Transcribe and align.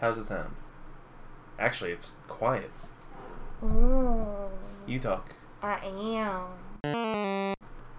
How's 0.00 0.18
it 0.18 0.24
sound? 0.24 0.54
Actually, 1.58 1.92
it's 1.92 2.16
quiet. 2.28 2.70
Oh, 3.62 4.50
You 4.86 4.98
talk. 5.00 5.32
I 5.62 5.78
am. 5.86 7.54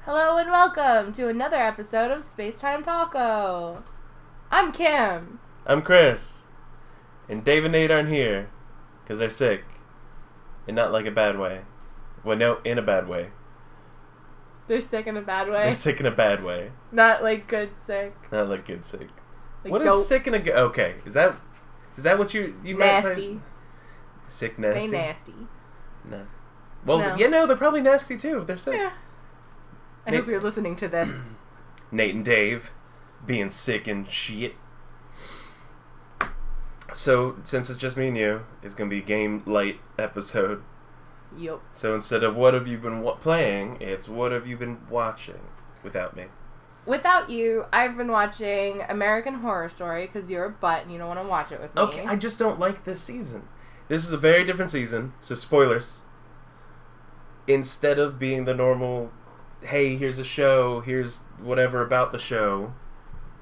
Hello 0.05 0.37
and 0.37 0.51
welcome 0.51 1.11
to 1.13 1.27
another 1.27 1.57
episode 1.57 2.11
of 2.11 2.23
Space 2.23 2.61
Time 2.61 2.83
Taco. 2.83 3.83
I'm 4.51 4.71
Kim. 4.71 5.39
I'm 5.65 5.81
Chris. 5.81 6.45
And 7.27 7.43
Dave 7.43 7.65
and 7.65 7.71
Nate 7.71 7.89
aren't 7.89 8.09
here. 8.09 8.49
Because 9.03 9.17
they're 9.17 9.29
sick. 9.29 9.63
And 10.67 10.75
not 10.75 10.91
like 10.91 11.07
a 11.07 11.11
bad 11.11 11.39
way. 11.39 11.61
Well, 12.23 12.37
no, 12.37 12.59
in 12.63 12.77
a 12.77 12.83
bad 12.83 13.07
way. 13.07 13.31
They're 14.67 14.81
sick 14.81 15.07
in 15.07 15.17
a 15.17 15.21
bad 15.21 15.49
way. 15.49 15.63
They're 15.63 15.73
sick 15.73 15.99
in 15.99 16.05
a 16.05 16.11
bad 16.11 16.43
way. 16.43 16.71
Not 16.91 17.23
like 17.23 17.47
good 17.47 17.71
sick. 17.83 18.15
Not 18.31 18.49
like 18.49 18.67
good 18.67 18.85
sick. 18.85 19.09
Like 19.63 19.71
What 19.71 19.81
is 19.81 19.87
goat 19.87 20.03
sick 20.03 20.27
in 20.27 20.35
a 20.35 20.39
good... 20.39 20.55
Okay, 20.55 20.95
is 21.03 21.15
that... 21.15 21.35
Is 21.97 22.03
that 22.03 22.17
what 22.17 22.33
you... 22.33 22.55
you 22.63 22.77
meant 22.77 23.03
by- 23.03 23.09
nasty. 23.09 23.41
Sick 24.29 24.59
nasty? 24.59 24.89
They 24.89 24.97
nasty. 24.97 25.33
No. 26.09 26.27
Well, 26.85 26.99
No. 26.99 27.15
yeah, 27.15 27.27
no, 27.27 27.45
they're 27.47 27.57
probably 27.57 27.81
nasty 27.81 28.17
too 28.17 28.37
if 28.39 28.47
they're 28.47 28.57
sick. 28.57 28.75
Yeah. 28.75 28.91
I 30.05 30.11
Nate- 30.11 30.19
hope 30.21 30.29
you're 30.29 30.41
listening 30.41 30.75
to 30.77 30.87
this. 30.87 31.35
Nate 31.91 32.15
and 32.15 32.23
Dave 32.25 32.71
being 33.25 33.49
sick 33.49 33.87
and 33.87 34.09
shit. 34.09 34.55
So, 36.93 37.37
since 37.43 37.69
it's 37.69 37.79
just 37.79 37.97
me 37.97 38.07
and 38.07 38.17
you, 38.17 38.45
it's 38.63 38.73
gonna 38.73 38.89
be 38.89 38.99
a 38.99 39.01
game 39.03 39.43
light 39.45 39.79
episode. 39.99 40.63
yup. 41.37 41.61
So 41.73 41.93
instead 41.93 42.23
of 42.23 42.35
what 42.35 42.53
have 42.53 42.67
you 42.67 42.77
been 42.77 43.01
wa- 43.01 43.15
playing, 43.15 43.77
it's 43.81 44.07
what 44.07 44.31
have 44.31 44.47
you 44.47 44.55
been 44.55 44.79
watching 44.89 45.39
without 45.83 46.15
me. 46.15 46.25
Without 46.87 47.29
you, 47.29 47.65
I've 47.73 47.97
been 47.97 48.11
watching 48.11 48.81
American 48.87 49.35
Horror 49.35 49.67
Story 49.67 50.07
because 50.07 50.31
you're 50.31 50.45
a 50.45 50.49
butt 50.49 50.83
and 50.83 50.91
you 50.91 50.97
don't 50.97 51.09
want 51.09 51.19
to 51.19 51.27
watch 51.27 51.51
it 51.51 51.59
with 51.59 51.75
me. 51.75 51.81
Okay, 51.81 52.05
I 52.05 52.15
just 52.15 52.39
don't 52.39 52.59
like 52.59 52.85
this 52.85 53.01
season. 53.01 53.49
This 53.89 54.05
is 54.05 54.13
a 54.13 54.17
very 54.17 54.45
different 54.45 54.71
season, 54.71 55.11
so 55.19 55.35
spoilers. 55.35 56.03
Instead 57.45 57.99
of 57.99 58.17
being 58.17 58.45
the 58.45 58.53
normal, 58.53 59.11
hey, 59.61 59.97
here's 59.97 60.17
a 60.17 60.23
show, 60.23 60.79
here's 60.79 61.19
whatever 61.41 61.81
about 61.81 62.13
the 62.13 62.17
show, 62.17 62.73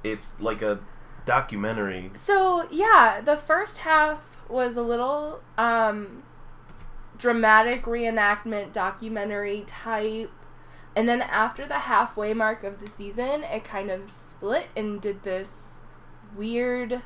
it's 0.03 0.39
like 0.39 0.63
a 0.63 0.79
documentary. 1.25 2.11
So 2.15 2.67
yeah, 2.71 3.21
the 3.23 3.37
first 3.37 3.79
half 3.79 4.37
was 4.49 4.75
a 4.75 4.81
little 4.81 5.41
um 5.57 6.23
dramatic 7.17 7.83
reenactment 7.83 8.73
documentary 8.73 9.63
type. 9.67 10.31
And 10.95 11.07
then 11.09 11.21
after 11.21 11.67
the 11.67 11.79
halfway 11.79 12.33
mark 12.33 12.63
of 12.63 12.79
the 12.79 12.87
season, 12.87 13.43
it 13.43 13.65
kind 13.65 13.91
of 13.91 14.09
split 14.09 14.67
and 14.75 15.01
did 15.01 15.23
this 15.23 15.79
weird 16.35 17.01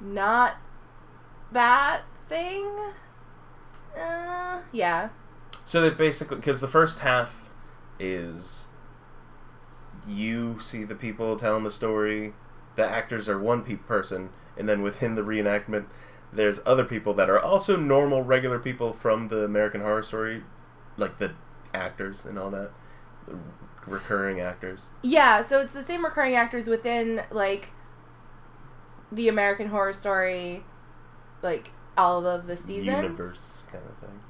not 0.00 0.56
that 1.52 2.02
thing. 2.28 2.68
Uh, 3.96 4.60
yeah. 4.72 5.10
So 5.64 5.80
that 5.82 5.96
basically, 5.96 6.36
because 6.36 6.60
the 6.60 6.68
first 6.68 7.00
half 7.00 7.48
is 7.98 8.68
you 10.06 10.58
see 10.60 10.84
the 10.84 10.94
people 10.94 11.36
telling 11.36 11.64
the 11.64 11.70
story, 11.70 12.34
the 12.76 12.84
actors 12.84 13.28
are 13.28 13.38
one 13.38 13.62
pe- 13.62 13.76
person, 13.76 14.30
and 14.56 14.68
then 14.68 14.82
within 14.82 15.14
the 15.14 15.22
reenactment, 15.22 15.86
there's 16.32 16.60
other 16.66 16.84
people 16.84 17.14
that 17.14 17.30
are 17.30 17.40
also 17.40 17.76
normal, 17.76 18.22
regular 18.22 18.58
people 18.58 18.92
from 18.92 19.28
the 19.28 19.44
American 19.44 19.80
Horror 19.80 20.02
Story, 20.02 20.42
like 20.96 21.18
the 21.18 21.32
actors 21.72 22.24
and 22.24 22.38
all 22.38 22.50
that, 22.50 22.70
recurring 23.86 24.40
actors. 24.40 24.88
Yeah, 25.02 25.40
so 25.40 25.60
it's 25.60 25.72
the 25.72 25.82
same 25.82 26.04
recurring 26.04 26.34
actors 26.34 26.66
within 26.68 27.22
like 27.30 27.70
the 29.12 29.28
American 29.28 29.68
Horror 29.68 29.92
Story, 29.92 30.64
like 31.42 31.70
all 31.96 32.26
of 32.26 32.46
the 32.46 32.56
seasons. 32.56 32.88
Universe 33.02 33.64
kind 33.70 33.84
of 33.84 33.96
thing. 34.08 34.20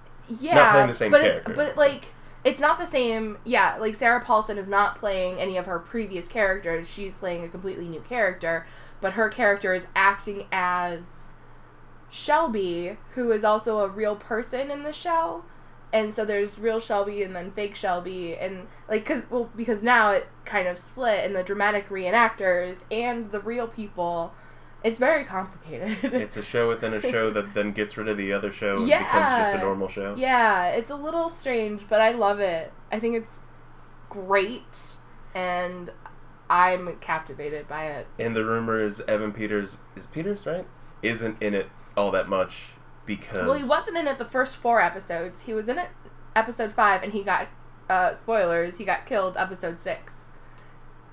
Yeah, 0.41 0.73
playing 0.73 0.89
the 0.89 0.95
same 0.95 1.11
but 1.13 1.21
character, 1.21 1.51
It's, 1.51 1.57
but 1.57 1.75
so- 1.75 1.81
like 1.81 2.05
it's 2.45 2.61
not 2.61 2.79
the 2.79 2.87
same. 2.87 3.39
Yeah, 3.45 3.77
like 3.79 3.95
Sarah 3.95 4.21
Paulson 4.21 4.59
is 4.59 4.69
not 4.69 4.97
playing 4.99 5.41
any 5.41 5.57
of 5.57 5.67
her 5.67 5.79
previous 5.79 6.29
characters. 6.29 6.89
She's 6.91 7.15
playing 7.15 7.45
a 7.45 7.49
completely 7.49 7.89
new 7.89 8.01
character, 8.01 8.67
but 9.01 9.15
her 9.15 9.29
character 9.29 9.73
is 9.75 9.87
acting 9.97 10.47
as 10.53 11.33
Shelby, 12.11 12.99
who 13.15 13.33
is 13.33 13.45
also 13.45 13.81
a 13.81 13.89
real 13.89 14.17
person 14.17 14.71
in 14.71 14.83
the 14.83 14.93
show. 14.93 15.45
And 15.97 16.15
so 16.15 16.25
there's 16.27 16.59
real 16.59 16.79
Shelby 16.79 17.23
and 17.23 17.35
then 17.35 17.53
fake 17.53 17.75
Shelby 17.75 18.37
and 18.37 18.67
like 18.89 19.07
cuz 19.07 19.27
well 19.31 19.51
because 19.57 19.83
now 19.83 20.11
it 20.11 20.29
kind 20.45 20.69
of 20.69 20.79
split 20.79 21.25
and 21.25 21.35
the 21.35 21.43
dramatic 21.43 21.89
reenactors 21.89 22.81
and 22.91 23.31
the 23.33 23.41
real 23.41 23.67
people 23.67 24.35
it's 24.85 24.99
very 24.99 25.25
complicated. 25.25 25.99
It's 26.15 26.37
a 26.37 26.43
show 26.43 26.69
within 26.69 26.95
a 26.95 27.01
show 27.01 27.31
that 27.31 27.55
then 27.55 27.73
gets 27.73 27.97
rid 27.97 28.09
of 28.09 28.17
the 28.17 28.33
other 28.33 28.53
show 28.53 28.77
and 28.77 28.87
becomes 28.87 29.33
just 29.33 29.55
a 29.57 29.59
normal 29.59 29.89
show. 29.89 30.15
Yeah, 30.17 30.69
it's 30.69 30.91
a 30.91 30.95
little 30.95 31.29
strange, 31.29 31.83
but 31.89 32.01
I 32.01 32.13
love 32.13 32.39
it. 32.41 32.73
I 32.93 33.01
think 33.01 33.17
it's 33.17 33.41
great, 34.09 34.97
and 35.35 35.91
I'm 36.49 36.97
captivated 36.99 37.67
by 37.67 37.87
it. 37.87 38.07
And 38.19 38.37
the 38.37 38.45
rumor 38.45 38.79
is 38.79 39.01
Evan 39.09 39.33
Peters 39.33 39.79
is 39.97 40.07
Peters 40.07 40.47
right? 40.47 40.67
Isn't 41.03 41.43
in 41.43 41.55
it 41.55 41.69
all 41.97 42.11
that 42.13 42.29
much 42.29 42.76
because 43.07 43.47
Well, 43.47 43.55
he 43.57 43.65
wasn't 43.65 43.97
in 43.97 44.07
it 44.07 44.19
the 44.19 44.25
first 44.25 44.57
four 44.57 44.81
episodes. 44.81 45.43
He 45.43 45.55
was 45.55 45.69
in 45.69 45.79
it 45.79 45.89
episode 46.35 46.73
five, 46.73 47.03
and 47.03 47.13
he 47.13 47.23
got 47.23 47.49
uh, 47.89 48.15
spoilers. 48.15 48.79
He 48.79 48.85
got 48.85 49.07
killed 49.07 49.37
episode 49.37 49.81
six. 49.81 50.33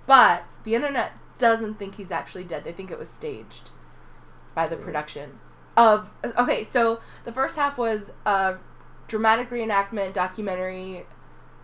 But 0.05 0.43
the 0.63 0.75
internet 0.75 1.13
doesn't 1.37 1.75
think 1.79 1.95
he's 1.95 2.11
actually 2.11 2.43
dead. 2.43 2.63
They 2.63 2.71
think 2.73 2.91
it 2.91 2.99
was 2.99 3.09
staged 3.09 3.69
by 4.53 4.67
the 4.67 4.75
production 4.75 5.39
of. 5.77 6.09
Okay, 6.37 6.63
so 6.63 6.99
the 7.23 7.31
first 7.31 7.55
half 7.55 7.77
was 7.77 8.11
a 8.25 8.55
dramatic 9.07 9.49
reenactment 9.49 10.13
documentary 10.13 11.05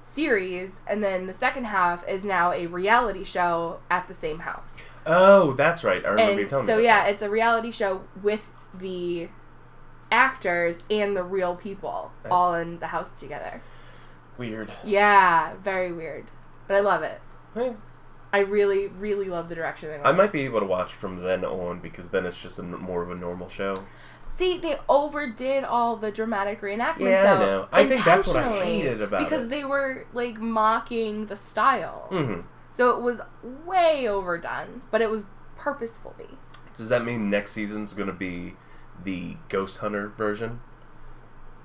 series, 0.02 0.82
and 0.88 1.04
then 1.04 1.28
the 1.28 1.34
second 1.34 1.66
half 1.66 2.08
is 2.08 2.24
now 2.26 2.52
a 2.52 2.66
reality 2.68 3.24
show 3.24 3.80
at 3.92 4.08
the 4.08 4.14
same 4.14 4.40
house. 4.40 4.96
Oh, 5.06 5.54
that's 5.54 5.84
right. 5.84 6.04
I 6.06 6.10
remember 6.10 6.34
you 6.34 6.40
And 6.42 6.50
telling 6.50 6.66
so 6.66 6.78
me. 6.78 6.86
yeah, 6.86 7.02
about 7.02 7.14
it's 7.14 7.22
a 7.22 7.30
reality 7.30 7.72
show 7.72 8.02
with 8.22 8.42
the 8.74 9.28
actors 10.12 10.84
and 10.90 11.16
the 11.16 11.24
real 11.24 11.56
people 11.56 12.12
That's- 12.24 12.32
all 12.32 12.56
in 12.56 12.80
the 12.80 12.88
house 12.88 13.20
together. 13.20 13.62
weird. 14.38 14.72
Yeah, 14.84 15.54
very 15.64 15.92
weird, 15.92 16.26
but 16.68 16.76
I 16.78 16.80
love 16.80 17.04
it. 17.04 17.20
Eh, 17.56 17.74
I 18.32 18.40
really, 18.40 18.88
really 18.88 19.26
love 19.26 19.50
the 19.50 19.56
direction 19.56 19.90
they 19.90 19.96
went. 19.96 20.08
I 20.08 20.12
might 20.12 20.32
be 20.32 20.42
able 20.42 20.60
to 20.60 20.66
watch 20.66 20.94
from 20.94 21.24
then 21.24 21.44
on 21.44 21.80
because 21.80 22.10
then 22.10 22.26
it's 22.26 22.42
just 22.42 22.60
a 22.60 22.64
more 22.64 23.02
of 23.02 23.10
a 23.12 23.16
normal 23.16 23.50
show. 23.50 23.86
See, 24.28 24.60
they 24.60 24.78
overdid 24.88 25.64
all 25.64 25.96
the 25.98 26.12
dramatic 26.12 26.62
reenactments. 26.62 27.00
Yeah, 27.00 27.34
I 27.34 27.38
though, 27.38 27.46
know. 27.46 27.68
I 27.72 27.88
think 27.88 28.06
that's 28.06 28.28
what 28.28 28.36
I 28.38 28.64
hated 28.64 29.02
about 29.02 29.24
because 29.24 29.44
it. 29.46 29.50
they 29.50 29.64
were 29.64 30.06
like 30.14 30.38
mocking 30.40 31.26
the 31.26 31.36
style, 31.36 32.08
hmm 32.10 32.42
so 32.72 32.92
it 32.92 33.02
was 33.02 33.20
way 33.66 34.08
overdone, 34.08 34.84
but 34.92 35.02
it 35.02 35.10
was 35.10 35.26
purposefully. 35.58 36.38
Does 36.78 36.88
that 36.90 37.04
mean 37.04 37.30
next 37.30 37.52
season's 37.52 37.94
going 37.94 38.08
to 38.08 38.14
be 38.14 38.56
the 39.04 39.38
Ghost 39.50 39.80
Hunter 39.80 40.08
version, 40.10 40.60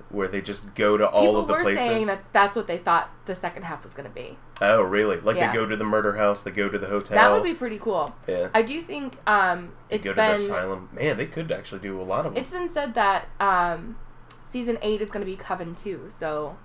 where 0.09 0.27
they 0.27 0.41
just 0.41 0.75
go 0.75 0.97
to 0.97 1.07
all 1.07 1.21
People 1.21 1.39
of 1.41 1.47
the 1.47 1.53
were 1.53 1.61
places? 1.63 1.83
saying 1.83 2.05
that 2.07 2.21
that's 2.31 2.55
what 2.55 2.67
they 2.67 2.77
thought 2.77 3.09
the 3.25 3.35
second 3.35 3.63
half 3.63 3.83
was 3.83 3.93
going 3.93 4.07
to 4.07 4.13
be. 4.13 4.37
Oh, 4.61 4.81
really? 4.81 5.19
Like 5.19 5.35
Yeah. 5.35 5.51
they 5.51 5.57
go 5.57 5.65
to 5.65 5.75
the 5.75 5.83
murder 5.83 6.15
house, 6.17 6.43
they 6.43 6.51
go 6.51 6.69
to 6.69 6.77
the 6.77 6.87
hotel. 6.87 7.15
That 7.15 7.31
would 7.31 7.43
be 7.43 7.53
pretty 7.53 7.79
cool. 7.79 8.15
Yeah. 8.27 8.49
I 8.53 8.61
do 8.61 8.81
think 8.81 9.17
um, 9.27 9.73
They 9.89 9.95
it's 9.95 10.03
go 10.05 10.11
to 10.11 10.15
the 10.15 10.33
asylum. 10.33 10.89
Man, 10.93 11.17
they 11.17 11.25
could 11.25 11.51
actually 11.51 11.81
do 11.81 11.99
a 11.99 12.03
lot 12.03 12.25
of 12.25 12.33
them. 12.33 12.41
it's 12.41 12.51
been 12.51 12.69
said 12.69 12.93
that 12.95 13.27
um, 13.39 13.97
season 14.41 14.77
eight 14.81 15.01
is 15.01 15.11
going 15.11 15.25
to 15.25 15.29
be 15.29 15.35
Coven 15.35 15.75
two, 15.75 16.05
so 16.09 16.55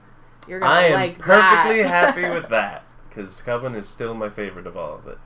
you're 0.47 0.61
gonna 0.61 0.73
like. 0.73 0.83
I 0.85 0.87
am 0.87 0.93
like 0.95 1.19
perfectly 1.19 1.83
happy 1.83 2.29
with 2.29 2.49
that 2.51 2.85
because 3.09 3.41
Coven 3.43 3.75
is 3.75 3.89
still 3.89 4.15
my 4.15 4.29
favorite 4.29 4.67
of 4.67 4.77
all 4.77 4.95
of 4.95 5.07
it. 5.09 5.19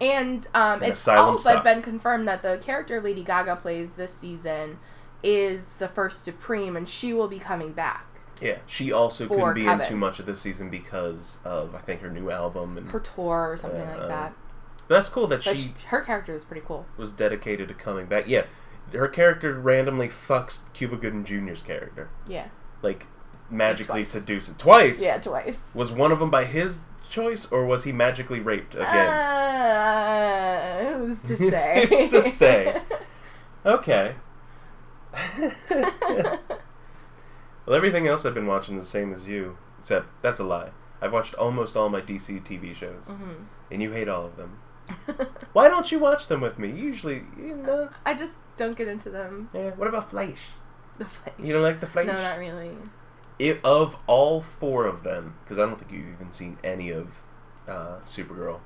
And 0.00 0.46
um, 0.54 0.82
it's 0.82 1.06
also 1.06 1.62
been 1.62 1.82
confirmed 1.82 2.26
that 2.28 2.42
the 2.42 2.58
character 2.58 3.00
Lady 3.00 3.22
Gaga 3.22 3.56
plays 3.56 3.92
this 3.92 4.14
season 4.14 4.78
is 5.22 5.74
the 5.74 5.88
first 5.88 6.22
Supreme, 6.24 6.76
and 6.76 6.88
she 6.88 7.12
will 7.12 7.28
be 7.28 7.38
coming 7.38 7.72
back. 7.72 8.06
Yeah, 8.40 8.58
she 8.66 8.90
also 8.90 9.28
couldn't 9.28 9.52
be 9.54 9.64
Coven. 9.64 9.80
in 9.82 9.86
too 9.86 9.96
much 9.96 10.18
of 10.18 10.24
this 10.24 10.40
season 10.40 10.70
because 10.70 11.38
of 11.44 11.74
I 11.74 11.78
think 11.80 12.00
her 12.00 12.10
new 12.10 12.30
album 12.30 12.78
and. 12.78 12.90
Her 12.90 13.00
tour 13.00 13.50
or 13.50 13.56
something 13.58 13.82
Uh, 13.82 13.96
like 13.98 14.08
that. 14.08 14.32
But 14.88 14.94
that's 14.94 15.08
cool 15.10 15.26
that 15.26 15.42
she 15.42 15.54
sh 15.56 15.68
her 15.88 16.00
character 16.00 16.34
is 16.34 16.44
pretty 16.44 16.62
cool. 16.66 16.86
was 16.96 17.12
dedicated 17.12 17.68
to 17.68 17.74
coming 17.74 18.06
back. 18.06 18.26
Yeah, 18.26 18.44
her 18.94 19.08
character 19.08 19.52
randomly 19.52 20.08
fucks 20.08 20.62
Cuba 20.72 20.96
Gooding 20.96 21.24
Jr.'s 21.24 21.60
character, 21.60 22.08
Yeah. 22.26 22.46
like 22.80 23.06
magically 23.50 24.04
seduces 24.04 24.56
twice. 24.56 25.02
Yeah, 25.02 25.18
twice. 25.18 25.70
Was 25.74 25.92
one 25.92 26.10
of 26.10 26.18
them 26.20 26.30
by 26.30 26.44
his 26.46 26.80
choice, 27.10 27.50
or 27.52 27.66
was 27.66 27.84
he 27.84 27.92
magically 27.92 28.40
raped 28.40 28.74
again? 28.74 29.12
Uh, 29.12 30.98
who's 30.98 31.20
to 31.22 31.36
say? 31.50 31.86
Who's 31.88 32.10
to 32.10 32.22
say? 32.22 32.80
okay. 33.66 34.14
well, 35.70 36.38
everything 37.76 38.06
else 38.06 38.24
I've 38.24 38.34
been 38.34 38.46
watching 38.46 38.76
is 38.78 38.84
the 38.84 38.90
same 38.90 39.12
as 39.12 39.26
you, 39.28 39.58
except 39.78 40.06
that's 40.22 40.40
a 40.40 40.44
lie. 40.44 40.70
I've 41.02 41.12
watched 41.12 41.34
almost 41.34 41.76
all 41.76 41.88
my 41.88 42.00
DC 42.00 42.42
TV 42.44 42.74
shows, 42.74 43.08
Mhm. 43.08 43.46
and 43.70 43.82
you 43.82 43.90
hate 43.92 44.08
all 44.08 44.24
of 44.26 44.36
them. 44.36 44.58
Why 45.52 45.68
don't 45.68 45.90
you 45.92 45.98
watch 45.98 46.28
them 46.28 46.40
with 46.40 46.58
me? 46.58 46.70
Usually, 46.70 47.22
you 47.38 47.56
know. 47.56 47.90
I 48.04 48.14
just 48.14 48.34
don't 48.56 48.76
get 48.76 48.88
into 48.88 49.08
them. 49.10 49.48
Yeah. 49.54 49.70
What 49.70 49.88
about 49.88 50.10
Flash? 50.10 50.48
The 50.98 51.04
Flash. 51.06 51.34
You 51.38 51.52
don't 51.52 51.62
like 51.62 51.80
the 51.80 51.86
Flash? 51.86 52.06
No, 52.06 52.12
not 52.12 52.38
really. 52.38 52.70
If, 53.40 53.64
of 53.64 53.96
all 54.06 54.42
four 54.42 54.84
of 54.86 55.02
them, 55.02 55.36
because 55.42 55.58
I 55.58 55.62
don't 55.62 55.78
think 55.78 55.90
you've 55.90 56.08
even 56.14 56.32
seen 56.32 56.58
any 56.62 56.90
of 56.90 57.08
uh, 57.66 58.00
Supergirl, 58.04 58.60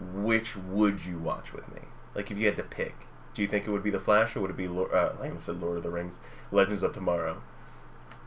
which 0.00 0.54
would 0.56 1.04
you 1.04 1.18
watch 1.18 1.52
with 1.52 1.72
me? 1.74 1.80
Like, 2.14 2.30
if 2.30 2.36
you 2.36 2.44
had 2.46 2.56
to 2.56 2.62
pick, 2.62 3.06
do 3.32 3.40
you 3.40 3.48
think 3.48 3.66
it 3.66 3.70
would 3.70 3.82
be 3.82 3.90
the 3.90 4.00
Flash 4.00 4.36
or 4.36 4.40
would 4.40 4.50
it 4.50 4.56
be? 4.56 4.68
Lo- 4.68 4.90
uh, 4.92 5.16
I 5.20 5.28
almost 5.28 5.46
said 5.46 5.60
Lord 5.60 5.78
of 5.78 5.82
the 5.82 5.90
Rings, 5.90 6.20
Legends 6.50 6.82
of 6.82 6.92
Tomorrow. 6.92 7.40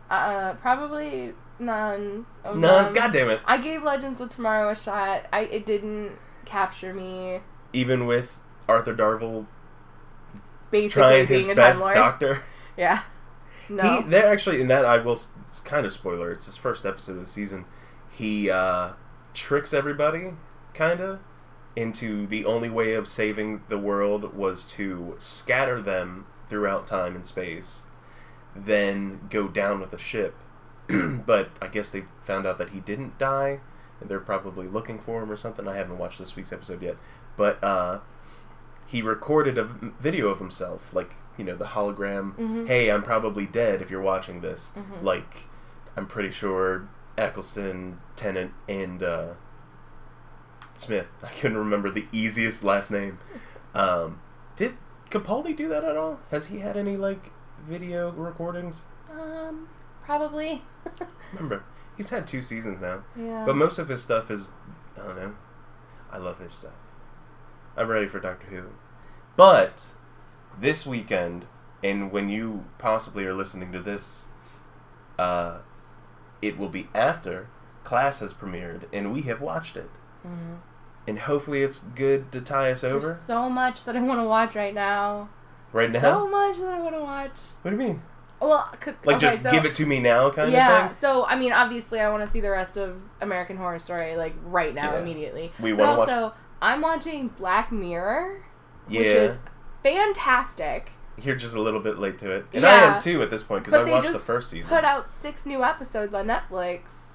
Uh, 0.09 0.53
probably 0.53 1.33
none. 1.59 2.25
Of 2.43 2.57
None. 2.57 2.85
them. 2.85 2.93
God 2.93 3.13
damn 3.13 3.29
it! 3.29 3.39
I 3.45 3.57
gave 3.57 3.83
Legends 3.83 4.19
of 4.21 4.29
Tomorrow 4.29 4.71
a 4.71 4.75
shot. 4.75 5.25
I 5.33 5.41
it 5.41 5.65
didn't 5.65 6.13
capture 6.45 6.93
me. 6.93 7.41
Even 7.73 8.05
with 8.05 8.39
Arthur 8.67 8.95
Darvill 8.95 9.45
Basically 10.71 10.89
trying 10.89 11.27
his 11.27 11.45
being 11.45 11.51
a 11.51 11.55
best 11.55 11.79
Lord. 11.81 11.93
doctor. 11.93 12.43
Yeah. 12.77 13.03
No. 13.69 14.01
He, 14.01 14.09
they're 14.09 14.27
actually 14.27 14.59
in 14.59 14.67
that. 14.67 14.85
I 14.85 14.97
will. 14.97 15.17
It's 15.55 15.63
kind 15.63 15.85
of 15.85 15.93
spoiler. 15.93 16.33
It's 16.33 16.47
his 16.47 16.57
first 16.57 16.85
episode 16.85 17.13
of 17.13 17.21
the 17.21 17.31
season. 17.31 17.63
He 18.09 18.49
uh, 18.49 18.91
tricks 19.33 19.73
everybody, 19.73 20.31
kind 20.73 20.99
of, 20.99 21.19
into 21.77 22.27
the 22.27 22.43
only 22.43 22.69
way 22.69 22.93
of 22.93 23.07
saving 23.07 23.63
the 23.69 23.77
world 23.77 24.35
was 24.35 24.65
to 24.71 25.15
scatter 25.17 25.81
them 25.81 26.25
throughout 26.49 26.87
time 26.87 27.15
and 27.15 27.25
space, 27.25 27.85
then 28.53 29.27
go 29.29 29.47
down 29.47 29.79
with 29.79 29.93
a 29.93 29.97
ship. 29.97 30.35
but 30.89 31.51
I 31.61 31.67
guess 31.67 31.89
they 31.89 32.03
found 32.25 32.45
out 32.45 32.57
that 32.57 32.71
he 32.71 32.81
didn't 32.81 33.17
die, 33.17 33.61
and 34.01 34.09
they're 34.09 34.19
probably 34.19 34.67
looking 34.67 34.99
for 34.99 35.23
him 35.23 35.31
or 35.31 35.37
something. 35.37 35.69
I 35.69 35.77
haven't 35.77 35.97
watched 35.97 36.19
this 36.19 36.35
week's 36.35 36.51
episode 36.51 36.81
yet, 36.81 36.97
but 37.37 37.63
uh, 37.63 37.99
he 38.85 39.01
recorded 39.01 39.57
a 39.57 39.63
video 39.63 40.27
of 40.27 40.39
himself, 40.39 40.93
like 40.93 41.15
you 41.37 41.43
know 41.45 41.55
the 41.55 41.65
hologram. 41.65 42.35
Mhm. 42.37 42.67
Hey, 42.67 42.89
I'm 42.91 43.03
probably 43.03 43.45
dead 43.45 43.81
if 43.81 43.89
you're 43.89 44.01
watching 44.01 44.41
this. 44.41 44.71
Mhm. 44.75 45.03
Like, 45.03 45.47
I'm 45.97 46.07
pretty 46.07 46.31
sure 46.31 46.87
Eccleston, 47.17 47.99
Tennant, 48.15 48.51
and 48.67 49.01
uh, 49.03 49.27
Smith. 50.77 51.07
I 51.23 51.27
couldn't 51.29 51.57
remember 51.57 51.89
the 51.89 52.07
easiest 52.11 52.63
last 52.63 52.91
name. 52.91 53.19
Um, 53.73 54.21
did 54.55 54.75
Capaldi 55.09 55.55
do 55.55 55.67
that 55.69 55.83
at 55.83 55.97
all? 55.97 56.19
Has 56.31 56.47
he 56.47 56.59
had 56.59 56.77
any 56.77 56.97
like 56.97 57.31
video 57.67 58.11
recordings? 58.11 58.81
um, 59.11 59.67
probably. 60.03 60.61
Remember, 61.33 61.63
he's 61.97 62.09
had 62.09 62.27
two 62.27 62.41
seasons 62.41 62.79
now, 62.81 63.03
yeah. 63.15 63.43
but 63.45 63.55
most 63.55 63.79
of 63.79 63.87
his 63.89 64.01
stuff 64.03 64.29
is 64.29 64.49
I 65.01 65.05
don't 65.07 65.15
know. 65.15 65.35
I 66.11 66.17
love 66.17 66.39
his 66.39 66.53
stuff. 66.53 66.73
I'm 67.77 67.87
ready 67.87 68.07
for 68.07 68.19
Doctor 68.19 68.47
Who, 68.47 68.63
but 69.35 69.91
this 70.59 70.85
weekend, 70.85 71.45
and 71.83 72.11
when 72.11 72.29
you 72.29 72.65
possibly 72.77 73.25
are 73.25 73.33
listening 73.33 73.71
to 73.71 73.79
this, 73.79 74.25
uh, 75.19 75.59
it 76.41 76.57
will 76.57 76.69
be 76.69 76.89
after 76.93 77.47
class 77.83 78.19
has 78.19 78.33
premiered 78.33 78.83
and 78.91 79.13
we 79.13 79.21
have 79.23 79.39
watched 79.41 79.77
it, 79.77 79.89
Mhm. 80.25 80.57
and 81.07 81.19
hopefully 81.19 81.61
it's 81.63 81.79
good 81.79 82.31
to 82.31 82.41
tie 82.41 82.71
us 82.71 82.83
over 82.83 83.07
There's 83.07 83.21
so 83.21 83.49
much 83.49 83.85
that 83.85 83.95
I 83.95 83.99
want 84.01 84.19
to 84.19 84.23
watch 84.25 84.55
right 84.55 84.73
now. 84.73 85.29
right 85.71 85.91
now. 85.91 85.99
So 86.01 86.27
much 86.29 86.57
that 86.57 86.73
I 86.73 86.79
want 86.79 86.95
to 86.95 87.01
watch. 87.01 87.31
what 87.61 87.71
do 87.71 87.77
you 87.77 87.83
mean? 87.83 88.01
Well, 88.39 88.67
c- 88.83 88.91
Like 89.05 89.17
okay, 89.17 89.27
just 89.31 89.43
so, 89.43 89.51
give 89.51 89.65
it 89.65 89.75
to 89.75 89.85
me 89.85 89.99
now, 89.99 90.29
kind 90.29 90.51
yeah. 90.51 90.77
of 90.77 90.85
thing. 90.87 90.93
So 90.99 91.25
I 91.25 91.35
mean, 91.37 91.51
obviously, 91.53 91.99
I 92.01 92.09
want 92.09 92.21
to 92.21 92.27
see 92.27 92.41
the 92.41 92.49
rest 92.49 92.75
of 92.77 92.97
American 93.21 93.57
Horror 93.57 93.79
Story 93.79 94.15
like 94.17 94.33
right 94.45 94.73
now, 94.73 94.91
Yeah. 94.93 94.99
immediately. 94.99 95.51
We 95.59 95.71
but 95.73 95.79
wanna 95.87 95.99
watch- 95.99 96.09
also, 96.09 96.33
I'm 96.61 96.81
watching 96.81 97.29
Black 97.29 97.71
Mirror, 97.71 98.37
Yeah, 98.87 98.99
which 98.99 99.07
is 99.07 99.39
fantastic. 99.93 100.91
you're 101.21 101.35
just 101.35 101.55
a 101.55 101.61
little 101.61 101.79
bit 101.79 101.97
late 101.99 102.19
to 102.19 102.31
it, 102.31 102.45
and 102.53 102.65
I 102.65 102.93
am 102.93 102.99
too 102.99 103.21
at 103.21 103.29
this 103.29 103.43
point 103.43 103.63
because 103.63 103.79
I 103.79 103.89
watched 103.89 104.11
the 104.11 104.19
first 104.19 104.49
season. 104.49 104.69
Put 104.69 104.83
out 104.83 105.09
six 105.09 105.45
new 105.45 105.63
episodes 105.63 106.13
on 106.13 106.27
Netflix, 106.27 107.13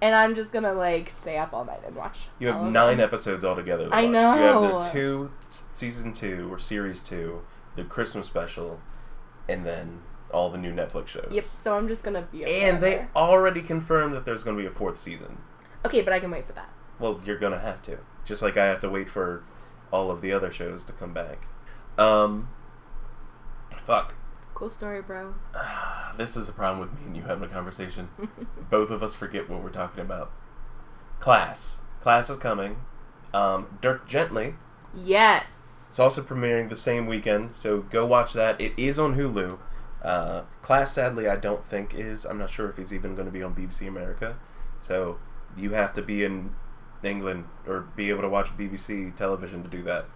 and 0.00 0.14
I'm 0.14 0.34
just 0.34 0.52
gonna 0.52 0.74
like 0.74 1.08
stay 1.08 1.38
up 1.38 1.52
all 1.52 1.64
night 1.64 1.80
and 1.86 1.96
watch. 1.96 2.20
You 2.38 2.48
have 2.48 2.62
nine 2.70 2.98
them. 2.98 3.06
episodes 3.06 3.44
altogether. 3.44 3.88
To 3.88 3.94
I 3.94 4.04
watch. 4.04 4.12
You 4.12 4.18
have 4.18 4.82
the 4.82 4.90
two 4.90 5.30
season 5.72 6.12
two 6.12 6.52
or 6.52 6.58
series 6.58 7.00
two, 7.00 7.42
the 7.76 7.84
Christmas 7.84 8.26
special, 8.26 8.80
and 9.48 9.64
then 9.64 10.02
all 10.32 10.50
the 10.50 10.58
new 10.58 10.72
Netflix 10.72 11.08
shows. 11.08 11.28
Yep. 11.30 11.44
So 11.44 11.76
I'm 11.76 11.88
just 11.88 12.02
gonna 12.02 12.26
be. 12.32 12.44
And 12.44 12.82
they 12.82 13.06
already 13.14 13.62
confirmed 13.62 14.14
that 14.14 14.24
there's 14.24 14.42
going 14.42 14.56
to 14.56 14.62
be 14.62 14.66
a 14.66 14.70
fourth 14.70 14.98
season. 14.98 15.38
Okay, 15.84 16.00
but 16.00 16.12
I 16.12 16.20
can 16.20 16.30
wait 16.30 16.46
for 16.46 16.52
that. 16.54 16.70
Well, 16.98 17.20
you're 17.24 17.38
gonna 17.38 17.58
have 17.58 17.82
to, 17.82 17.98
just 18.24 18.42
like 18.42 18.56
I 18.56 18.66
have 18.66 18.80
to 18.80 18.88
wait 18.88 19.08
for 19.08 19.44
all 19.92 20.10
of 20.10 20.20
the 20.20 20.32
other 20.32 20.50
shows 20.50 20.84
to 20.84 20.92
come 20.92 21.12
back. 21.12 21.46
Um, 21.98 22.48
fuck. 23.84 24.14
Cool 24.54 24.70
story, 24.70 25.02
bro. 25.02 25.34
this 26.16 26.36
is 26.36 26.46
the 26.46 26.52
problem 26.52 26.80
with 26.80 26.98
me 26.98 27.06
and 27.06 27.16
you 27.16 27.22
having 27.22 27.44
a 27.44 27.52
conversation. 27.52 28.08
Both 28.70 28.90
of 28.90 29.02
us 29.02 29.14
forget 29.14 29.48
what 29.48 29.62
we're 29.62 29.70
talking 29.70 30.00
about. 30.00 30.30
Class. 31.20 31.82
Class 32.00 32.30
is 32.30 32.36
coming. 32.36 32.76
Um, 33.34 33.78
Dirk 33.80 34.06
Gently. 34.06 34.54
yes. 34.94 35.86
It's 35.88 35.98
also 35.98 36.22
premiering 36.22 36.70
the 36.70 36.76
same 36.76 37.06
weekend, 37.06 37.54
so 37.54 37.82
go 37.82 38.06
watch 38.06 38.32
that. 38.32 38.58
It 38.58 38.72
is 38.78 38.98
on 38.98 39.14
Hulu. 39.14 39.58
Uh, 40.02 40.42
Class, 40.62 40.94
sadly, 40.94 41.28
I 41.28 41.36
don't 41.36 41.66
think 41.66 41.92
is. 41.92 42.24
I'm 42.24 42.38
not 42.38 42.48
sure 42.48 42.70
if 42.70 42.78
it's 42.78 42.94
even 42.94 43.14
going 43.14 43.26
to 43.26 43.32
be 43.32 43.42
on 43.42 43.54
BBC 43.54 43.86
America. 43.86 44.38
So 44.80 45.18
you 45.54 45.72
have 45.72 45.92
to 45.92 46.02
be 46.02 46.24
in 46.24 46.54
England 47.04 47.44
or 47.66 47.80
be 47.94 48.08
able 48.08 48.22
to 48.22 48.28
watch 48.30 48.56
BBC 48.56 49.14
television 49.14 49.62
to 49.64 49.68
do 49.68 49.82
that 49.82 50.06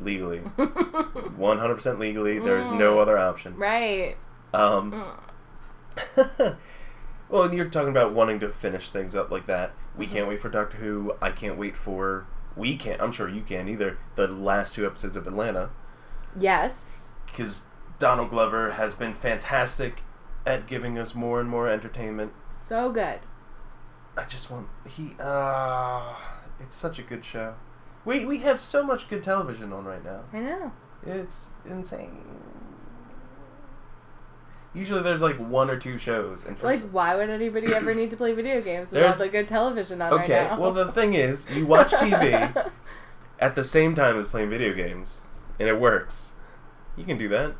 legally. 0.00 0.40
100% 0.58 1.98
legally. 1.98 2.38
There's 2.38 2.70
no 2.70 2.96
Mm. 2.96 3.02
other 3.02 3.18
option. 3.18 3.56
right. 3.56 4.16
Um, 4.54 4.92
Mm. 4.92 6.56
well, 7.28 7.42
and 7.44 7.54
you're 7.54 7.68
talking 7.68 7.88
about 7.90 8.12
wanting 8.12 8.40
to 8.40 8.48
finish 8.50 8.90
things 8.90 9.14
up 9.14 9.30
like 9.30 9.46
that. 9.46 9.72
We 9.96 10.06
Mhm. 10.06 10.10
can't 10.12 10.28
wait 10.28 10.40
for 10.42 10.48
Doctor 10.48 10.76
Who. 10.78 11.14
I 11.22 11.30
can't 11.30 11.56
wait 11.56 11.76
for. 11.76 12.26
We 12.54 12.76
can't. 12.76 13.00
I'm 13.00 13.12
sure 13.12 13.28
you 13.28 13.42
can't 13.42 13.68
either. 13.68 13.98
The 14.14 14.26
last 14.28 14.74
two 14.74 14.86
episodes 14.86 15.16
of 15.16 15.26
Atlanta, 15.26 15.70
Yes. 16.38 17.12
because 17.26 17.66
Donald 17.98 18.30
Glover 18.30 18.72
has 18.72 18.94
been 18.94 19.14
fantastic 19.14 20.02
at 20.46 20.66
giving 20.66 20.98
us 20.98 21.14
more 21.14 21.40
and 21.40 21.48
more 21.48 21.68
entertainment. 21.68 22.32
So 22.54 22.90
good. 22.92 23.20
I 24.16 24.24
just 24.24 24.50
want 24.50 24.68
he. 24.86 25.14
Uh, 25.20 26.14
it's 26.60 26.74
such 26.76 26.98
a 26.98 27.02
good 27.02 27.24
show. 27.24 27.54
We 28.06 28.24
we 28.24 28.38
have 28.38 28.58
so 28.60 28.82
much 28.82 29.08
good 29.10 29.22
television 29.22 29.72
on 29.72 29.84
right 29.84 30.02
now. 30.02 30.20
I 30.32 30.38
know. 30.40 30.72
It's 31.04 31.48
insane. 31.68 32.24
Usually 34.74 35.02
there's 35.02 35.22
like 35.22 35.36
one 35.38 35.70
or 35.70 35.78
two 35.78 35.96
shows, 35.96 36.44
and 36.44 36.58
for 36.58 36.66
Like, 36.66 36.76
s- 36.80 36.84
why 36.84 37.16
would 37.16 37.30
anybody 37.30 37.74
ever 37.74 37.94
need 37.94 38.10
to 38.10 38.16
play 38.16 38.32
video 38.32 38.60
games 38.60 38.90
with 38.90 39.00
There's- 39.00 39.18
all 39.18 39.26
the 39.26 39.32
good 39.32 39.48
television 39.48 40.02
on 40.02 40.12
okay. 40.14 40.38
right 40.40 40.50
now? 40.50 40.60
Well, 40.60 40.72
the 40.72 40.92
thing 40.92 41.14
is, 41.14 41.46
you 41.50 41.66
watch 41.66 41.92
TV 41.92 42.70
at 43.40 43.54
the 43.54 43.64
same 43.64 43.94
time 43.94 44.18
as 44.18 44.28
playing 44.28 44.50
video 44.50 44.74
games, 44.74 45.22
and 45.58 45.66
it 45.68 45.80
works. 45.80 46.34
You 46.94 47.04
can 47.04 47.16
do 47.16 47.28
that. 47.30 47.54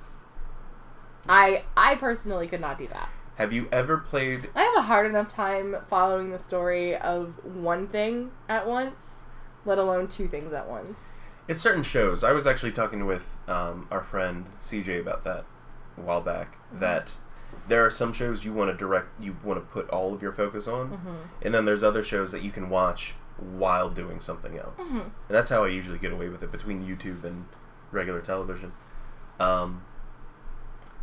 I 1.28 1.64
I 1.76 1.94
personally 1.96 2.46
could 2.48 2.60
not 2.60 2.76
do 2.78 2.86
that. 2.88 3.08
Have 3.36 3.52
you 3.52 3.68
ever 3.72 3.96
played? 3.98 4.50
I 4.54 4.62
have 4.62 4.76
a 4.76 4.82
hard 4.82 5.06
enough 5.06 5.28
time 5.34 5.74
following 5.88 6.30
the 6.30 6.38
story 6.38 6.96
of 6.96 7.34
one 7.44 7.86
thing 7.88 8.30
at 8.48 8.66
once, 8.66 9.15
let 9.66 9.78
alone 9.78 10.08
two 10.08 10.28
things 10.28 10.52
at 10.52 10.68
once. 10.68 11.18
It's 11.49 11.61
certain 11.61 11.82
shows. 11.82 12.25
I 12.25 12.32
was 12.32 12.46
actually 12.46 12.73
talking 12.73 13.04
with 13.06 13.26
um, 13.46 13.87
our 13.90 14.02
friend 14.02 14.46
CJ 14.62 15.00
about 15.00 15.23
that 15.25 15.44
a 15.96 16.00
while 16.00 16.20
back. 16.20 16.56
Mm-hmm. 16.68 16.80
That 16.80 17.12
there 17.68 17.85
are 17.85 17.90
some 17.90 18.12
shows 18.12 18.44
you 18.44 18.52
want 18.52 18.70
to 18.70 18.76
direct, 18.76 19.08
you 19.20 19.37
want 19.44 19.61
to 19.61 19.66
put 19.66 19.88
all 19.90 20.12
of 20.14 20.23
your 20.23 20.32
focus 20.32 20.66
on, 20.66 20.90
Mm-hmm. 20.90 21.14
and 21.42 21.54
then 21.54 21.64
there's 21.64 21.82
other 21.85 22.02
shows 22.02 22.32
that 22.32 22.42
you 22.42 22.50
can 22.50 22.68
watch 22.70 23.14
while 23.38 23.90
doing 23.90 24.20
something 24.20 24.58
else. 24.58 24.80
Mhm. 24.92 25.00
And 25.02 25.11
that's 25.28 25.50
how 25.50 25.64
I 25.64 25.68
usually 25.68 25.99
get 25.99 26.11
away 26.12 26.28
with 26.28 26.42
it 26.42 26.50
between 26.50 26.85
YouTube 26.87 27.23
and 27.23 27.44
regular 27.92 28.20
television. 28.20 28.73
Um, 29.38 29.82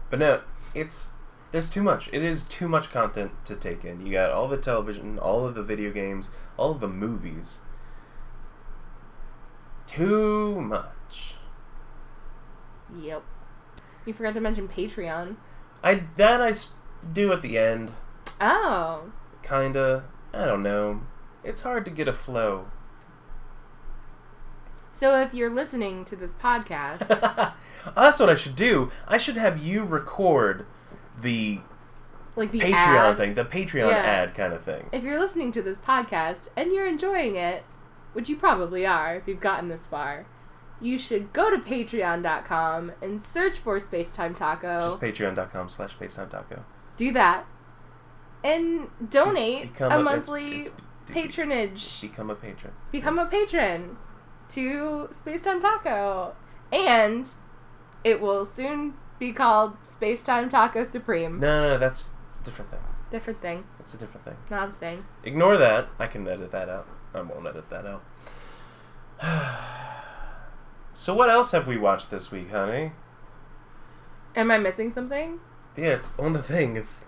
but 0.09 0.19
no, 0.19 0.41
it's 0.73 1.13
there's 1.51 1.69
too 1.69 1.83
much. 1.83 2.09
It 2.11 2.23
is 2.23 2.43
too 2.43 2.67
much 2.67 2.89
content 2.91 3.31
to 3.45 3.55
take 3.55 3.85
in. 3.85 4.05
You 4.05 4.11
got 4.13 4.31
all 4.31 4.47
the 4.47 4.57
television, 4.57 5.19
all 5.19 5.45
of 5.45 5.53
the 5.53 5.61
video 5.63 5.91
games, 5.91 6.31
all 6.57 6.71
of 6.71 6.79
the 6.79 6.87
movies. 6.87 7.59
Too 9.87 10.59
much. 10.61 11.35
Yep. 12.99 13.23
You 14.05 14.13
forgot 14.13 14.33
to 14.35 14.41
mention 14.41 14.67
Patreon. 14.67 15.35
I 15.83 16.03
that 16.17 16.41
I 16.41 16.49
s- 16.49 16.71
do 17.11 17.31
at 17.33 17.41
the 17.41 17.57
end, 17.57 17.91
Oh. 18.39 19.11
kinda. 19.43 20.05
I 20.33 20.45
don't 20.45 20.63
know. 20.63 21.01
It's 21.43 21.61
hard 21.61 21.85
to 21.85 21.91
get 21.91 22.07
a 22.07 22.13
flow. 22.13 22.67
So 24.93 25.19
if 25.19 25.33
you're 25.33 25.49
listening 25.49 26.05
to 26.05 26.15
this 26.15 26.33
podcast, 26.33 27.07
That's 27.95 28.19
what 28.19 28.29
I 28.29 28.35
should 28.35 28.55
do. 28.55 28.91
I 29.07 29.17
should 29.17 29.35
have 29.35 29.57
you 29.61 29.83
record 29.83 30.65
the 31.19 31.59
like 32.35 32.51
the 32.51 32.61
Patreon 32.61 32.77
ad, 33.11 33.17
thing, 33.17 33.33
the 33.33 33.43
Patreon 33.45 33.89
Yeah. 33.89 33.97
ad 33.97 34.33
kind 34.35 34.53
of 34.53 34.63
thing. 34.63 34.87
if 34.91 35.03
you're 35.03 35.19
listening 35.19 35.51
to 35.53 35.61
this 35.61 35.79
podcast 35.79 36.49
and 36.55 36.71
you're 36.71 36.87
enjoying 36.87 37.35
it, 37.35 37.63
which 38.13 38.29
you 38.29 38.35
probably 38.37 38.85
are 38.85 39.15
if 39.15 39.27
you've 39.27 39.39
gotten 39.41 39.69
this 39.69 39.85
far, 39.87 40.25
you 40.81 40.97
should 40.97 41.31
go 41.33 41.49
to 41.49 41.57
patreon.com 41.57 42.91
and 43.01 43.21
search 43.21 43.57
for 43.57 43.77
Spacetime 43.77 44.31
It's 44.31 44.39
Taco. 44.39 44.67
just 44.67 44.99
patreon.com 45.01 45.69
slash 45.69 45.97
spacetime 45.97 46.29
taco. 46.29 46.63
Do 46.97 47.11
that. 47.13 47.45
And 48.43 48.87
donate 49.09 49.71
Become 49.73 49.91
a 49.91 49.95
it's- 49.95 50.03
monthly 50.03 50.59
it's- 50.61 50.71
patronage. 51.07 52.01
Become 52.01 52.29
a 52.29 52.35
patron. 52.35 52.73
Become 52.91 53.19
a 53.19 53.25
patron 53.25 53.97
to 54.49 55.07
Spacetime 55.11 55.61
Taco. 55.61 56.35
And 56.71 57.29
it 58.03 58.19
will 58.21 58.45
soon 58.45 58.95
be 59.19 59.31
called 59.31 59.81
Spacetime 59.83 60.49
Taco 60.49 60.83
Supreme. 60.83 61.39
No, 61.39 61.61
no, 61.69 61.77
that's 61.77 62.11
a 62.41 62.45
different 62.45 62.71
thing. 62.71 62.79
Different 63.11 63.41
thing, 63.41 63.63
That's 63.77 63.93
a 63.93 63.97
different 63.97 64.25
thing. 64.25 64.37
not 64.49 64.69
a 64.69 64.71
thing. 64.73 65.05
Ignore 65.23 65.55
that. 65.57 65.87
I 65.99 66.07
can 66.07 66.27
edit 66.27 66.51
that 66.51 66.67
out. 66.67 66.87
I 67.13 67.21
won't 67.21 67.47
edit 67.47 67.69
that 67.69 67.85
out. 67.85 68.03
so 70.93 71.13
what 71.13 71.29
else 71.29 71.51
have 71.51 71.67
we 71.67 71.77
watched 71.77 72.09
this 72.09 72.31
week, 72.31 72.51
honey? 72.51 72.93
Am 74.35 74.49
I 74.49 74.57
missing 74.57 74.91
something? 74.91 75.39
Yeah, 75.77 75.93
it's 75.93 76.11
on 76.17 76.33
the 76.33 76.41
thing. 76.41 76.75
It's 76.75 77.05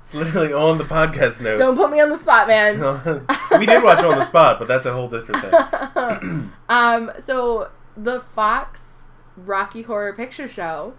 it's 0.00 0.14
literally 0.14 0.52
on 0.52 0.78
the 0.78 0.84
podcast 0.84 1.40
notes. 1.42 1.60
Don't 1.60 1.76
put 1.76 1.90
me 1.90 2.00
on 2.00 2.10
the 2.10 2.18
spot, 2.18 2.48
man. 2.48 2.78
we 3.58 3.66
did 3.66 3.82
watch 3.82 4.02
on 4.02 4.18
the 4.18 4.24
spot, 4.24 4.58
but 4.58 4.68
that's 4.68 4.86
a 4.86 4.92
whole 4.92 5.08
different 5.08 5.42
thing. 5.42 6.52
um, 6.68 7.12
so 7.18 7.70
the 7.96 8.20
Fox 8.34 9.04
Rocky 9.36 9.82
Horror 9.82 10.12
Picture 10.14 10.48
Show 10.48 10.94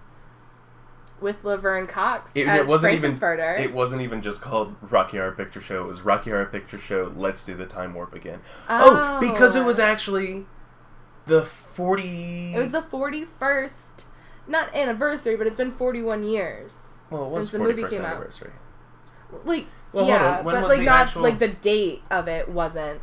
with 1.24 1.44
Laverne 1.44 1.88
Cox 1.88 2.36
It, 2.36 2.48
as 2.48 2.60
it 2.60 2.68
wasn't 2.68 2.94
even 2.94 3.20
it 3.22 3.74
wasn't 3.74 4.01
even 4.01 4.22
just 4.22 4.42
called 4.42 4.75
Rocky 4.82 5.18
Horror 5.18 5.32
Picture 5.32 5.62
Show. 5.62 5.86
It 5.86 5.88
was 5.88 6.01
Rocky 6.01 6.30
Horror 6.30 6.46
Picture 6.46 6.77
Show. 6.77 7.12
Let's 7.15 7.44
do 7.44 7.56
the 7.56 7.65
time 7.65 7.96
warp 7.96 8.13
again. 8.13 8.42
Oh, 8.70 9.20
because 9.20 9.56
it 9.56 9.63
was 9.63 9.80
oh. 9.80 9.84
actually 9.84 10.46
the 11.25 11.44
forty. 11.44 12.53
It 12.53 12.60
was 12.60 12.72
the 12.72 12.84
forty 12.84 13.25
first, 13.25 14.06
not 14.48 14.75
anniversary, 14.75 15.36
but 15.36 15.48
it's 15.48 15.56
been 15.56 15.72
forty 15.72 16.03
one 16.03 16.24
years 16.24 16.94
well, 17.13 17.24
it 17.24 17.25
was 17.25 17.34
since 17.34 17.51
the 17.51 17.60
movie 17.60 17.84
41st 17.84 17.89
came 17.89 18.01
out. 18.01 18.15
anniversary. 18.15 18.51
Like 19.46 19.68
Well, 19.92 20.08
yeah. 20.08 20.42
When 20.42 20.56
but 20.56 20.63
was 20.63 20.70
like 20.70 20.80
the 20.80 20.86
not 20.86 21.08
actual- 21.08 21.22
like 21.24 21.39
the 21.39 21.48
date 21.48 22.01
of 22.12 22.27
it 22.27 22.50
wasn't. 22.50 23.01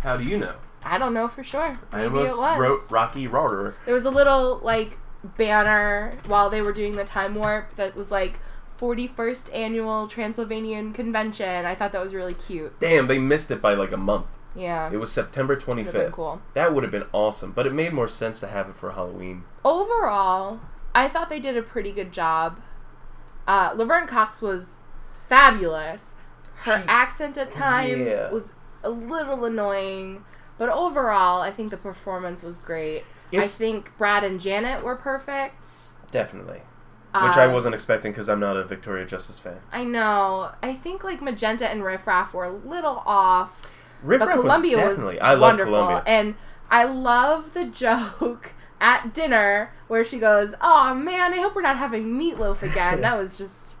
How 0.00 0.16
do 0.16 0.24
you 0.24 0.38
know? 0.38 0.54
I 0.82 0.98
don't 0.98 1.12
know 1.12 1.28
for 1.28 1.42
sure. 1.42 1.76
I 1.90 2.04
almost 2.04 2.34
it 2.34 2.38
was. 2.38 2.58
wrote 2.58 2.90
Rocky 2.90 3.26
Roar. 3.26 3.74
There 3.84 3.94
was 3.94 4.04
a 4.04 4.10
little 4.10 4.60
like 4.62 4.98
banner 5.24 6.18
while 6.26 6.48
they 6.50 6.62
were 6.62 6.72
doing 6.72 6.96
the 6.96 7.04
time 7.04 7.34
warp 7.34 7.74
that 7.76 7.96
was 7.96 8.10
like 8.10 8.38
41st 8.78 9.54
annual 9.54 10.06
Transylvanian 10.08 10.92
convention. 10.92 11.66
I 11.66 11.74
thought 11.74 11.92
that 11.92 12.02
was 12.02 12.14
really 12.14 12.34
cute. 12.34 12.78
Damn, 12.80 13.06
they 13.08 13.18
missed 13.18 13.50
it 13.50 13.60
by 13.60 13.74
like 13.74 13.90
a 13.92 13.96
month. 13.96 14.26
Yeah. 14.54 14.90
It 14.92 14.96
was 14.96 15.10
September 15.12 15.56
twenty 15.56 15.82
Would've 15.82 16.00
been 16.00 16.12
cool. 16.12 16.40
That 16.54 16.74
would 16.74 16.82
have 16.82 16.92
been 16.92 17.06
awesome, 17.12 17.52
but 17.52 17.66
it 17.66 17.72
made 17.72 17.92
more 17.92 18.08
sense 18.08 18.40
to 18.40 18.46
have 18.48 18.68
it 18.68 18.76
for 18.76 18.92
Halloween. 18.92 19.44
Overall, 19.64 20.60
I 20.94 21.08
thought 21.08 21.28
they 21.28 21.40
did 21.40 21.56
a 21.56 21.62
pretty 21.62 21.92
good 21.92 22.12
job. 22.12 22.60
Uh, 23.46 23.72
Laverne 23.76 24.06
Cox 24.06 24.40
was 24.40 24.78
fabulous. 25.28 26.14
Her 26.62 26.80
She- 26.82 26.88
accent 26.88 27.36
at 27.36 27.52
times 27.52 28.06
Yeah. 28.08 28.30
was 28.30 28.52
a 28.82 28.90
little 28.90 29.44
annoying, 29.44 30.24
but 30.56 30.68
overall, 30.68 31.40
I 31.40 31.50
think 31.50 31.70
the 31.70 31.76
performance 31.76 32.42
was 32.42 32.58
great. 32.58 33.04
I 33.32 33.46
think 33.46 33.96
Brad 33.98 34.24
and 34.24 34.40
Janet 34.40 34.82
were 34.82 34.96
perfect. 34.96 35.66
Definitely, 36.10 36.62
which 37.14 37.36
I 37.36 37.46
Um, 37.46 37.52
wasn't 37.52 37.74
expecting 37.74 38.12
because 38.12 38.28
I'm 38.28 38.40
not 38.40 38.56
a 38.56 38.64
Victoria 38.64 39.04
Justice 39.04 39.38
fan. 39.38 39.58
I 39.72 39.84
know. 39.84 40.50
I 40.62 40.74
think 40.74 41.04
like 41.04 41.20
Magenta 41.20 41.68
and 41.68 41.84
Riff 41.84 42.06
Raff 42.06 42.32
were 42.32 42.44
a 42.44 42.50
little 42.52 43.02
off, 43.06 43.60
Riff 44.02 44.20
Raff 44.22 44.32
Columbia 44.40 44.76
was 44.78 44.84
was, 44.86 44.96
definitely. 44.96 45.20
I 45.20 45.32
love 45.32 45.40
wonderful, 45.40 45.72
Columbia. 45.74 46.02
and 46.06 46.34
I 46.70 46.84
love 46.84 47.52
the 47.54 47.64
joke 47.64 48.52
at 48.80 49.12
dinner 49.12 49.72
where 49.88 50.04
she 50.04 50.18
goes, 50.18 50.54
"Oh 50.60 50.94
man, 50.94 51.34
I 51.34 51.38
hope 51.38 51.54
we're 51.54 51.62
not 51.62 51.76
having 51.76 52.18
meatloaf 52.18 52.62
again." 52.62 53.00
that 53.02 53.18
was 53.18 53.36
just 53.36 53.74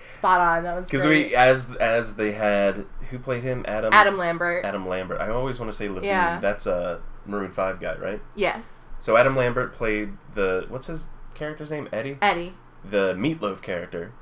spot 0.00 0.40
on. 0.40 0.62
That 0.64 0.76
was 0.76 0.86
Because 0.86 1.04
we, 1.04 1.34
as 1.34 1.68
as 1.76 2.14
they 2.16 2.32
had, 2.32 2.86
who 3.10 3.18
played 3.18 3.42
him? 3.42 3.64
Adam. 3.66 3.92
Adam 3.92 4.16
Lambert. 4.16 4.64
Adam 4.64 4.86
Lambert. 4.88 5.20
I 5.20 5.28
always 5.30 5.58
want 5.58 5.70
to 5.72 5.76
say 5.76 5.88
Levine. 5.88 6.04
Yeah. 6.04 6.38
That's 6.38 6.66
a 6.66 7.00
Maroon 7.26 7.50
Five 7.50 7.80
guy, 7.80 7.96
right? 7.96 8.20
Yes, 8.36 8.83
So 9.04 9.18
Adam 9.18 9.36
Lambert 9.36 9.74
played 9.74 10.14
the 10.34 10.64
what's 10.70 10.86
his 10.86 11.08
character's 11.34 11.70
name? 11.70 11.90
Eddie, 11.92 12.16
Eddie. 12.22 12.54
the 12.82 13.12
Meatloaf 13.12 13.60
character. 13.60 14.14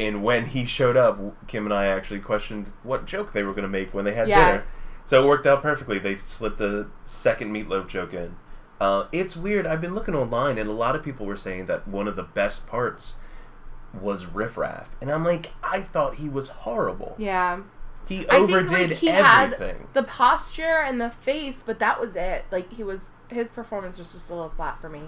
And 0.00 0.24
when 0.24 0.46
he 0.46 0.64
showed 0.64 0.96
up, 0.96 1.46
Kim 1.46 1.64
and 1.64 1.72
I 1.72 1.84
actually 1.84 2.18
questioned 2.18 2.72
what 2.82 3.06
joke 3.06 3.32
they 3.32 3.44
were 3.44 3.52
going 3.52 3.62
to 3.62 3.68
make 3.68 3.94
when 3.94 4.04
they 4.04 4.14
had 4.14 4.26
dinner. 4.26 4.64
So 5.04 5.22
it 5.22 5.28
worked 5.28 5.46
out 5.46 5.62
perfectly. 5.62 6.00
They 6.00 6.16
slipped 6.16 6.60
a 6.60 6.88
second 7.04 7.52
Meatloaf 7.52 7.86
joke 7.86 8.12
in. 8.12 8.34
Uh, 8.80 9.06
it's 9.12 9.36
weird. 9.36 9.64
I've 9.64 9.80
been 9.80 9.94
looking 9.94 10.16
online, 10.16 10.58
and 10.58 10.68
a 10.68 10.72
lot 10.72 10.96
of 10.96 11.04
people 11.04 11.24
were 11.24 11.36
saying 11.36 11.66
that 11.66 11.86
one 11.86 12.08
of 12.08 12.16
the 12.16 12.24
best 12.24 12.66
parts 12.66 13.14
was 13.94 14.26
Riff 14.26 14.56
Raff, 14.56 14.96
and 15.00 15.08
I'm 15.08 15.24
like, 15.24 15.52
I 15.62 15.82
thought 15.82 16.16
he 16.16 16.28
was 16.28 16.48
horrible. 16.48 17.14
Yeah. 17.16 17.60
He 18.08 18.26
I 18.28 18.44
think 18.46 18.50
overdid 18.50 18.90
like 18.90 18.98
he 18.98 19.08
everything. 19.10 19.76
had 19.78 19.94
the 19.94 20.02
posture 20.02 20.78
and 20.80 21.00
the 21.00 21.10
face, 21.10 21.62
but 21.64 21.78
that 21.78 22.00
was 22.00 22.16
it. 22.16 22.44
Like 22.50 22.72
he 22.72 22.82
was 22.82 23.10
his 23.28 23.50
performance 23.50 23.98
was 23.98 24.12
just 24.12 24.30
a 24.30 24.34
little 24.34 24.50
flat 24.50 24.80
for 24.80 24.88
me. 24.88 25.02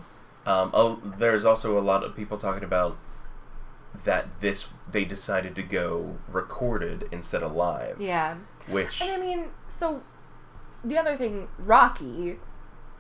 Um, 0.46 0.70
oh, 0.74 1.00
there's 1.18 1.44
also 1.44 1.78
a 1.78 1.80
lot 1.80 2.04
of 2.04 2.14
people 2.14 2.36
talking 2.38 2.64
about 2.64 2.96
that 4.04 4.40
this 4.40 4.68
they 4.90 5.04
decided 5.04 5.54
to 5.56 5.62
go 5.62 6.16
recorded 6.28 7.08
instead 7.12 7.42
of 7.42 7.54
live, 7.54 8.00
Yeah. 8.00 8.36
which 8.68 9.00
And 9.00 9.10
I 9.10 9.18
mean, 9.18 9.46
so 9.68 10.02
the 10.84 10.98
other 10.98 11.16
thing, 11.16 11.48
Rocky, 11.58 12.38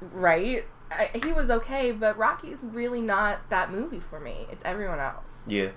right? 0.00 0.64
I, 0.90 1.10
he 1.24 1.32
was 1.32 1.50
okay, 1.50 1.90
but 1.92 2.16
Rocky's 2.16 2.60
really 2.62 3.00
not 3.00 3.48
that 3.50 3.72
movie 3.72 4.00
for 4.00 4.20
me. 4.20 4.46
It's 4.52 4.62
everyone 4.64 5.00
else. 5.00 5.44
yeah, 5.48 5.70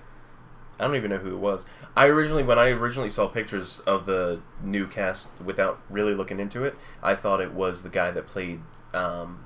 I 0.78 0.84
don't 0.84 0.94
even 0.96 1.10
know 1.10 1.18
who 1.18 1.34
it 1.34 1.38
was. 1.38 1.66
I 1.96 2.06
originally 2.06 2.42
when 2.44 2.58
I 2.58 2.68
originally 2.68 3.10
saw 3.10 3.26
pictures 3.28 3.80
of 3.80 4.06
the 4.06 4.40
new 4.62 4.86
cast 4.86 5.28
without 5.44 5.80
really 5.90 6.14
looking 6.14 6.38
into 6.38 6.64
it, 6.64 6.76
I 7.02 7.14
thought 7.14 7.40
it 7.40 7.52
was 7.52 7.82
the 7.82 7.88
guy 7.88 8.10
that 8.12 8.26
played 8.26 8.60
um, 8.94 9.44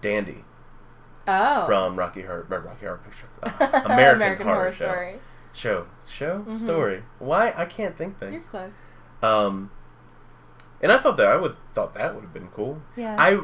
Dandy 0.00 0.44
Oh. 1.28 1.66
from 1.66 1.96
Rocky 1.96 2.22
Horror, 2.22 2.46
Rocky 2.48 2.86
Horror 2.86 3.00
Picture, 3.04 3.26
uh, 3.42 3.82
American, 3.84 4.46
Horror, 4.46 4.70
Show. 4.72 4.84
Story. 4.84 5.14
Show, 5.52 5.86
show, 6.08 6.44
Mhm. 6.48 6.56
story. 6.56 7.02
Why 7.18 7.52
I 7.56 7.64
can't 7.64 7.96
think 7.96 8.16
You're 8.20 8.30
things. 8.30 8.48
close. 8.48 8.74
Um, 9.22 9.70
and 10.80 10.92
I 10.92 10.98
thought 10.98 11.16
that 11.16 11.26
I 11.26 11.36
would 11.36 11.56
thought 11.74 11.94
that 11.94 12.14
would 12.14 12.22
have 12.22 12.32
been 12.32 12.48
cool. 12.48 12.80
Yeah. 12.94 13.16
I 13.18 13.40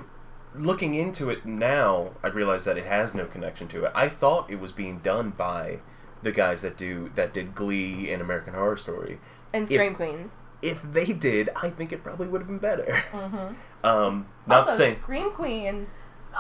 looking 0.54 0.94
into 0.94 1.28
it 1.30 1.44
now, 1.46 2.10
I 2.22 2.28
realize 2.28 2.64
that 2.66 2.76
it 2.78 2.84
has 2.86 3.14
no 3.14 3.24
connection 3.24 3.66
to 3.68 3.84
it. 3.84 3.92
I 3.94 4.08
thought 4.08 4.50
it 4.50 4.60
was 4.60 4.70
being 4.70 4.98
done 4.98 5.30
by 5.30 5.78
the 6.22 6.32
guys 6.32 6.62
that 6.62 6.76
do 6.76 7.10
that 7.14 7.32
did 7.32 7.54
Glee 7.54 8.10
and 8.12 8.20
American 8.22 8.54
Horror 8.54 8.76
Story. 8.76 9.18
and 9.52 9.64
if- 9.64 9.70
Scream 9.70 9.94
Queens. 9.94 10.44
If 10.62 10.80
they 10.92 11.06
did, 11.06 11.50
I 11.60 11.70
think 11.70 11.90
it 11.92 12.04
probably 12.04 12.28
would 12.28 12.40
have 12.42 12.46
been 12.48 12.58
better. 12.58 13.02
Mm-hmm. 13.12 13.54
Um, 13.84 14.28
not 14.46 14.60
also, 14.60 14.74
saying. 14.74 14.94
Scream 14.98 15.32
Queens. 15.32 15.88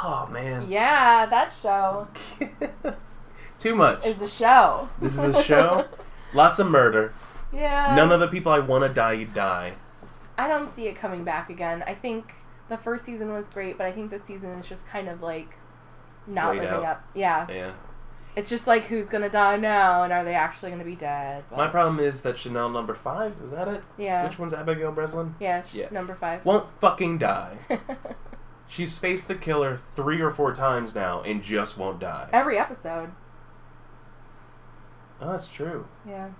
Oh 0.00 0.28
man. 0.30 0.70
Yeah, 0.70 1.26
that 1.26 1.52
show 1.52 2.06
Too 3.58 3.74
much. 3.74 4.06
is 4.06 4.22
a 4.22 4.28
show. 4.28 4.88
This 5.00 5.18
is 5.18 5.34
a 5.36 5.42
show. 5.42 5.86
Lots 6.34 6.60
of 6.60 6.68
murder. 6.70 7.12
yeah. 7.52 7.94
None 7.96 8.12
of 8.12 8.20
the 8.20 8.28
people 8.28 8.52
I 8.52 8.60
want 8.60 8.84
to 8.84 8.88
die 8.88 9.24
die. 9.24 9.74
I 10.38 10.46
don't 10.46 10.68
see 10.68 10.86
it 10.86 10.94
coming 10.94 11.24
back 11.24 11.50
again. 11.50 11.82
I 11.86 11.94
think 11.94 12.32
the 12.68 12.76
first 12.76 13.04
season 13.04 13.32
was 13.32 13.48
great, 13.48 13.76
but 13.76 13.86
I 13.86 13.92
think 13.92 14.10
this 14.12 14.22
season 14.22 14.50
is 14.52 14.68
just 14.68 14.86
kind 14.88 15.08
of 15.08 15.20
like 15.20 15.56
not 16.28 16.52
Played 16.54 16.62
living 16.62 16.76
out. 16.76 16.84
up. 16.84 17.04
Yeah. 17.14 17.46
Yeah. 17.50 17.72
It's 18.34 18.48
just 18.48 18.66
like 18.66 18.84
who's 18.84 19.08
gonna 19.08 19.28
die 19.28 19.56
now, 19.56 20.04
and 20.04 20.12
are 20.12 20.24
they 20.24 20.34
actually 20.34 20.70
gonna 20.70 20.84
be 20.84 20.96
dead? 20.96 21.44
But- 21.50 21.56
My 21.58 21.66
problem 21.68 22.00
is 22.00 22.22
that 22.22 22.38
Chanel 22.38 22.68
number 22.70 22.94
five 22.94 23.34
is 23.44 23.50
that 23.50 23.68
it? 23.68 23.82
yeah, 23.98 24.24
Which 24.24 24.38
one's 24.38 24.54
Abigail 24.54 24.90
Breslin? 24.92 25.34
yeah, 25.38 25.62
sh- 25.62 25.74
Yeah. 25.74 25.88
number 25.90 26.14
five. 26.14 26.44
Won't 26.44 26.68
fucking 26.80 27.18
die. 27.18 27.58
She's 28.66 28.96
faced 28.96 29.28
the 29.28 29.34
killer 29.34 29.76
three 29.94 30.20
or 30.22 30.30
four 30.30 30.54
times 30.54 30.94
now 30.94 31.20
and 31.22 31.42
just 31.42 31.76
won't 31.76 31.98
die. 32.00 32.28
Every 32.32 32.56
episode. 32.58 33.10
Oh, 35.20 35.30
that's 35.32 35.48
true. 35.48 35.86
Yeah. 36.06 36.30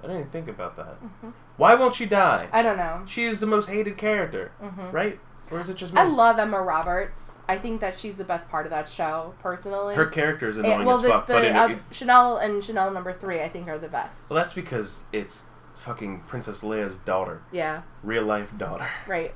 I 0.00 0.06
didn't 0.06 0.18
even 0.18 0.30
think 0.30 0.48
about 0.48 0.76
that. 0.76 0.96
hmm 1.20 1.30
Why 1.56 1.74
won't 1.74 1.94
she 1.94 2.04
die? 2.06 2.48
I 2.52 2.62
don't 2.62 2.76
know. 2.76 3.02
She 3.06 3.24
is 3.24 3.40
the 3.40 3.46
most 3.46 3.70
hated 3.70 3.96
character, 3.96 4.52
hmm 4.60 4.90
right? 4.90 5.18
Or 5.50 5.60
is 5.60 5.68
it 5.68 5.76
just 5.76 5.92
me? 5.92 6.00
I 6.00 6.04
love 6.04 6.38
Emma 6.38 6.60
Roberts. 6.60 7.40
I 7.48 7.56
think 7.58 7.80
that 7.80 7.98
she's 7.98 8.16
the 8.16 8.24
best 8.24 8.50
part 8.50 8.66
of 8.66 8.70
that 8.70 8.88
show, 8.88 9.34
personally. 9.40 9.94
Her 9.94 10.06
character 10.06 10.48
is 10.48 10.56
And- 10.56 10.66
annoying 10.66 10.86
well, 10.86 10.96
as 10.96 11.02
the, 11.02 11.08
fuck, 11.08 11.26
the, 11.28 11.32
but 11.34 11.44
in, 11.44 11.54
uh, 11.56 11.68
it, 11.68 11.78
Chanel 11.92 12.36
and 12.38 12.62
Chanel 12.64 12.90
number 12.90 13.12
three, 13.12 13.40
I 13.40 13.48
think, 13.48 13.68
are 13.68 13.78
the 13.78 13.88
best. 13.88 14.28
well, 14.30 14.36
that's 14.36 14.52
because 14.52 15.04
it's 15.12 15.46
fucking 15.76 16.20
Princess 16.26 16.62
Leia's 16.62 16.96
daughter, 16.98 17.42
yeah, 17.52 17.82
real 18.02 18.24
life 18.24 18.56
daughter, 18.58 18.88
right. 19.06 19.34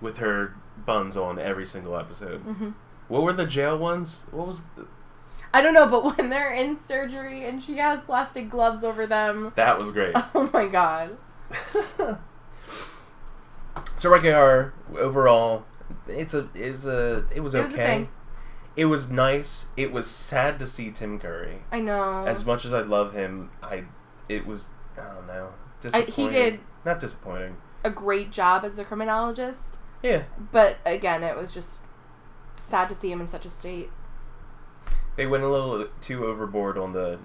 with 0.00 0.16
her 0.18 0.54
buns 0.86 1.16
on 1.16 1.38
every 1.38 1.66
single 1.66 1.96
episode. 1.96 2.40
hmm 2.40 2.70
What 3.08 3.22
were 3.22 3.32
the 3.34 3.44
jail 3.46 3.76
ones? 3.76 4.24
What 4.30 4.46
was 4.46 4.62
the, 4.76 4.86
I 5.52 5.60
don't 5.60 5.74
know, 5.74 5.86
but 5.88 6.04
when 6.16 6.30
they're 6.30 6.54
in 6.54 6.76
surgery 6.78 7.46
and 7.46 7.62
she 7.62 7.76
has 7.76 8.04
plastic 8.04 8.48
gloves 8.48 8.82
over 8.84 9.06
them, 9.06 9.52
that? 9.56 9.78
Was 9.78 9.90
great. 9.90 10.14
oh 10.34 10.48
my 10.54 10.66
god. 10.68 11.18
So 13.98 14.08
Rocky 14.10 14.30
Horror 14.30 14.74
overall, 14.96 15.64
it's 16.06 16.32
a 16.34 16.48
is 16.54 16.86
a 16.86 17.26
it 17.34 17.40
was 17.40 17.54
It 17.54 17.62
was 17.62 17.72
a 17.72 17.74
okay. 17.74 17.86
thing. 17.86 18.08
it 18.76 18.84
was 18.86 19.10
nice. 19.10 19.66
It 19.76 19.92
was 19.92 20.08
sad 20.08 20.58
to 20.60 20.66
see 20.66 20.90
Tim 20.90 21.18
Curry. 21.18 21.62
I 21.72 21.80
know. 21.80 22.24
As 22.26 22.46
much 22.46 22.64
as 22.64 22.72
I 22.72 22.80
love 22.82 23.12
him, 23.12 23.50
I 23.62 23.84
it 24.28 24.46
was 24.46 24.70
I 24.96 25.02
don't 25.14 25.26
know 25.26 25.48
I, 25.50 25.80
disappointing. 25.80 26.14
he 26.14 26.28
did 26.28 26.60
not 26.84 27.00
disappointing. 27.00 27.56
a 27.84 27.90
great 27.90 28.30
job 28.30 28.64
as 28.64 28.76
the 28.76 28.84
criminologist, 28.84 29.78
Yeah, 30.02 30.24
but 30.52 30.78
again, 30.86 31.22
it 31.24 31.36
was 31.36 31.52
just 31.52 31.80
sad 32.56 32.88
to 32.88 32.94
see 32.94 33.10
him 33.12 33.20
in 33.20 33.26
such 33.28 33.46
a 33.46 33.50
state. 33.50 33.90
they 35.16 35.26
went 35.26 35.42
a 35.42 35.48
little 35.48 35.86
too 36.00 36.24
overboard 36.26 36.78
on 36.78 36.92
the 36.92 37.18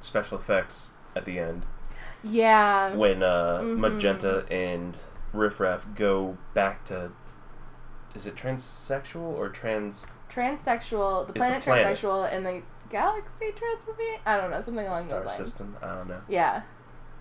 special 0.00 0.38
effects 0.38 0.92
at 1.16 1.24
the 1.24 1.38
end 1.40 1.64
Yeah. 2.22 2.94
when 2.94 3.22
uh, 3.24 3.60
Mhm. 3.62 3.78
Magenta 3.78 4.44
and 4.50 4.96
Riff 5.32 5.60
Raff 5.60 5.86
go 5.94 6.36
back 6.54 6.84
to. 6.86 7.12
Is 8.14 8.26
it 8.26 8.36
transsexual 8.36 9.16
or 9.22 9.48
trans? 9.48 10.06
Transsexual, 10.30 11.26
the 11.26 11.32
the 11.32 11.38
planet, 11.38 11.62
planet. 11.62 11.86
transsexual, 11.98 12.30
and 12.32 12.44
the 12.44 12.62
galaxy 12.90 13.46
transsexual. 13.52 14.18
I 14.26 14.36
don't 14.36 14.50
know, 14.50 14.60
something 14.60 14.86
along 14.86 15.06
Star 15.06 15.20
those 15.20 15.28
lines. 15.28 15.36
system? 15.38 15.76
I 15.82 15.94
don't 15.94 16.08
know. 16.08 16.20
Yeah. 16.28 16.62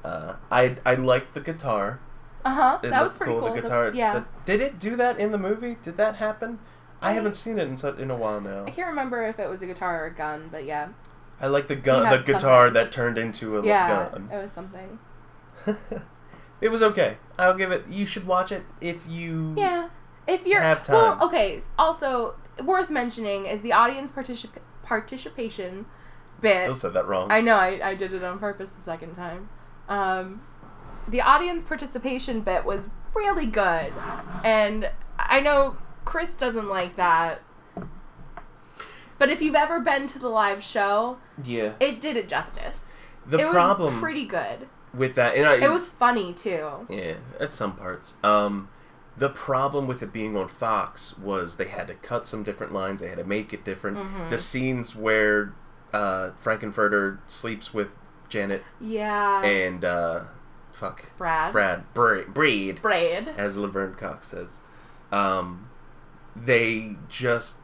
Uh, 0.03 0.35
I 0.51 0.75
I 0.85 0.95
liked 0.95 1.33
the 1.33 1.39
guitar. 1.41 1.99
Uh 2.43 2.49
huh. 2.55 2.79
It 2.83 2.89
That 2.89 3.03
was 3.03 3.13
pretty 3.15 3.31
cool. 3.33 3.41
The 3.41 3.53
The- 3.55 3.61
guitar. 3.61 3.91
yeah. 3.93 4.13
the- 4.19 4.25
did 4.45 4.61
it 4.61 4.79
do 4.79 4.95
that 4.95 5.19
in 5.19 5.31
the 5.31 5.37
movie? 5.37 5.77
Did 5.83 5.95
that 5.97 6.15
happen? 6.15 6.59
I, 7.01 7.11
I- 7.11 7.13
haven't 7.13 7.35
seen 7.35 7.57
it 7.59 7.67
in 7.67 7.77
so, 7.77 7.93
in 7.93 8.09
a 8.11 8.15
while 8.15 8.41
now. 8.41 8.65
I 8.65 8.71
can't 8.71 8.87
remember 8.87 9.23
if 9.23 9.39
it 9.39 9.49
was 9.49 9.61
a 9.61 9.67
guitar 9.67 10.03
or 10.03 10.07
a 10.07 10.13
gun, 10.13 10.49
but 10.51 10.65
yeah. 10.65 10.89
I 11.39 11.47
like 11.47 11.67
the 11.67 11.75
gun, 11.75 12.09
the 12.09 12.17
guitar 12.17 12.67
something. 12.67 12.73
that 12.83 12.91
turned 12.91 13.17
into 13.17 13.57
a 13.57 13.65
yeah. 13.65 14.09
gun. 14.11 14.29
It 14.31 14.37
was 14.41 14.51
something. 14.51 14.99
it 16.61 16.69
was 16.69 16.81
okay. 16.83 17.17
I'll 17.37 17.57
give 17.57 17.71
it. 17.71 17.85
You 17.89 18.05
should 18.05 18.25
watch 18.25 18.51
it 18.51 18.63
if 18.79 19.05
you. 19.07 19.55
Yeah. 19.57 19.89
If 20.27 20.45
you're 20.45 20.61
Have 20.61 20.87
well, 20.87 21.17
okay. 21.23 21.59
Also 21.77 22.35
worth 22.63 22.89
mentioning 22.89 23.47
is 23.47 23.61
the 23.61 23.73
audience 23.73 24.11
particip- 24.11 24.61
participation 24.83 25.87
bit. 26.41 26.63
Still 26.63 26.75
said 26.75 26.93
that 26.93 27.07
wrong. 27.07 27.31
I 27.31 27.41
know 27.41 27.55
I, 27.55 27.89
I 27.89 27.95
did 27.95 28.13
it 28.13 28.23
on 28.23 28.39
purpose 28.39 28.69
the 28.69 28.81
second 28.81 29.15
time. 29.15 29.49
Um, 29.89 30.41
the 31.07 31.21
audience 31.21 31.63
participation 31.63 32.41
bit 32.41 32.65
was 32.65 32.89
really 33.15 33.47
good, 33.47 33.91
and 34.43 34.89
I 35.17 35.39
know 35.39 35.77
Chris 36.05 36.35
doesn't 36.35 36.69
like 36.69 36.95
that. 36.95 37.41
But 39.17 39.29
if 39.29 39.41
you've 39.41 39.55
ever 39.55 39.79
been 39.79 40.07
to 40.07 40.19
the 40.19 40.29
live 40.29 40.63
show, 40.63 41.17
yeah. 41.43 41.73
it 41.79 42.01
did 42.01 42.17
it 42.17 42.27
justice. 42.27 43.03
The 43.27 43.39
it 43.39 43.51
problem 43.51 43.93
was 43.93 44.01
pretty 44.01 44.25
good. 44.25 44.67
With 44.93 45.15
that, 45.15 45.35
and 45.35 45.45
I, 45.45 45.55
It 45.55 45.71
was 45.71 45.87
funny 45.87 46.33
too. 46.33 46.85
Yeah, 46.89 47.13
at 47.39 47.53
some 47.53 47.75
parts. 47.77 48.15
Um, 48.23 48.67
the 49.17 49.29
problem 49.29 49.87
with 49.87 50.01
it 50.03 50.11
being 50.11 50.35
on 50.35 50.49
Fox 50.49 51.17
was 51.17 51.55
they 51.55 51.67
had 51.67 51.87
to 51.87 51.93
cut 51.95 52.27
some 52.27 52.43
different 52.43 52.73
lines. 52.73 52.99
They 53.01 53.07
had 53.07 53.17
to 53.17 53.23
make 53.23 53.53
it 53.53 53.63
different. 53.63 53.97
Mhm. 53.97 54.29
The 54.29 54.37
scenes 54.37 54.95
where 54.95 55.53
uh, 55.93 56.31
Frank-N-Furter 56.39 57.19
sleeps 57.27 57.73
with 57.73 57.89
Janet 58.29 58.63
Yeah. 58.79 59.41
and 59.43 59.83
uh, 59.85 60.21
fuck 60.73 61.05
Brad. 61.17 61.51
Brad 61.51 61.93
Bre- 61.93 62.23
Breed, 62.29 62.81
Braid. 62.81 63.27
as 63.37 63.57
Laverne 63.57 63.95
Cox 63.95 64.29
says, 64.29 64.59
um, 65.11 65.69
they 66.35 66.95
just 67.09 67.57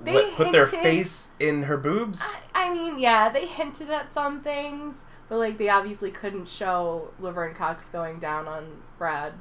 They 0.00 0.12
let- 0.14 0.34
put 0.34 0.52
their 0.52 0.66
face 0.66 1.30
in 1.40 1.64
her 1.64 1.76
boobs. 1.78 2.20
I, 2.54 2.68
I 2.68 2.74
mean, 2.74 2.98
yeah, 2.98 3.28
they 3.30 3.46
hinted 3.46 3.90
at 3.90 4.12
some 4.12 4.40
things, 4.40 5.04
but 5.28 5.38
like 5.38 5.58
they 5.58 5.68
obviously 5.68 6.10
couldn't 6.10 6.48
show 6.48 7.10
Laverne 7.18 7.54
Cox 7.54 7.88
going 7.88 8.18
down 8.18 8.48
on 8.48 8.82
Brad. 8.98 9.34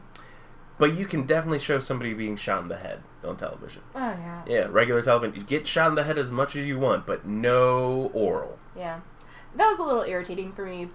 But 0.77 0.95
you 0.95 1.05
can 1.05 1.25
definitely 1.25 1.59
show 1.59 1.79
somebody 1.79 2.13
being 2.13 2.35
shot 2.35 2.61
in 2.61 2.67
the 2.67 2.77
head 2.77 3.01
on 3.23 3.37
television. 3.37 3.81
Oh 3.95 3.99
yeah. 3.99 4.43
Yeah, 4.47 4.67
regular 4.69 5.01
television. 5.01 5.35
You 5.35 5.43
get 5.43 5.67
shot 5.67 5.89
in 5.89 5.95
the 5.95 6.03
head 6.03 6.17
as 6.17 6.31
much 6.31 6.55
as 6.55 6.67
you 6.67 6.77
want, 6.79 7.05
but 7.05 7.25
no 7.25 8.11
oral. 8.13 8.59
Yeah. 8.75 8.99
So 9.51 9.57
that 9.57 9.69
was 9.69 9.79
a 9.79 9.83
little 9.83 10.03
irritating 10.03 10.53
for 10.53 10.65
me, 10.65 10.89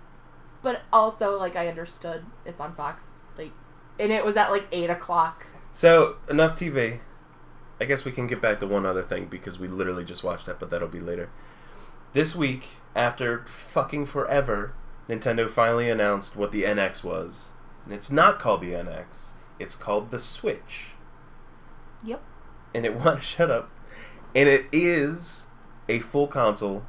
but 0.63 0.83
also 0.93 1.39
like 1.39 1.57
I 1.57 1.69
understood 1.69 2.25
it's 2.45 2.61
on 2.61 2.75
Fox, 2.75 3.11
like, 3.37 3.53
and 3.99 4.13
it 4.13 4.25
was 4.25 4.37
at 4.37 4.51
like 4.51 4.67
eight 4.71 4.91
o'clock. 4.91 5.47
So, 5.73 6.17
enough 6.29 6.55
TV. 6.55 7.01
I 7.81 7.85
guess 7.85 8.05
we 8.05 8.13
can 8.13 8.27
get 8.27 8.41
back 8.41 8.61
to 8.61 8.67
one 8.67 8.87
other 8.87 9.03
thing 9.03 9.27
because 9.27 9.59
we 9.59 9.67
literally 9.67 10.05
just 10.05 10.23
watched 10.23 10.47
that, 10.47 10.61
but 10.61 10.71
that'll 10.71 10.87
be 10.87 11.01
later. 11.01 11.31
This 12.13 12.37
week, 12.37 12.77
after 12.95 13.45
fucking 13.47 14.07
forever, 14.07 14.75
Nintendo 15.13 15.51
finally 15.51 15.91
announced 15.91 16.37
what 16.37 16.53
the 16.53 16.63
NX 16.63 17.05
was. 17.05 17.53
And 17.85 17.93
it's 17.93 18.11
not 18.11 18.39
called 18.39 18.63
the 18.63 18.73
NX, 18.73 19.29
it's 19.59 19.77
called 19.77 20.11
the 20.11 20.19
Switch. 20.19 20.89
Yep. 22.03 22.23
And 22.75 22.87
it 22.87 22.95
want 22.99 23.23
shut 23.23 23.51
up. 23.51 23.71
And 24.35 24.49
it 24.49 24.67
is 24.73 25.49
a 25.89 26.01
full 26.01 26.27
console 26.27 26.85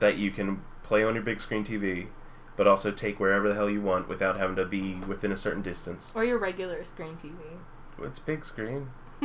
that 0.00 0.18
you 0.18 0.30
can 0.30 0.62
play 0.82 1.02
on 1.02 1.14
your 1.14 1.22
big 1.22 1.40
screen 1.40 1.64
TV, 1.64 2.08
but 2.56 2.66
also 2.66 2.90
take 2.90 3.18
wherever 3.18 3.48
the 3.48 3.54
hell 3.54 3.70
you 3.70 3.80
want 3.80 4.08
without 4.08 4.36
having 4.36 4.56
to 4.56 4.66
be 4.66 4.96
within 5.06 5.32
a 5.32 5.36
certain 5.36 5.62
distance. 5.62 6.12
Or 6.14 6.24
your 6.24 6.38
regular 6.38 6.84
screen 6.84 7.16
TV. 7.16 8.04
It's 8.04 8.18
big 8.18 8.44
screen. 8.44 8.90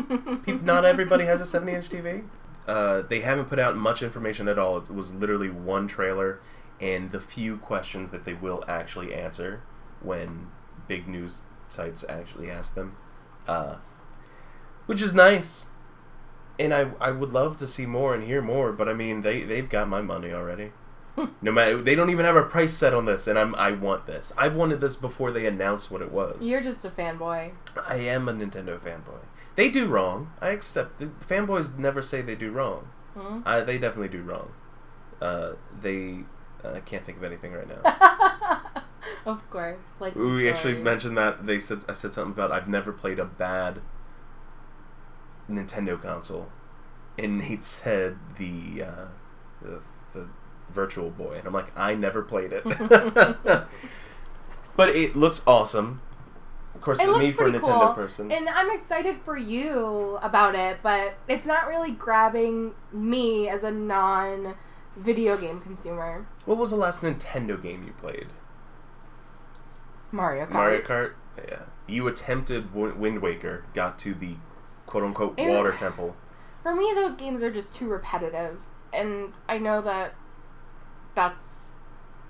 Peop- 0.45 0.61
not 0.61 0.85
everybody 0.85 1.25
has 1.25 1.41
a 1.41 1.45
70 1.45 1.73
inch 1.73 1.89
TV. 1.89 2.23
Uh, 2.67 3.01
they 3.01 3.21
haven't 3.21 3.45
put 3.45 3.59
out 3.59 3.75
much 3.75 4.01
information 4.01 4.47
at 4.47 4.59
all. 4.59 4.77
It 4.77 4.89
was 4.89 5.13
literally 5.13 5.49
one 5.49 5.87
trailer 5.87 6.39
and 6.79 7.11
the 7.11 7.19
few 7.19 7.57
questions 7.57 8.09
that 8.09 8.25
they 8.25 8.33
will 8.33 8.63
actually 8.67 9.13
answer 9.13 9.61
when 10.01 10.47
big 10.87 11.07
news 11.07 11.41
sites 11.67 12.05
actually 12.07 12.49
ask 12.49 12.75
them. 12.75 12.95
Uh, 13.47 13.77
which 14.85 15.01
is 15.01 15.13
nice. 15.13 15.67
And 16.59 16.73
I, 16.73 16.91
I 16.99 17.11
would 17.11 17.31
love 17.31 17.57
to 17.57 17.67
see 17.67 17.85
more 17.85 18.15
and 18.15 18.23
hear 18.23 18.41
more, 18.41 18.71
but 18.71 18.89
I 18.89 18.93
mean 18.93 19.21
they, 19.21 19.43
they've 19.43 19.69
got 19.69 19.87
my 19.87 20.01
money 20.01 20.31
already. 20.31 20.71
no 21.41 21.51
matter 21.51 21.81
they 21.81 21.95
don't 21.95 22.09
even 22.09 22.25
have 22.25 22.35
a 22.35 22.43
price 22.43 22.73
set 22.73 22.93
on 22.93 23.05
this, 23.05 23.27
and 23.27 23.37
I'm 23.37 23.55
I 23.55 23.71
want 23.71 24.05
this. 24.05 24.33
I've 24.37 24.55
wanted 24.55 24.81
this 24.81 24.95
before 24.95 25.31
they 25.31 25.45
announced 25.45 25.89
what 25.91 26.01
it 26.01 26.11
was. 26.11 26.37
You're 26.41 26.61
just 26.61 26.85
a 26.85 26.89
fanboy. 26.89 27.53
I 27.87 27.95
am 27.95 28.29
a 28.29 28.33
Nintendo 28.33 28.79
fanboy. 28.79 29.21
They 29.55 29.69
do 29.69 29.87
wrong. 29.87 30.31
I 30.41 30.49
accept. 30.49 30.99
The 30.99 31.07
fanboys 31.07 31.77
never 31.77 32.01
say 32.01 32.21
they 32.21 32.35
do 32.35 32.51
wrong. 32.51 32.87
Hmm? 33.15 33.41
I, 33.45 33.61
they 33.61 33.77
definitely 33.77 34.09
do 34.09 34.21
wrong. 34.21 34.51
Uh, 35.21 35.53
they. 35.81 36.19
I 36.75 36.79
can't 36.79 37.05
think 37.05 37.17
of 37.17 37.23
anything 37.23 37.53
right 37.53 37.67
now. 37.67 38.83
of 39.25 39.49
course. 39.49 39.77
Like 39.99 40.15
we 40.15 40.49
actually 40.49 40.75
mentioned 40.75 41.17
that 41.17 41.45
they 41.45 41.59
said 41.59 41.83
I 41.87 41.93
said 41.93 42.13
something 42.13 42.33
about 42.33 42.51
I've 42.51 42.67
never 42.67 42.91
played 42.91 43.19
a 43.19 43.25
bad 43.25 43.81
Nintendo 45.49 46.01
console, 46.01 46.49
and 47.17 47.39
Nate 47.39 47.63
said 47.63 48.17
the 48.37 48.83
uh, 48.83 49.05
the, 49.61 49.81
the 50.13 50.27
Virtual 50.69 51.09
Boy, 51.09 51.37
and 51.37 51.47
I'm 51.47 51.53
like 51.53 51.77
I 51.77 51.95
never 51.95 52.21
played 52.21 52.51
it, 52.53 52.63
but 54.75 54.89
it 54.89 55.15
looks 55.15 55.41
awesome. 55.47 56.01
Of 56.75 56.81
course, 56.81 56.99
It 57.01 57.17
me 57.17 57.31
for 57.31 57.47
a 57.47 57.51
Nintendo 57.51 57.87
cool, 57.87 57.93
person. 57.95 58.31
And 58.31 58.47
I'm 58.47 58.69
excited 58.69 59.17
for 59.25 59.35
you 59.35 60.19
about 60.21 60.53
it, 60.53 60.77
but 60.83 61.15
it's 61.27 61.47
not 61.47 61.67
really 61.67 61.89
grabbing 61.89 62.75
me 62.93 63.49
as 63.49 63.63
a 63.63 63.71
non 63.71 64.53
video 64.95 65.37
game 65.37 65.59
consumer. 65.59 66.27
What 66.47 66.57
was 66.57 66.69
the 66.69 66.77
last 66.77 67.01
Nintendo 67.01 67.61
game 67.61 67.83
you 67.85 67.91
played? 67.91 68.27
Mario 70.13 70.45
Kart. 70.45 70.51
Mario 70.51 70.81
Kart. 70.81 71.13
Yeah, 71.45 71.63
you 71.87 72.07
attempted 72.07 72.73
Wind 72.73 73.21
Waker, 73.21 73.65
got 73.73 73.99
to 73.99 74.13
the 74.13 74.37
quote 74.85 75.03
unquote 75.03 75.37
It- 75.37 75.49
water 75.49 75.73
temple. 75.73 76.15
For 76.63 76.73
me, 76.73 76.93
those 76.95 77.17
games 77.17 77.43
are 77.43 77.51
just 77.51 77.75
too 77.75 77.89
repetitive, 77.89 78.59
and 78.93 79.33
I 79.49 79.57
know 79.57 79.81
that 79.81 80.15
that's 81.15 81.71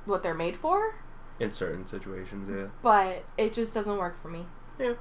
what 0.05 0.23
they're 0.23 0.33
made 0.33 0.57
for, 0.57 0.95
In 1.39 1.51
certain 1.51 1.85
situations, 1.87 2.49
yeah. 2.49 2.67
but 2.81 3.23
it 3.37 3.53
just 3.53 3.71
doesn't 3.75 3.97
work 3.97 4.19
for 4.19 4.29
me. 4.29 4.47
Yeah. 4.79 4.93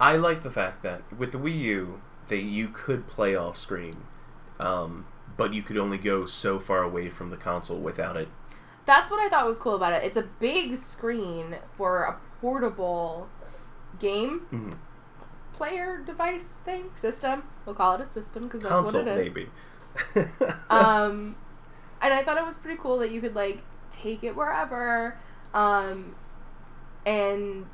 I 0.00 0.16
like 0.16 0.42
the 0.42 0.50
fact 0.50 0.82
that 0.82 1.02
with 1.16 1.30
the 1.30 1.38
Wii 1.38 1.56
U, 1.60 2.00
that 2.26 2.42
you 2.42 2.66
could 2.68 3.06
play 3.06 3.36
off 3.36 3.56
screen, 3.56 4.06
um, 4.58 5.06
but 5.36 5.52
you 5.54 5.62
could 5.62 5.76
only 5.78 5.98
go 5.98 6.26
so 6.26 6.58
far 6.58 6.82
away 6.82 7.10
from 7.10 7.30
the 7.30 7.36
console 7.36 7.78
without 7.78 8.16
it. 8.16 8.28
That's 8.86 9.10
what 9.10 9.18
I 9.20 9.28
thought 9.28 9.46
was 9.46 9.58
cool 9.58 9.74
about 9.74 9.92
it. 9.92 10.04
It's 10.04 10.16
a 10.16 10.22
big 10.22 10.76
screen 10.76 11.56
for 11.76 12.02
a 12.04 12.16
portable 12.40 13.28
game 13.98 14.46
Mhm. 14.52 14.76
player 15.52 15.98
device 16.04 16.54
thing 16.64 16.90
system. 16.94 17.42
We'll 17.64 17.74
call 17.74 17.94
it 17.94 18.00
a 18.02 18.06
system 18.06 18.44
because 18.44 18.60
that's 18.62 18.70
Console, 18.72 19.02
what 19.04 19.08
it 19.18 19.26
is. 19.26 19.34
maybe. 19.34 19.50
um, 20.70 21.36
and 22.00 22.12
I 22.14 22.22
thought 22.22 22.36
it 22.38 22.44
was 22.44 22.58
pretty 22.58 22.78
cool 22.80 22.98
that 22.98 23.10
you 23.10 23.20
could 23.20 23.34
like 23.34 23.62
take 23.90 24.22
it 24.22 24.36
wherever, 24.36 25.16
um, 25.54 26.14
and 27.04 27.66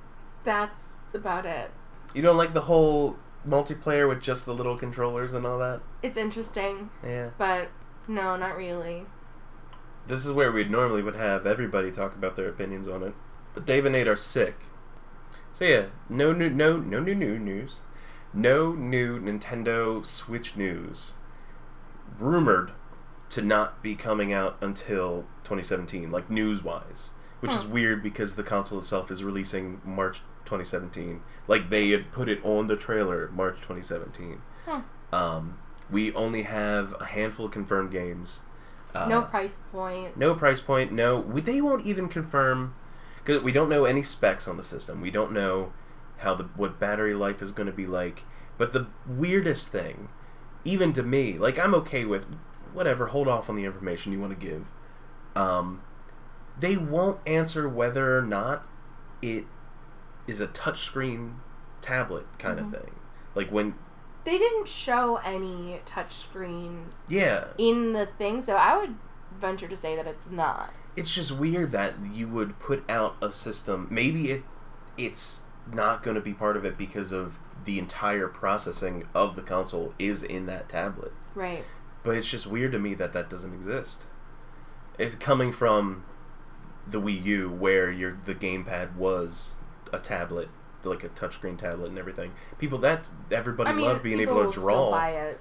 that's 0.44 0.92
about 1.14 1.44
it. 1.46 1.70
you 2.14 2.22
don't 2.22 2.36
like 2.36 2.54
the 2.54 2.60
whole 2.62 3.16
multiplayer 3.46 4.08
with 4.08 4.20
just 4.22 4.46
the 4.46 4.54
little 4.54 4.76
controllers 4.76 5.34
and 5.34 5.46
all 5.46 5.58
that? 5.58 5.80
It's 6.02 6.16
interesting, 6.16 6.90
Yeah. 7.04 7.30
but 7.38 7.68
no, 8.08 8.36
not 8.36 8.56
really. 8.56 9.06
This 10.06 10.26
is 10.26 10.32
where 10.32 10.50
we 10.50 10.64
normally 10.64 11.02
would 11.02 11.16
have 11.16 11.46
everybody 11.46 11.90
talk 11.92 12.14
about 12.14 12.36
their 12.36 12.48
opinions 12.48 12.88
on 12.88 13.02
it. 13.02 13.14
But 13.54 13.66
Dave 13.66 13.84
and 13.84 13.92
Nate 13.92 14.08
are 14.08 14.16
sick. 14.16 14.64
So 15.52 15.64
yeah, 15.64 15.86
no 16.08 16.32
new, 16.32 16.48
no 16.50 16.78
no 16.78 16.98
new 16.98 17.14
new 17.14 17.38
news, 17.38 17.80
no 18.32 18.72
new 18.72 19.20
Nintendo 19.20 20.04
Switch 20.04 20.56
news. 20.56 21.14
Rumored 22.18 22.72
to 23.30 23.42
not 23.42 23.82
be 23.82 23.94
coming 23.94 24.32
out 24.32 24.56
until 24.60 25.26
2017, 25.44 26.10
like 26.10 26.28
news 26.30 26.62
wise, 26.64 27.12
which 27.40 27.52
is 27.52 27.66
weird 27.66 28.02
because 28.02 28.34
the 28.34 28.42
console 28.42 28.78
itself 28.78 29.10
is 29.10 29.22
releasing 29.24 29.80
March 29.84 30.20
2017. 30.52 31.22
Like 31.48 31.70
they 31.70 31.90
had 31.90 32.12
put 32.12 32.28
it 32.28 32.44
on 32.44 32.66
the 32.66 32.76
trailer 32.76 33.30
March 33.32 33.56
2017. 33.56 34.42
Huh. 34.66 34.82
Um, 35.12 35.58
we 35.90 36.12
only 36.12 36.42
have 36.42 36.94
a 37.00 37.06
handful 37.06 37.46
of 37.46 37.52
confirmed 37.52 37.90
games. 37.90 38.42
Uh, 38.94 39.08
no 39.08 39.22
price 39.22 39.58
point. 39.72 40.16
no 40.16 40.34
price 40.34 40.60
point. 40.60 40.92
No, 40.92 41.18
we, 41.18 41.40
they 41.40 41.62
won't 41.62 41.86
even 41.86 42.08
confirm 42.08 42.74
because 43.16 43.42
we 43.42 43.50
don't 43.50 43.70
know 43.70 43.86
any 43.86 44.02
specs 44.02 44.46
on 44.46 44.58
the 44.58 44.62
system. 44.62 45.00
We 45.00 45.10
don't 45.10 45.32
know 45.32 45.72
how 46.18 46.34
the 46.34 46.44
what 46.44 46.78
battery 46.78 47.14
life 47.14 47.40
is 47.40 47.50
going 47.50 47.66
to 47.66 47.72
be 47.72 47.86
like. 47.86 48.24
But 48.58 48.74
the 48.74 48.88
weirdest 49.06 49.68
thing, 49.68 50.10
even 50.64 50.92
to 50.92 51.02
me, 51.02 51.38
like 51.38 51.58
I'm 51.58 51.74
okay 51.76 52.04
with 52.04 52.26
whatever. 52.74 53.06
Hold 53.06 53.28
off 53.28 53.48
on 53.48 53.56
the 53.56 53.64
information 53.64 54.12
you 54.12 54.20
want 54.20 54.38
to 54.38 54.46
give. 54.46 54.66
Um, 55.34 55.82
they 56.60 56.76
won't 56.76 57.18
answer 57.26 57.66
whether 57.66 58.16
or 58.18 58.22
not 58.22 58.66
it 59.22 59.46
is 60.26 60.40
a 60.40 60.46
touchscreen 60.46 61.34
tablet 61.80 62.26
kind 62.38 62.58
Mhm. 62.58 62.66
of 62.74 62.80
thing. 62.82 62.94
Like 63.34 63.50
when, 63.50 63.74
They 64.24 64.38
didn't 64.38 64.68
show 64.68 65.16
any 65.16 65.80
touchscreen 65.84 66.84
yeah, 67.08 67.46
in 67.58 67.92
the 67.92 68.06
thing, 68.06 68.40
so 68.40 68.54
I 68.56 68.76
would 68.78 68.94
venture 69.40 69.66
to 69.66 69.76
say 69.76 69.96
that 69.96 70.06
it's 70.06 70.30
not. 70.30 70.70
it's 70.94 71.12
just 71.12 71.32
weird 71.32 71.72
that 71.72 71.94
you 72.12 72.28
would 72.28 72.58
put 72.58 72.84
out 72.88 73.16
a 73.22 73.32
system 73.32 73.88
maybe 73.90 74.30
it 74.30 74.42
it's 74.98 75.44
not 75.72 76.02
going 76.02 76.14
to 76.14 76.20
be 76.20 76.34
part 76.34 76.54
of 76.54 76.66
it 76.66 76.76
because 76.76 77.12
of 77.12 77.38
the 77.64 77.78
entire 77.78 78.28
processing 78.28 79.08
of 79.14 79.34
the 79.34 79.40
console 79.40 79.94
is 79.98 80.22
in 80.22 80.44
that 80.44 80.68
tablet 80.68 81.10
Right. 81.34 81.64
but 82.02 82.14
it's 82.14 82.28
just 82.28 82.46
weird 82.46 82.72
to 82.72 82.78
me 82.78 82.92
that 82.94 83.14
that 83.14 83.30
doesn't 83.30 83.54
exist 83.54 84.04
it's 84.98 85.14
coming 85.14 85.50
from 85.50 86.04
the 86.86 87.00
Wii 87.00 87.24
U 87.24 87.48
where 87.50 87.90
your 87.90 88.18
the 88.26 88.34
gamepad 88.34 88.94
was 88.94 89.56
a 89.92 89.98
tablet 89.98 90.48
like 90.84 91.04
a 91.04 91.08
touchscreen 91.10 91.56
tablet 91.56 91.88
and 91.90 91.98
everything 91.98 92.32
people 92.58 92.78
that 92.78 93.04
everybody 93.30 93.70
I 93.70 93.72
mean, 93.72 93.84
loved 93.84 94.02
being 94.02 94.18
able 94.20 94.44
to 94.44 94.50
draw 94.50 94.90
buy 94.90 95.10
it. 95.10 95.40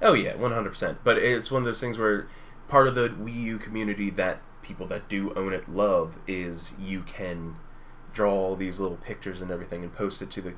Oh 0.00 0.14
yeah, 0.14 0.34
one 0.34 0.50
hundred 0.50 0.70
percent. 0.70 0.98
But 1.04 1.18
it's 1.18 1.50
one 1.52 1.62
of 1.62 1.66
those 1.66 1.78
things 1.80 1.96
where 1.98 2.26
part 2.66 2.88
of 2.88 2.96
the 2.96 3.08
Wii 3.10 3.42
U 3.44 3.58
community 3.58 4.10
that 4.10 4.40
people 4.62 4.86
that 4.88 5.08
do 5.08 5.32
own 5.34 5.52
it 5.52 5.68
love 5.68 6.18
is 6.26 6.72
you 6.80 7.02
can 7.02 7.54
draw 8.12 8.32
all 8.34 8.56
these 8.56 8.80
little 8.80 8.96
pictures 8.96 9.40
and 9.40 9.50
everything 9.52 9.82
and 9.84 9.94
post 9.94 10.20
it 10.20 10.30
to 10.32 10.42
the 10.42 10.54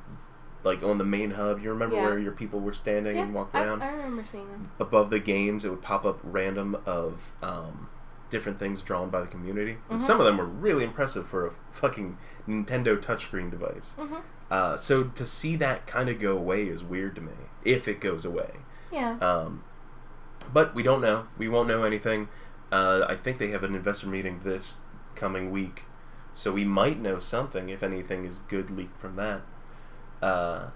like 0.63 0.83
on 0.83 0.97
the 0.97 1.05
main 1.05 1.33
hub. 1.33 1.63
You 1.63 1.69
remember 1.69 1.97
Yeah. 1.97 2.05
where 2.07 2.19
your 2.19 2.33
people 2.33 2.61
were 2.61 2.73
standing 2.73 3.17
Yeah, 3.17 3.25
and 3.25 3.35
walked 3.35 3.55
I, 3.55 3.65
around 3.65 3.83
I 3.83 3.91
remember 3.91 4.25
seeing 4.25 4.51
them. 4.51 4.71
above 4.81 5.11
the 5.11 5.19
games. 5.19 5.67
It 5.67 5.69
would 5.69 5.83
pop 5.83 6.07
up 6.07 6.19
random 6.23 6.79
of 6.87 7.35
um, 7.43 7.89
different 8.31 8.59
things 8.59 8.81
drawn 8.83 9.11
by 9.11 9.21
the 9.21 9.27
community. 9.27 9.79
And 9.91 9.99
Mhm. 10.01 10.03
some 10.03 10.19
of 10.21 10.27
them 10.27 10.39
were 10.39 10.45
really 10.45 10.85
impressive 10.85 11.27
for 11.29 11.47
a 11.47 11.51
fucking 11.71 12.19
Nintendo 12.49 12.97
touchscreen 13.01 13.51
device. 13.51 13.95
hmm 13.99 14.17
Uh, 14.51 14.77
so 14.77 15.05
to 15.05 15.25
see 15.25 15.57
that 15.57 15.87
kind 15.87 16.09
of 16.09 16.21
go 16.21 16.37
away 16.37 16.65
is 16.69 16.85
weird 16.85 17.15
to 17.17 17.21
me. 17.21 17.33
If 17.65 17.89
it 17.89 17.99
goes 18.01 18.25
away. 18.25 18.57
Yeah. 18.93 19.17
Um, 19.19 19.65
but 20.53 20.75
we 20.75 20.83
don't 20.83 21.01
know. 21.01 21.27
We 21.39 21.49
won't 21.49 21.67
know 21.67 21.83
anything. 21.83 22.29
Uh, 22.71 23.05
I 23.09 23.17
think 23.17 23.39
they 23.39 23.49
have 23.51 23.65
an 23.65 23.75
investor 23.75 24.07
meeting 24.09 24.41
this 24.45 24.79
coming 25.15 25.51
week, 25.51 25.85
so 26.33 26.53
we 26.53 26.65
might 26.65 27.01
know 27.01 27.19
something 27.19 27.69
if 27.71 27.83
anything 27.83 28.25
is 28.27 28.41
good 28.41 28.71
leaked 28.71 28.99
from 29.01 29.17
that. 29.17 29.41
Uh, 30.23 30.67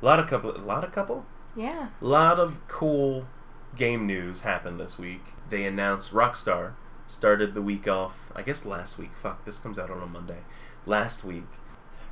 a 0.00 0.04
lot 0.04 0.18
of 0.20 0.28
couple, 0.28 0.56
a 0.56 0.58
lot 0.58 0.84
of 0.84 0.92
couple, 0.92 1.26
yeah. 1.54 1.88
a 2.00 2.04
lot 2.04 2.38
of 2.38 2.56
cool 2.68 3.26
game 3.74 4.06
news 4.06 4.42
happened 4.42 4.78
this 4.80 4.98
week. 4.98 5.34
They 5.48 5.64
announced 5.64 6.12
Rockstar 6.12 6.72
started 7.06 7.54
the 7.54 7.62
week 7.62 7.86
off. 7.88 8.30
I 8.34 8.42
guess 8.42 8.64
last 8.64 8.98
week. 8.98 9.16
Fuck, 9.16 9.44
this 9.44 9.58
comes 9.58 9.78
out 9.78 9.90
on 9.90 10.02
a 10.02 10.06
Monday. 10.06 10.40
Last 10.84 11.24
week, 11.24 11.48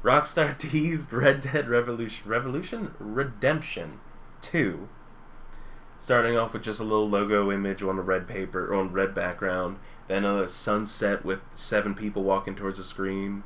Rockstar 0.02 0.56
teased 0.58 1.12
Red 1.12 1.40
Dead 1.40 1.68
Revolution, 1.68 2.28
Revolution 2.28 2.94
Redemption 2.98 4.00
Two 4.40 4.88
starting 5.98 6.36
off 6.36 6.52
with 6.52 6.62
just 6.62 6.80
a 6.80 6.84
little 6.84 7.08
logo 7.08 7.50
image 7.50 7.82
on 7.82 7.98
a 7.98 8.02
red 8.02 8.26
paper 8.26 8.74
on 8.74 8.92
red 8.92 9.14
background 9.14 9.78
then 10.08 10.24
a 10.24 10.48
sunset 10.48 11.24
with 11.24 11.40
seven 11.54 11.94
people 11.94 12.22
walking 12.22 12.54
towards 12.54 12.78
the 12.78 12.84
screen 12.84 13.42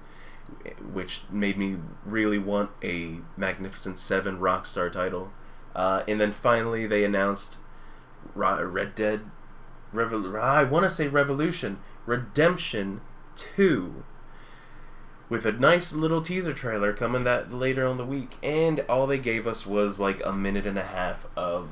which 0.93 1.21
made 1.31 1.59
me 1.59 1.77
really 2.05 2.39
want 2.39 2.71
a 2.83 3.19
magnificent 3.37 3.99
seven 3.99 4.39
rockstar 4.39 4.91
title 4.91 5.31
uh, 5.77 6.03
and 6.09 6.21
then 6.21 6.33
finally 6.33 6.87
they 6.87 7.05
announced 7.05 7.59
red 8.35 8.95
dead 8.95 9.21
Revol- 9.93 10.41
i 10.41 10.65
want 10.65 10.85
to 10.85 10.91
say 10.91 11.09
revolution 11.09 11.79
redemption 12.07 13.01
2 13.37 14.05
with 15.29 15.45
a 15.45 15.53
nice 15.53 15.93
little 15.93 16.23
teaser 16.23 16.55
trailer 16.55 16.93
coming 16.93 17.25
that 17.25 17.53
later 17.53 17.87
on 17.87 17.99
the 17.99 18.05
week 18.05 18.33
and 18.43 18.81
all 18.89 19.07
they 19.07 19.19
gave 19.19 19.47
us 19.47 19.67
was 19.67 20.01
like 20.01 20.25
a 20.25 20.33
minute 20.33 20.67
and 20.67 20.79
a 20.79 20.85
half 20.85 21.27
of 21.37 21.69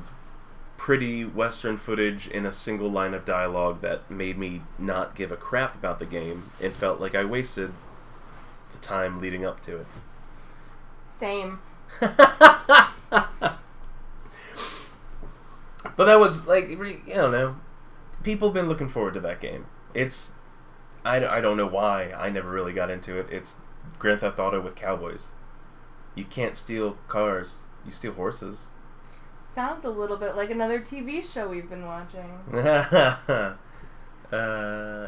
pretty 0.77 1.25
western 1.25 1.77
footage 1.77 2.29
in 2.29 2.45
a 2.45 2.53
single 2.53 2.91
line 2.91 3.15
of 3.15 3.25
dialogue 3.25 3.81
that 3.81 4.11
made 4.11 4.39
me 4.39 4.63
not 4.79 5.15
give 5.15 5.33
a 5.33 5.37
crap 5.37 5.75
about 5.75 5.99
the 5.99 6.07
game 6.07 6.51
and 6.63 6.73
felt 6.73 7.01
like 7.01 7.15
I 7.15 7.25
wasted 7.25 7.73
the 8.73 8.79
time 8.79 9.21
leading 9.21 9.45
up 9.45 9.61
to 9.63 9.79
it. 9.79 9.87
Same. 11.07 11.61
but 12.01 12.15
that 15.97 16.21
was 16.21 16.47
like 16.47 16.65
I 16.65 17.15
don't 17.15 17.33
know. 17.33 17.57
People 18.27 18.49
have 18.49 18.55
been 18.55 18.69
looking 18.69 18.89
forward 18.89 19.15
to 19.15 19.21
that 19.21 19.41
game. 19.41 19.67
It's 19.95 20.35
I, 21.05 21.25
I 21.25 21.41
don't 21.41 21.57
know 21.57 21.69
why 21.69 22.11
I 22.11 22.29
never 22.29 22.51
really 22.51 22.73
got 22.73 22.91
into 22.91 23.17
it. 23.17 23.29
It's 23.31 23.55
Grand 24.01 24.19
Theft 24.19 24.41
Auto 24.41 24.61
with 24.61 24.75
cowboys. 24.75 25.29
You 26.17 26.25
can't 26.25 26.57
steal 26.57 26.99
cars. 27.07 27.67
You 27.85 27.93
steal 27.93 28.15
horses. 28.15 28.71
Sounds 29.41 29.85
a 29.85 29.91
little 29.91 30.17
bit 30.17 30.35
like 30.35 30.51
another 30.51 30.81
TV 30.81 31.23
show 31.23 31.49
we've 31.49 31.71
been 31.71 31.87
watching. 31.87 32.41
uh, 32.53 33.55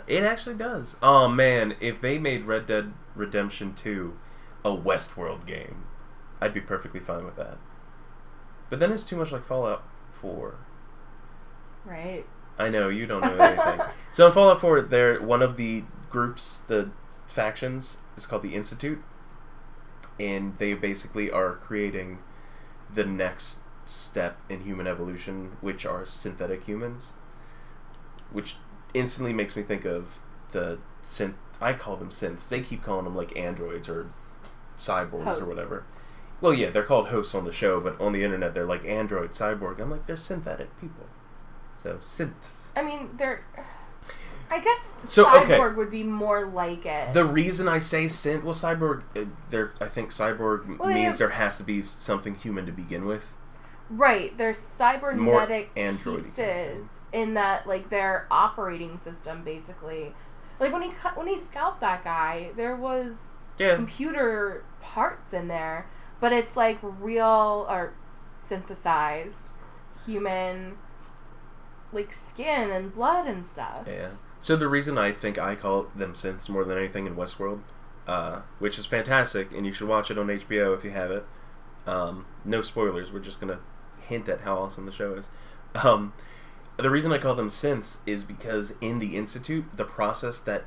it 0.07 0.23
actually 0.23 0.55
does. 0.55 0.97
Oh 1.03 1.27
man, 1.27 1.75
if 1.81 2.01
they 2.01 2.19
made 2.19 2.45
Red 2.45 2.67
Dead 2.67 2.93
Redemption 3.17 3.75
2 3.75 4.17
a 4.65 4.71
Westworld 4.71 5.45
game, 5.45 5.87
I'd 6.41 6.55
be 6.55 6.61
perfectly 6.61 7.01
fine 7.01 7.25
with 7.25 7.35
that. 7.35 7.59
But 8.71 8.79
then 8.79 8.93
it's 8.93 9.03
too 9.03 9.17
much 9.17 9.33
like 9.33 9.45
Fallout 9.45 9.83
4. 10.13 10.55
Right. 11.85 12.25
I 12.59 12.69
know 12.69 12.89
you 12.89 13.07
don't 13.07 13.21
know 13.21 13.37
anything. 13.37 13.87
so 14.13 14.27
in 14.27 14.33
Fallout 14.33 14.61
4, 14.61 14.83
there 14.83 15.21
one 15.21 15.43
of 15.43 15.57
the 15.57 15.85
groups, 16.11 16.63
the 16.67 16.91
factions, 17.27 17.99
is 18.17 18.27
called 18.27 18.43
the 18.43 18.55
Institute, 18.55 19.03
and 20.19 20.59
they 20.59 20.75
basically 20.75 21.31
are 21.31 21.55
creating 21.55 22.19
the 22.93 23.05
next 23.05 23.61
step 23.85 24.39
in 24.49 24.65
human 24.65 24.87
evolution, 24.87 25.57
which 25.61 25.87
are 25.87 26.07
synthetic 26.07 26.65
humans, 26.65 27.13
which 28.33 28.57
instantly 28.95 29.33
makes 29.33 29.57
me 29.57 29.63
think 29.63 29.85
of 29.85 30.21
the 30.53 30.79
synth. 31.03 31.35
I 31.61 31.73
call 31.73 31.97
them 31.97 32.11
synths. 32.11 32.49
They 32.49 32.61
keep 32.61 32.83
calling 32.83 33.05
them 33.05 33.17
like 33.17 33.37
androids 33.37 33.89
or 33.89 34.11
cyborgs 34.79 35.25
Hosts. 35.25 35.43
or 35.43 35.49
whatever. 35.49 35.85
Well, 36.41 36.55
yeah, 36.55 36.71
they're 36.71 36.85
called 36.85 37.09
hosts 37.09 37.35
on 37.35 37.45
the 37.45 37.53
show, 37.53 37.81
but 37.81 38.01
on 38.01 38.13
the 38.13 38.23
internet 38.23 38.55
they're 38.55 38.67
like 38.67 38.85
android, 38.85 39.31
cyborg. 39.31 39.81
I'm 39.81 39.91
like 39.91 40.07
they're 40.07 40.17
synthetic 40.17 40.79
people. 40.81 41.07
So 41.79 41.95
synths. 41.95 42.71
I 42.77 42.83
mean, 42.83 43.11
they're. 43.17 43.43
I 44.51 44.61
guess 44.61 45.03
So, 45.05 45.27
cyborg 45.27 45.43
okay. 45.43 45.59
would 45.77 45.91
be 45.91 46.03
more 46.05 46.47
like 46.47 46.87
it. 46.87 47.13
The 47.13 47.25
reason 47.27 47.69
I 47.69 47.79
say 47.79 48.07
synth, 48.07 48.43
well, 48.45 48.55
cyborg, 48.55 49.03
uh, 49.15 49.27
there. 49.51 49.73
I 49.81 49.89
think 49.89 50.11
cyborg 50.11 50.79
Well, 50.79 50.89
means 50.89 51.19
there 51.19 51.29
has 51.31 51.59
to 51.59 51.63
be 51.63 51.83
something 51.83 52.35
human 52.35 52.65
to 52.67 52.73
begin 52.73 53.05
with. 53.05 53.25
right. 53.91 54.37
They're 54.39 54.53
cybernetic 54.55 55.75
pieces 55.75 57.01
in 57.13 57.35
that, 57.35 57.67
like, 57.67 57.91
their 57.91 58.27
operating 58.31 58.97
system, 58.99 59.45
basically. 59.45 60.15
Like, 60.59 60.73
when 60.73 60.81
he 60.83 60.91
cut, 60.93 61.17
when 61.17 61.27
he 61.27 61.37
scalped 61.39 61.81
that 61.83 62.03
guy, 62.03 62.51
there 62.57 62.75
was 62.75 63.37
Yeah, 63.59 63.75
computer 63.77 64.65
parts 64.81 65.33
in 65.35 65.49
there, 65.49 65.87
but 66.21 66.33
it's 66.33 66.57
like 66.57 66.79
real 66.83 67.67
or 67.69 67.93
synthesized 68.35 69.51
human 70.07 70.77
like 71.93 72.13
skin 72.13 72.71
and 72.71 72.95
blood 72.95 73.27
and 73.27 73.45
stuff. 73.47 73.85
yeah. 73.87 74.11
So 74.41 74.55
the 74.57 74.69
reason 74.69 74.97
I 74.99 75.11
think 75.13 75.37
I 75.39 75.55
call 75.57 75.89
them 75.97 76.13
synths 76.13 76.49
more 76.49 76.65
than 76.65 76.79
anything 76.79 77.07
in 77.07 77.17
Westworld, 77.17 77.61
uh, 78.07 78.43
which 78.61 78.79
is 78.79 78.87
fantastic, 78.87 79.51
and 79.53 79.67
you 79.67 79.73
should 79.73 79.89
watch 79.89 80.11
it 80.11 80.19
on 80.19 80.29
HBO 80.29 80.77
if 80.77 80.85
you 80.85 80.91
have 80.91 81.11
it. 81.11 81.25
Um, 81.87 82.27
no 82.45 82.63
spoilers. 82.63 83.11
We're 83.13 83.19
just 83.21 83.41
gonna 83.41 83.59
hint 84.01 84.29
at 84.29 84.43
how 84.43 84.59
awesome 84.59 84.87
the 84.87 84.93
show 84.93 85.15
is. 85.15 85.29
Um, 85.75 86.13
the 86.77 86.91
reason 86.91 87.11
I 87.13 87.19
call 87.19 87.35
them 87.35 87.49
synths 87.49 87.97
is 88.07 88.23
because 88.25 88.73
in 88.81 88.99
the 89.01 89.17
institute, 89.17 89.65
the 89.77 89.85
process 89.85 90.39
that 90.41 90.65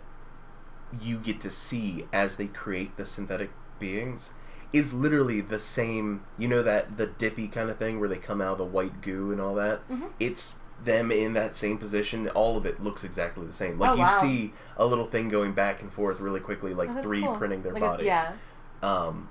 you 1.01 1.17
get 1.17 1.39
to 1.41 1.49
see 1.49 2.05
as 2.11 2.35
they 2.35 2.47
create 2.47 2.97
the 2.97 3.05
synthetic 3.05 3.51
beings 3.79 4.33
is 4.73 4.93
literally 4.93 5.39
the 5.41 5.59
same. 5.59 6.23
You 6.37 6.47
know 6.49 6.61
that 6.63 6.97
the 6.97 7.05
dippy 7.07 7.47
kind 7.47 7.69
of 7.69 7.77
thing 7.77 7.99
where 7.99 8.09
they 8.09 8.17
come 8.17 8.41
out 8.41 8.53
of 8.53 8.57
the 8.57 8.65
white 8.65 9.01
goo 9.01 9.31
and 9.31 9.39
all 9.39 9.55
that. 9.55 9.87
Mhm. 9.89 10.09
It's 10.19 10.57
them 10.83 11.11
in 11.11 11.33
that 11.33 11.55
same 11.55 11.77
position. 11.77 12.27
All 12.29 12.57
of 12.57 12.65
it 12.65 12.81
looks 12.83 13.03
exactly 13.03 13.45
the 13.45 13.53
same. 13.53 13.77
Like 13.79 13.91
Oh, 13.91 13.93
you 13.95 13.99
wow. 14.01 14.19
see 14.21 14.53
a 14.77 14.85
little 14.85 15.05
thing 15.05 15.29
going 15.29 15.53
back 15.53 15.81
and 15.81 15.91
forth 15.91 16.19
really 16.19 16.39
quickly, 16.39 16.73
like 16.73 16.89
Oh, 16.89 17.01
three 17.01 17.21
cool. 17.21 17.35
printing 17.35 17.61
their 17.63 17.73
Like 17.73 17.83
a- 17.83 17.85
body. 17.85 18.05
yeah. 18.05 18.33
Um, 18.81 19.29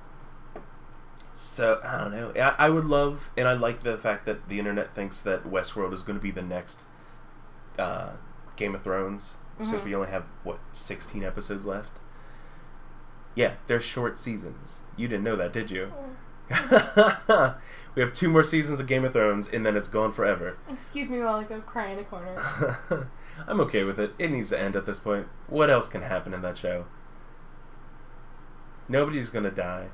so 1.32 1.80
I 1.84 1.98
don't 1.98 2.12
know. 2.12 2.32
I, 2.40 2.66
I 2.66 2.70
would 2.70 2.84
love, 2.84 3.30
and 3.36 3.48
I 3.48 3.54
like 3.54 3.82
the 3.82 3.96
fact 3.98 4.26
that 4.26 4.48
the 4.48 4.58
internet 4.58 4.94
thinks 4.94 5.20
that 5.22 5.44
Westworld 5.44 5.92
is 5.92 6.02
going 6.02 6.18
to 6.18 6.22
be 6.22 6.30
the 6.30 6.42
next 6.42 6.82
uh, 7.78 8.10
Game 8.56 8.74
of 8.74 8.82
Thrones, 8.82 9.36
since 9.62 9.80
Mhm. 9.80 9.84
we 9.84 9.94
only 9.94 10.08
have 10.10 10.24
what 10.44 10.58
sixteen 10.72 11.24
episodes 11.24 11.64
left. 11.66 11.92
Yeah, 13.34 13.54
they're 13.68 13.80
short 13.80 14.18
seasons. 14.18 14.80
You 14.96 15.08
didn't 15.08 15.24
know 15.24 15.36
that, 15.36 15.52
did 15.52 15.70
you? 15.70 15.92
we 17.94 18.02
have 18.02 18.12
two 18.12 18.28
more 18.28 18.44
seasons 18.44 18.80
of 18.80 18.86
Game 18.86 19.04
of 19.04 19.12
Thrones, 19.12 19.48
and 19.48 19.64
then 19.66 19.76
it's 19.76 19.88
gone 19.88 20.12
forever. 20.12 20.56
Excuse 20.70 21.10
me 21.10 21.20
while 21.20 21.36
I 21.36 21.44
go 21.44 21.60
cry 21.60 21.88
in 21.90 21.98
a 21.98 22.04
corner. 22.04 23.08
I'm 23.46 23.60
okay 23.60 23.84
with 23.84 23.98
it. 23.98 24.12
It 24.18 24.30
needs 24.30 24.50
to 24.50 24.60
end 24.60 24.76
at 24.76 24.86
this 24.86 24.98
point. 24.98 25.26
What 25.48 25.70
else 25.70 25.88
can 25.88 26.02
happen 26.02 26.34
in 26.34 26.42
that 26.42 26.58
show? 26.58 26.84
Nobody's 28.88 29.30
gonna 29.30 29.50
die. 29.50 29.88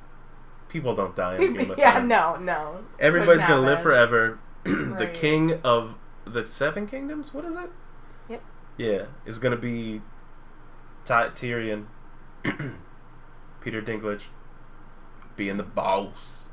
People 0.69 0.95
don't 0.95 1.15
die 1.15 1.37
in 1.37 1.55
Game 1.57 1.71
of 1.71 1.79
yeah, 1.79 1.93
Thrones. 1.93 2.09
no, 2.09 2.37
no. 2.37 2.85
Everybody's 2.99 3.45
gonna 3.45 3.65
live 3.67 3.83
forever. 3.83 4.39
the 4.65 4.73
Right. 4.95 5.15
king 5.15 5.61
of 5.63 5.95
the 6.25 6.47
Seven 6.47 6.87
Kingdoms. 6.89 7.33
What 7.33 7.45
is 7.45 7.55
it? 7.55 7.71
Yep. 8.29 8.43
Yeah, 8.77 9.03
is 9.25 9.39
gonna 9.39 9.57
be 9.57 10.03
Ty- 11.05 11.29
Tyrion, 11.31 11.87
Peter 13.61 13.81
Dinklage, 13.83 14.25
being 15.37 15.57
the 15.57 15.63
boss. 15.63 16.49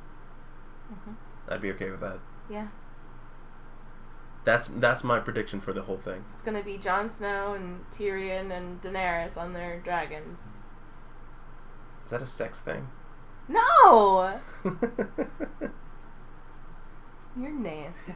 Mhm. 0.93 1.15
I'd 1.53 1.61
be 1.61 1.71
okay 1.71 1.89
with 1.89 2.01
that. 2.01 2.19
Yeah. 2.49 2.67
That's 4.45 4.67
that's 4.67 5.03
my 5.03 5.19
prediction 5.19 5.61
for 5.61 5.71
the 5.71 5.83
whole 5.83 5.97
thing. 5.97 6.25
It's 6.33 6.43
gonna 6.43 6.63
be 6.63 6.77
Jon 6.77 7.09
Snow 7.09 7.53
and 7.53 7.85
Tyrion 7.91 8.51
and 8.51 8.81
Daenerys 8.81 9.37
on 9.37 9.53
their 9.53 9.79
dragons. 9.79 10.39
Is 12.05 12.11
that 12.11 12.21
a 12.21 12.25
sex 12.25 12.59
thing? 12.59 12.89
No! 13.47 14.39
You're 17.35 17.51
nasty. 17.51 18.13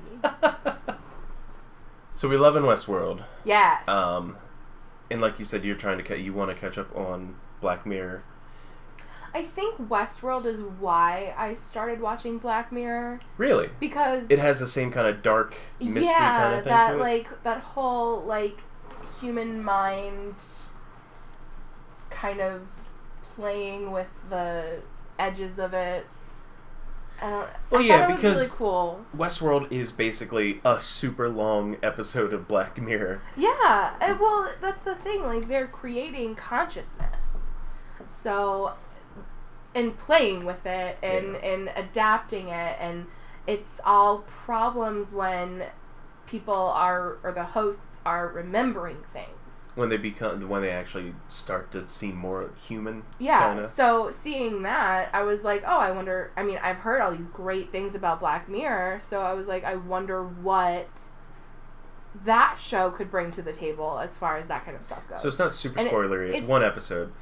so 2.13 2.28
we 2.28 2.38
love 2.38 2.56
in 2.56 2.63
Westworld. 2.63 3.23
Yes. 3.45 3.88
Um, 3.88 4.38
and 5.10 5.21
like 5.21 5.39
you 5.39 5.45
said, 5.45 5.63
you're 5.63 5.76
trying 5.76 5.97
to 5.97 6.04
ca- 6.04 6.15
you 6.15 6.34
want 6.34 6.50
to 6.52 6.56
catch 6.56 6.78
up 6.78 6.95
on 6.95 7.36
Black 7.62 7.86
Mirror. 7.86 8.23
I 9.34 9.44
think 9.44 9.90
Westworld 9.90 10.46
is 10.46 10.62
why 10.62 11.34
I 11.38 11.54
started 11.54 12.02
watching 12.02 12.38
Black 12.38 12.72
Mirror 12.72 13.20
Really, 13.38 13.70
because 13.80 14.26
it 14.30 14.40
has 14.40 14.60
the 14.60 14.68
same 14.68 14.92
kind 14.92 15.08
of 15.08 15.22
dark 15.22 15.56
mystery 15.80 16.06
yeah, 16.06 16.40
kind 16.40 16.56
of 16.56 16.63
thing 16.63 16.72
that 16.74 17.00
like 17.00 17.44
that 17.44 17.60
whole 17.60 18.24
like 18.24 18.60
human 19.20 19.63
mind 19.63 20.36
kind 22.10 22.40
of 22.40 22.62
playing 23.36 23.92
with 23.92 24.08
the 24.30 24.80
edges 25.20 25.60
of 25.60 25.74
it. 25.74 26.06
Don't, 27.20 27.48
Well, 27.72 27.82
I 27.82 27.86
yeah, 27.86 28.08
was 28.08 28.24
really 28.24 28.36
because- 28.36 28.52
cool. 28.52 29.06
Westworld 29.16 29.72
is 29.72 29.92
basically 29.92 30.62
a 30.63 30.80
super 30.80 31.30
long 31.30 31.78
episode 31.82 32.32
of 32.34 32.48
Black 32.48 32.80
Mirror. 32.80 33.22
Yeah, 33.36 33.96
and 34.00 34.20
well, 34.20 34.50
that's 34.62 34.82
the 34.82 34.94
thing. 34.96 35.24
Like 35.24 35.48
they're 35.48 35.68
creating 35.68 36.36
consciousness, 36.36 37.54
so 38.06 38.74
and 39.78 39.98
playing 39.98 40.46
with 40.46 40.66
it 40.66 40.98
and 41.04 41.34
Yeah. 41.36 41.50
and 41.52 41.72
adapting 41.76 42.50
it, 42.50 42.78
and 42.80 43.06
it's 43.46 43.80
all 43.86 44.20
problems 44.20 45.13
when 45.13 45.63
people 46.26 46.54
are 46.54 47.18
or 47.24 47.32
the 47.32 47.44
hosts 47.46 47.98
are 48.06 48.28
remembering 48.28 48.98
things. 49.13 49.72
When 49.76 49.90
they 49.90 49.98
become 49.98 50.50
when 50.50 50.62
they 50.63 50.72
actually 50.72 51.13
start 51.30 51.72
to 51.72 51.88
seem 51.88 52.16
more 52.16 52.50
human. 52.68 53.04
Yeah. 53.20 53.54
Kinda. 53.54 53.70
So 53.70 54.12
seeing 54.12 54.63
that, 54.63 55.10
I 55.13 55.22
was 55.24 55.44
like, 55.44 55.63
oh, 55.66 55.78
I 55.80 55.92
wonder. 55.92 56.32
I 56.36 56.44
mean, 56.44 56.60
I've 56.62 56.78
heard 56.78 57.00
all 57.00 57.12
these 57.16 57.28
great 57.28 57.72
things 57.72 57.94
about 57.96 58.20
Black 58.20 58.50
Mirror, 58.50 59.00
so 59.02 59.22
I 59.22 59.34
was 59.34 59.48
like, 59.48 59.63
I 59.63 59.76
wonder 59.76 60.24
what 60.24 60.88
that 62.26 62.58
show 62.60 62.90
could 62.90 63.12
bring 63.12 63.30
to 63.32 63.42
the 63.42 63.54
table 63.54 64.00
as 64.00 64.18
far 64.18 64.38
as 64.38 64.48
that 64.48 64.66
kind 64.66 64.76
of 64.76 64.86
stuff 64.86 65.08
goes. 65.08 65.22
So 65.22 65.28
it's 65.28 65.38
not 65.40 65.54
super 65.54 65.80
And 65.80 65.88
it- 65.88 65.94
spoilery. 65.94 66.28
it's, 66.30 66.38
it's- 66.40 66.50
one 66.50 66.63
episode. 66.63 67.13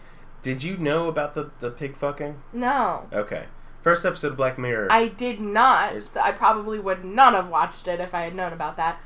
Did 0.46 0.64
you 0.64 0.78
know 0.78 1.08
about 1.08 1.34
the 1.34 1.50
the 1.60 1.72
pig 1.72 1.98
fucking? 1.98 2.40
no. 2.54 3.08
Okay, 3.12 3.46
first 3.82 4.06
episode 4.06 4.32
of 4.34 4.38
Black 4.38 4.60
Mirror. 4.60 4.88
I 4.92 5.08
did 5.08 5.40
not. 5.40 6.04
So 6.04 6.22
I 6.22 6.32
probably 6.32 6.78
would 6.80 7.04
not 7.04 7.34
have 7.34 7.48
watched 7.50 7.88
it 7.88 8.00
if 8.00 8.14
I 8.14 8.22
had 8.22 8.36
known 8.36 8.54
about 8.54 8.78
that. 8.78 9.00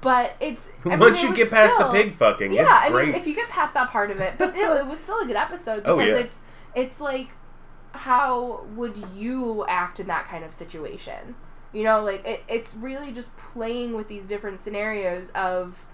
But 0.00 0.36
it's 0.38 0.68
I 0.84 0.96
Once 0.96 1.18
it 1.18 1.22
you 1.24 1.28
was 1.30 1.36
get 1.38 1.50
past 1.50 1.74
still- 1.74 1.90
the 1.90 1.98
pig 2.02 2.14
fucking, 2.14 2.52
yeah, 2.52 2.62
it's 2.62 2.70
I 2.72 2.90
great. 2.90 3.06
mean, 3.08 3.14
if 3.16 3.26
you 3.26 3.34
get 3.34 3.48
past 3.48 3.74
that 3.74 3.90
part 3.90 4.10
of 4.12 4.20
it, 4.20 4.34
but 4.38 4.54
it, 4.54 4.60
it 4.60 4.86
was 4.86 5.00
still 5.00 5.18
a 5.20 5.26
good 5.26 5.34
episode 5.36 5.76
because 5.82 5.98
Oh, 5.98 5.98
yeah. 6.00 6.14
it's 6.16 6.42
it's 6.76 7.00
like 7.00 7.28
how 7.92 8.64
would 8.74 8.96
you 9.14 9.64
act 9.68 9.98
in 10.00 10.06
that 10.08 10.26
kind 10.26 10.44
of 10.44 10.52
situation? 10.52 11.34
You 11.72 11.82
know, 11.84 12.02
like 12.04 12.24
it, 12.24 12.44
it's 12.48 12.74
really 12.74 13.12
just 13.12 13.36
playing 13.36 13.94
with 13.94 14.06
these 14.08 14.28
different 14.28 14.60
scenarios 14.60 15.30
of 15.34 15.86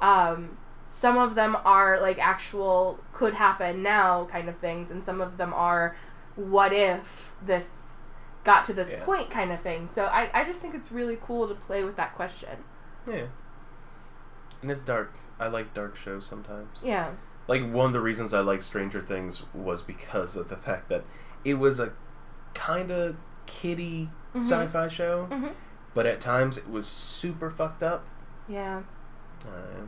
um 0.00 0.56
some 0.96 1.18
of 1.18 1.34
them 1.34 1.54
are 1.62 2.00
like 2.00 2.18
actual 2.18 2.98
could 3.12 3.34
happen 3.34 3.82
now 3.82 4.24
kind 4.32 4.48
of 4.48 4.56
things 4.56 4.90
and 4.90 5.04
some 5.04 5.20
of 5.20 5.36
them 5.36 5.52
are 5.52 5.94
what 6.36 6.72
if 6.72 7.32
this 7.44 8.00
got 8.44 8.64
to 8.64 8.72
this 8.72 8.90
Yeah. 8.90 9.04
point 9.04 9.28
kind 9.30 9.52
of 9.52 9.60
thing. 9.60 9.88
So 9.88 10.06
I, 10.06 10.30
I 10.32 10.44
just 10.44 10.62
think 10.62 10.74
it's 10.74 10.90
really 10.90 11.18
cool 11.20 11.48
to 11.48 11.54
play 11.54 11.84
with 11.84 11.96
that 11.96 12.14
question. 12.14 12.64
yeah, 13.06 13.26
and 14.62 14.70
it's 14.70 14.80
dark. 14.80 15.12
I 15.38 15.48
like 15.48 15.74
dark 15.74 15.96
shows 15.96 16.24
sometimes. 16.26 16.80
Yeah. 16.82 17.10
Like 17.46 17.60
one 17.70 17.86
of 17.86 17.92
the 17.92 18.00
reasons 18.00 18.32
I 18.32 18.40
like 18.40 18.62
Stranger 18.62 19.02
Things 19.02 19.42
was 19.52 19.82
because 19.82 20.34
of 20.34 20.48
the 20.48 20.56
fact 20.56 20.88
that 20.88 21.04
it 21.44 21.54
was 21.54 21.78
a 21.78 21.92
kind 22.54 22.90
of 22.90 23.16
kiddie 23.44 24.08
Mhm. 24.34 24.38
sci-fi 24.42 24.88
show, 24.88 25.28
Mhm. 25.30 25.52
but 25.92 26.06
at 26.06 26.22
times 26.22 26.56
it 26.56 26.70
was 26.70 26.86
super 26.88 27.50
fucked 27.50 27.82
up. 27.82 28.06
Yeah. 28.48 28.80
Uh, 29.46 29.82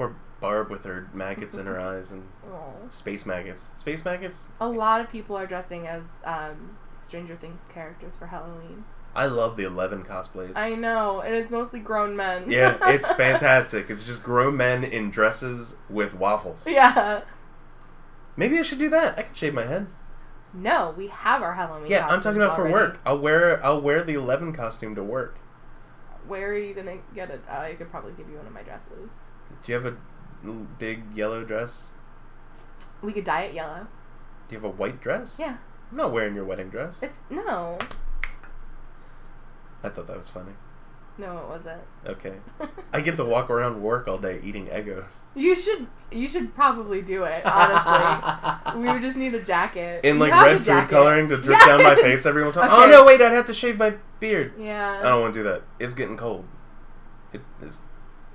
poor 0.00 0.16
Barb 0.40 0.70
with 0.70 0.84
her 0.84 1.06
maggots 1.12 1.54
in 1.54 1.66
her 1.66 1.78
eyes 1.90 2.10
and 2.10 2.26
Aw. 2.50 2.88
space 2.88 3.26
maggots. 3.26 3.70
Space 3.76 4.02
maggots. 4.06 4.48
A 4.58 4.66
lot 4.68 5.02
of 5.02 5.10
people 5.10 5.36
are 5.36 5.46
dressing 5.46 5.86
as 5.86 6.22
um, 6.24 6.78
Stranger 7.02 7.36
Things 7.36 7.66
characters 7.72 8.16
for 8.16 8.28
Halloween. 8.28 8.84
I 9.14 9.26
love 9.26 9.56
the 9.58 9.64
Eleven 9.64 10.02
cosplays. 10.02 10.52
I 10.56 10.70
know, 10.76 11.20
and 11.20 11.34
it's 11.34 11.50
mostly 11.50 11.80
grown 11.80 12.16
men. 12.16 12.50
yeah, 12.50 12.78
it's 12.88 13.10
fantastic. 13.12 13.90
It's 13.90 14.06
just 14.06 14.22
grown 14.22 14.56
men 14.56 14.82
in 14.82 15.10
dresses 15.10 15.74
with 15.90 16.14
waffles. 16.14 16.66
yeah. 16.66 17.22
Maybe 18.36 18.58
I 18.58 18.62
should 18.62 18.78
do 18.78 18.88
that. 18.90 19.18
I 19.18 19.22
can 19.24 19.34
shave 19.34 19.52
my 19.52 19.64
head. 19.66 19.88
No, 20.54 20.94
we 20.96 21.08
have 21.08 21.42
our 21.42 21.54
Halloween. 21.54 21.90
Yeah, 21.90 22.06
I'm 22.08 22.22
talking 22.22 22.40
about 22.40 22.56
for 22.56 22.70
work. 22.70 22.98
I'll 23.04 23.18
wear 23.18 23.62
I'll 23.64 23.80
wear 23.80 24.02
the 24.02 24.14
Eleven 24.14 24.52
costume 24.54 24.94
to 24.94 25.02
work. 25.02 25.36
Where 26.30 26.52
are 26.52 26.56
you 26.56 26.74
gonna 26.74 26.98
get 27.12 27.28
it? 27.30 27.42
Uh, 27.50 27.54
I 27.54 27.74
could 27.74 27.90
probably 27.90 28.12
give 28.12 28.28
you 28.30 28.36
one 28.36 28.46
of 28.46 28.52
my 28.52 28.62
dresses. 28.62 29.24
Do 29.64 29.72
you 29.72 29.74
have 29.74 29.84
a 29.84 29.96
big 30.78 31.02
yellow 31.12 31.42
dress? 31.42 31.94
We 33.02 33.12
could 33.12 33.24
dye 33.24 33.42
it 33.42 33.54
yellow. 33.54 33.88
Do 34.48 34.54
you 34.54 34.60
have 34.60 34.64
a 34.64 34.76
white 34.76 35.00
dress? 35.00 35.38
Yeah. 35.40 35.56
I'm 35.90 35.96
not 35.96 36.12
wearing 36.12 36.36
your 36.36 36.44
wedding 36.44 36.70
dress. 36.70 37.02
It's 37.02 37.24
no, 37.30 37.78
I 39.82 39.88
thought 39.88 40.06
that 40.06 40.16
was 40.16 40.28
funny. 40.28 40.52
No, 41.20 41.38
it 41.38 41.48
wasn't. 41.48 41.80
Okay. 42.06 42.34
I 42.92 43.00
get 43.00 43.16
to 43.18 43.24
walk 43.24 43.50
around 43.50 43.82
work 43.82 44.08
all 44.08 44.18
day 44.18 44.40
eating 44.42 44.66
Eggos. 44.66 45.20
You 45.34 45.54
should, 45.54 45.86
you 46.10 46.26
should 46.26 46.54
probably 46.54 47.02
do 47.02 47.24
it. 47.24 47.44
Honestly, 47.44 48.80
we 48.80 48.90
would 48.90 49.02
just 49.02 49.16
need 49.16 49.34
a 49.34 49.42
jacket. 49.42 50.04
In 50.04 50.18
like 50.18 50.32
red 50.32 50.64
food 50.64 50.88
coloring 50.88 51.28
to 51.28 51.36
drip 51.36 51.60
down 51.60 51.82
my 51.82 51.94
face 51.94 52.26
every 52.26 52.42
once 52.42 52.56
in 52.56 52.62
a 52.62 52.66
while. 52.66 52.80
Oh 52.80 52.86
no, 52.86 53.04
wait, 53.04 53.20
I'd 53.20 53.32
have 53.32 53.46
to 53.46 53.54
shave 53.54 53.78
my 53.78 53.94
beard. 54.18 54.54
Yeah. 54.58 55.00
I 55.00 55.04
don't 55.04 55.20
want 55.20 55.34
to 55.34 55.40
do 55.40 55.44
that. 55.44 55.62
It's 55.78 55.94
getting 55.94 56.16
cold. 56.16 56.46
It 57.32 57.42
is 57.62 57.82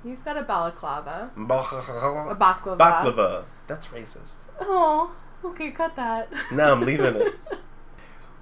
you've 0.06 0.24
got 0.24 0.36
a 0.36 0.42
balaclava, 0.42 1.30
a 1.36 1.40
baklava. 1.40 2.78
Baklava. 2.78 3.44
That's 3.66 3.86
racist. 3.86 4.36
Oh, 4.60 5.14
okay, 5.44 5.70
cut 5.70 5.96
that. 5.96 6.28
No, 6.52 6.72
I'm 6.72 6.82
leaving 6.82 7.16
it. 7.16 7.34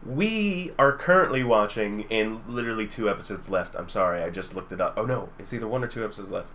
We 0.07 0.73
are 0.79 0.93
currently 0.93 1.43
watching, 1.43 2.05
and 2.11 2.41
literally 2.47 2.87
two 2.87 3.09
episodes 3.09 3.49
left. 3.49 3.75
I'm 3.75 3.89
sorry, 3.89 4.23
I 4.23 4.31
just 4.31 4.55
looked 4.55 4.73
it 4.73 4.81
up. 4.81 4.95
Oh 4.99 5.05
no, 5.07 5.31
it's 5.39 5.53
either 5.55 5.67
one 5.67 5.83
or 5.83 5.87
two 5.87 6.05
episodes 6.05 6.31
left. 6.31 6.51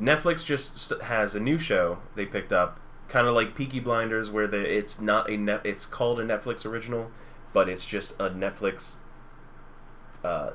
Netflix 0.00 0.44
just 0.44 0.78
st- 0.78 1.02
has 1.02 1.34
a 1.34 1.40
new 1.40 1.58
show 1.58 1.98
they 2.14 2.24
picked 2.26 2.52
up, 2.52 2.80
kind 3.08 3.26
of 3.26 3.34
like 3.34 3.54
Peaky 3.54 3.80
Blinders, 3.80 4.30
where 4.30 4.46
the, 4.46 4.60
it's 4.60 5.00
not 5.00 5.28
a 5.30 5.36
net. 5.36 5.60
It's 5.64 5.84
called 5.86 6.18
a 6.20 6.24
Netflix 6.24 6.64
original, 6.64 7.10
but 7.52 7.68
it's 7.68 7.84
just 7.84 8.12
a 8.18 8.30
Netflix 8.30 8.96
uh, 10.24 10.50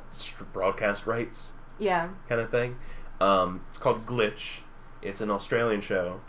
broadcast 0.54 1.06
rights 1.06 1.54
Yeah. 1.80 2.10
kind 2.28 2.42
of 2.42 2.50
thing. 2.52 2.78
Um, 3.20 3.64
it's 3.70 3.78
called 3.78 4.06
Glitch. 4.08 4.62
It's 5.04 5.22
an 5.22 5.30
Australian 5.32 5.82
show, 5.82 6.22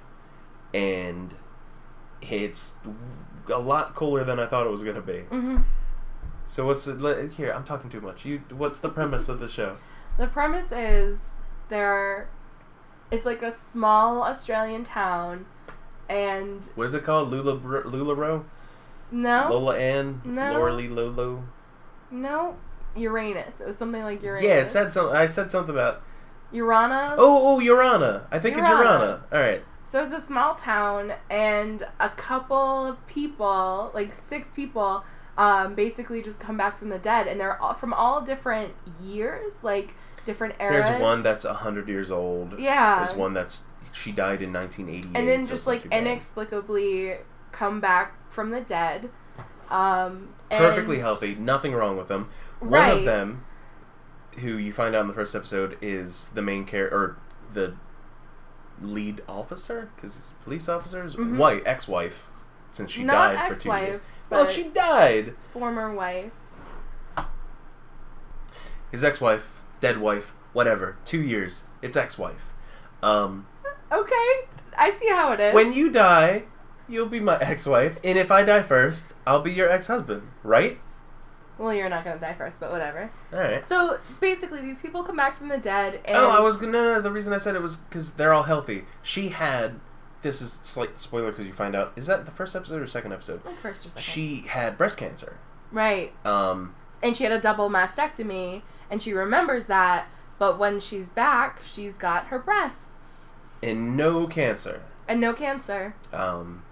and 0.75 1.35
it's 2.21 2.77
a 3.49 3.59
lot 3.59 3.95
cooler 3.95 4.25
than 4.25 4.39
I 4.41 4.47
thought 4.47 4.67
it 4.67 4.71
was 4.71 4.83
gonna 4.83 5.01
be. 5.03 5.21
hmm 5.21 5.59
So 6.47 6.67
what's 6.67 6.85
the, 6.85 7.31
here? 7.37 7.51
I'm 7.53 7.65
talking 7.65 7.91
too 7.91 8.01
much. 8.01 8.25
You, 8.25 8.43
what's 8.51 8.81
the 8.81 8.89
premise 8.89 9.29
of 9.29 9.41
the 9.41 9.49
show? 9.49 9.77
The 10.19 10.27
premise 10.27 10.73
is 10.73 11.31
there. 11.69 12.29
It's 13.11 13.27
like 13.27 13.43
a 13.43 13.51
small 13.51 14.23
Australian 14.23 14.85
town, 14.85 15.47
and 16.09 16.65
What 16.75 16.85
is 16.85 16.95
it 16.95 17.05
called? 17.05 17.31
Lula 17.31 17.57
Lularoe? 17.59 18.45
no, 19.11 19.49
Lola 19.51 19.77
Ann? 19.79 20.23
No. 20.25 20.71
Lee 20.75 20.89
Lolo? 20.89 21.45
no, 22.11 22.57
Uranus. 22.97 23.61
It 23.61 23.67
was 23.67 23.77
something 23.79 24.03
like 24.03 24.23
Uranus. 24.23 24.45
Yeah, 24.45 24.57
it 24.57 24.71
said 24.71 24.93
something. 24.93 25.15
I 25.17 25.27
said 25.27 25.51
something 25.51 25.75
about. 25.75 26.03
Yoorana. 26.53 27.15
Oh, 27.17 27.57
oh, 27.57 27.61
Yoorana. 27.61 28.25
I 28.31 28.39
think 28.39 28.59
it's 28.59 28.67
Yoorana. 28.67 28.85
Yoorana. 28.85 29.21
All 29.33 29.41
right. 29.41 29.65
So 29.93 30.01
it's 30.01 30.11
a 30.11 30.23
small 30.23 30.55
town, 30.55 31.13
and 31.29 31.87
a 32.01 32.09
couple 32.09 32.87
of 32.87 33.07
people, 33.07 33.91
like 33.93 34.15
six 34.15 34.51
people, 34.51 35.05
um, 35.37 35.75
basically 35.75 36.23
just 36.23 36.41
come 36.41 36.57
back 36.57 36.79
from 36.79 36.89
the 36.89 36.99
dead, 36.99 37.27
and 37.27 37.39
they're 37.39 37.61
all, 37.61 37.75
from 37.75 37.93
all 37.93 38.23
different 38.23 38.73
years, 39.05 39.63
like 39.63 39.93
different 40.25 40.55
eras. 40.59 40.87
There's 40.87 41.03
one 41.03 41.23
that's 41.23 41.45
hundred 41.45 41.91
years 41.91 42.11
old. 42.11 42.59
yeah, 42.59 43.05
There's 43.05 43.15
one 43.15 43.35
that's 43.35 43.65
she 43.93 44.13
died 44.13 44.41
in 44.41 44.51
1988. 44.51 45.15
and 45.15 45.29
then 45.29 45.45
so 45.45 45.51
just 45.51 45.67
like 45.67 45.85
inexplicably 45.93 47.17
come 47.53 47.79
back 47.79 48.15
from 48.33 48.49
the 48.49 48.63
dead. 48.63 49.11
Um, 49.69 50.31
perfectly 50.51 51.01
healthy, 51.01 51.35
nothing 51.35 51.73
wrong 51.75 51.99
with 51.99 52.09
them. 52.09 52.31
One 52.61 52.71
Right. 52.73 52.97
of 52.97 53.05
them, 53.05 53.45
who 54.39 54.57
you 54.57 54.73
find 54.73 54.95
out 54.95 55.03
in 55.03 55.09
the 55.09 55.13
first 55.13 55.37
episode, 55.37 55.77
is 55.83 56.31
the 56.31 56.41
main 56.41 56.65
character 56.65 56.97
or 56.97 57.17
the 57.53 57.75
lead 58.85 59.23
officer 59.29 59.91
because 59.97 60.15
he's 60.15 60.35
a 60.41 60.45
police 60.45 60.69
officer's 60.69 61.15
Mhm. 61.17 61.37
wife, 61.37 61.63
ex-wife, 61.67 62.29
since 62.73 62.91
she 62.91 63.05
Not 63.05 63.35
died 63.35 63.49
for 63.49 63.55
two 63.61 63.73
years. 63.77 64.01
Well, 64.31 64.47
she 64.47 64.69
died. 64.69 65.35
former 65.53 65.93
wife. 65.93 66.31
His 68.91 69.03
ex-wife, 69.05 69.49
dead 69.81 69.99
wife, 69.99 70.33
whatever. 70.53 70.97
Two 71.05 71.21
years. 71.21 71.65
It's 71.81 71.97
ex-wife. 71.97 72.53
Um, 73.03 73.47
Okay, 73.91 74.47
I 74.79 74.91
see 74.91 75.09
how 75.09 75.33
it 75.33 75.41
is. 75.41 75.55
when 75.55 75.73
you 75.73 75.91
die, 75.91 76.45
you'll 76.89 77.07
be 77.09 77.21
my 77.21 77.39
ex-wife, 77.41 77.99
and 78.05 78.19
if 78.19 78.31
I 78.31 78.43
die 78.43 78.63
first, 78.63 79.13
I'll 79.27 79.43
be 79.43 79.53
your 79.53 79.69
ex-husband, 79.69 80.29
right? 80.43 80.79
Well, 81.59 81.73
you're 81.75 81.89
not 81.89 82.05
gonna 82.05 82.19
die 82.21 82.35
first, 82.35 82.59
but 82.61 82.71
whatever. 82.71 83.11
All 83.33 83.39
right. 83.39 83.65
So 83.65 83.99
basically, 84.21 84.61
these 84.63 84.81
people 84.81 85.03
come 85.05 85.17
back 85.17 85.37
from 85.37 85.49
the 85.49 85.59
dead, 85.59 86.01
and 86.05 86.17
Oh, 86.17 86.31
I 86.31 86.41
was 86.41 86.57
gonna. 86.57 86.73
No, 86.73 86.95
no, 86.95 87.01
the 87.01 87.11
reason 87.13 87.33
I 87.33 87.39
said 87.39 87.55
it 87.55 87.63
was 87.63 87.77
because 87.77 88.15
they're 88.15 88.33
all 88.33 88.45
healthy. 88.45 88.85
She 89.03 89.29
had. 89.31 89.81
This 90.23 90.41
is 90.41 90.53
slight 90.53 90.99
spoiler 91.01 91.31
because 91.33 91.47
you 91.47 91.53
find 91.53 91.75
out. 91.75 91.93
Is 91.97 92.07
that 92.07 92.25
the 92.27 92.31
first 92.33 92.55
episode 92.55 92.81
or 92.81 92.87
second 92.87 93.13
episode? 93.13 93.45
like 93.45 93.59
first 93.61 93.85
or 93.85 93.91
second. 93.91 94.03
She 94.03 94.43
had 94.49 94.79
breast 94.79 94.97
cancer. 94.99 95.37
right. 95.73 96.13
Um, 96.25 96.75
and 97.03 97.17
she 97.17 97.25
had 97.25 97.33
a 97.33 97.41
double 97.41 97.69
mastectomy 97.69 98.63
and 98.89 99.03
she 99.03 99.13
remembers 99.13 99.67
that 99.67 100.07
but 100.39 100.57
when 100.59 100.79
she's 100.79 101.09
back 101.09 101.61
she's 101.65 101.97
got 101.99 102.27
her 102.27 102.39
breasts 102.39 103.31
and 103.63 103.97
no 103.97 104.27
cancer. 104.29 104.83
and 105.09 105.21
no 105.21 105.33
cancer 105.33 105.95
Um, 106.13 106.63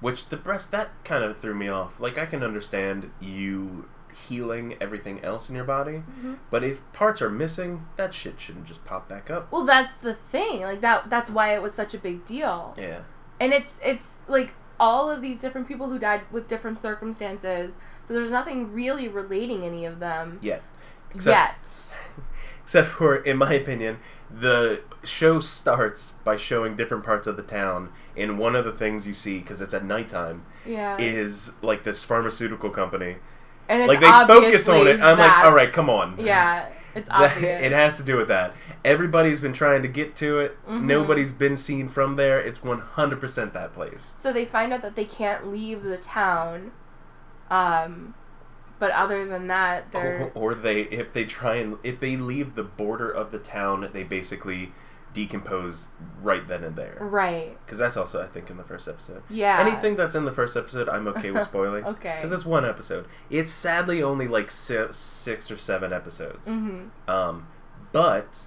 which 0.00 0.28
the 0.28 0.36
breast 0.36 0.70
that 0.72 0.90
kind 1.04 1.24
of 1.24 1.38
threw 1.38 1.54
me 1.54 1.68
off. 1.68 1.98
Like 2.00 2.18
I 2.18 2.26
can 2.26 2.42
understand 2.42 3.10
you 3.20 3.88
healing 4.28 4.74
everything 4.80 5.22
else 5.22 5.48
in 5.48 5.54
your 5.54 5.64
body, 5.64 5.98
mm-hmm. 5.98 6.34
but 6.50 6.64
if 6.64 6.80
parts 6.92 7.22
are 7.22 7.30
missing, 7.30 7.86
that 7.96 8.12
shit 8.12 8.40
shouldn't 8.40 8.66
just 8.66 8.84
pop 8.84 9.08
back 9.08 9.30
up. 9.30 9.50
well 9.52 9.64
that's 9.64 9.96
the 9.98 10.14
thing 10.14 10.62
like 10.62 10.80
that 10.80 11.08
that's 11.08 11.30
why 11.30 11.54
it 11.54 11.62
was 11.62 11.72
such 11.72 11.94
a 11.94 11.98
big 11.98 12.24
deal 12.24 12.74
Yeah. 12.76 13.02
and 13.38 13.52
it's 13.52 13.78
it's 13.84 14.22
like 14.26 14.54
all 14.80 15.08
of 15.10 15.22
these 15.22 15.40
different 15.40 15.68
people 15.68 15.88
who 15.88 15.98
died 16.00 16.22
with 16.32 16.48
different 16.48 16.80
circumstances 16.80 17.78
so 18.02 18.12
there's 18.12 18.30
nothing 18.30 18.72
really 18.72 19.06
relating 19.06 19.62
any 19.62 19.84
of 19.84 20.00
them 20.00 20.38
Yet. 20.42 20.62
yet 21.24 21.90
Except 22.62 22.88
for, 22.88 23.16
in 23.16 23.38
my 23.38 23.54
opinion, 23.54 23.98
the 24.30 24.80
show 25.04 25.40
starts 25.40 26.12
by 26.24 26.36
showing 26.36 26.76
different 26.76 27.04
parts 27.04 27.26
of 27.26 27.36
the 27.36 27.42
town, 27.42 27.90
and 28.16 28.38
one 28.38 28.54
of 28.56 28.64
the 28.64 28.72
things 28.72 29.06
you 29.06 29.14
see, 29.14 29.38
because 29.38 29.60
it's 29.62 29.74
at 29.74 29.84
nighttime, 29.84 30.44
yeah 30.66 30.98
is 30.98 31.52
like 31.62 31.84
this 31.84 32.04
pharmaceutical 32.04 32.70
company. 32.70 33.16
and 33.68 33.82
it's 33.82 33.88
like 33.88 34.00
they 34.00 34.34
focus 34.34 34.68
on 34.68 34.86
it. 34.86 35.00
I'm 35.00 35.18
like, 35.18 35.38
all 35.38 35.52
right, 35.52 35.72
come 35.72 35.88
on. 35.90 36.16
yeah 36.18 36.68
it's 36.94 37.08
obvious 37.12 37.64
it 37.64 37.72
has 37.72 37.96
to 37.98 38.02
do 38.02 38.16
with 38.16 38.28
that. 38.28 38.54
Everybody's 38.84 39.40
been 39.40 39.52
trying 39.52 39.82
to 39.82 39.88
get 39.88 40.16
to 40.16 40.38
it. 40.40 40.56
Mhm. 40.66 40.82
Nobody's 40.82 41.32
been 41.32 41.56
seen 41.56 41.88
from 41.88 42.16
there. 42.16 42.40
It's 42.40 42.58
100% 42.58 43.52
that 43.52 43.72
place. 43.72 44.14
So 44.16 44.32
they 44.32 44.44
find 44.44 44.72
out 44.72 44.82
that 44.82 44.96
they 44.96 45.04
can't 45.04 45.48
leave 45.48 45.82
the 45.82 45.96
town. 45.98 46.72
Um, 47.50 48.14
but 48.78 48.90
other 48.92 49.26
than 49.26 49.46
that, 49.48 49.92
they're 49.92 50.30
Or, 50.34 50.52
or 50.52 50.54
they, 50.54 50.82
if 50.82 51.12
they 51.12 51.24
try 51.24 51.56
and, 51.56 51.78
if 51.82 52.00
they 52.00 52.16
leave 52.16 52.54
the 52.54 52.62
border 52.62 53.10
of 53.10 53.30
the 53.30 53.38
town, 53.38 53.88
they 53.92 54.04
basically 54.04 54.72
decompose 55.14 55.88
right 56.22 56.46
then 56.46 56.62
and 56.62 56.76
there. 56.76 56.98
right. 57.00 57.56
Because 57.64 57.78
that's 57.78 57.96
also, 57.96 58.22
I 58.22 58.26
think, 58.26 58.50
in 58.50 58.56
the 58.56 58.62
first 58.64 58.86
episode. 58.86 59.22
Yeah. 59.28 59.58
Anything 59.60 59.96
that's 59.96 60.14
in 60.14 60.24
the 60.24 60.32
first 60.32 60.56
episode, 60.56 60.88
I'm 60.88 61.08
okay 61.08 61.30
with 61.30 61.42
spoiling. 61.52 61.84
Okay. 61.84 62.16
Because 62.16 62.30
it's 62.30 62.44
one 62.46 62.64
episode. 62.64 63.06
It's 63.30 63.52
sadly 63.52 64.02
only 64.02 64.28
like 64.28 64.50
si- 64.50 64.92
six 64.92 65.50
or 65.50 65.56
seven 65.56 65.92
episodes. 65.92 66.48
Mm-hmm. 66.48 67.10
Um, 67.10 67.48
but 67.90 68.42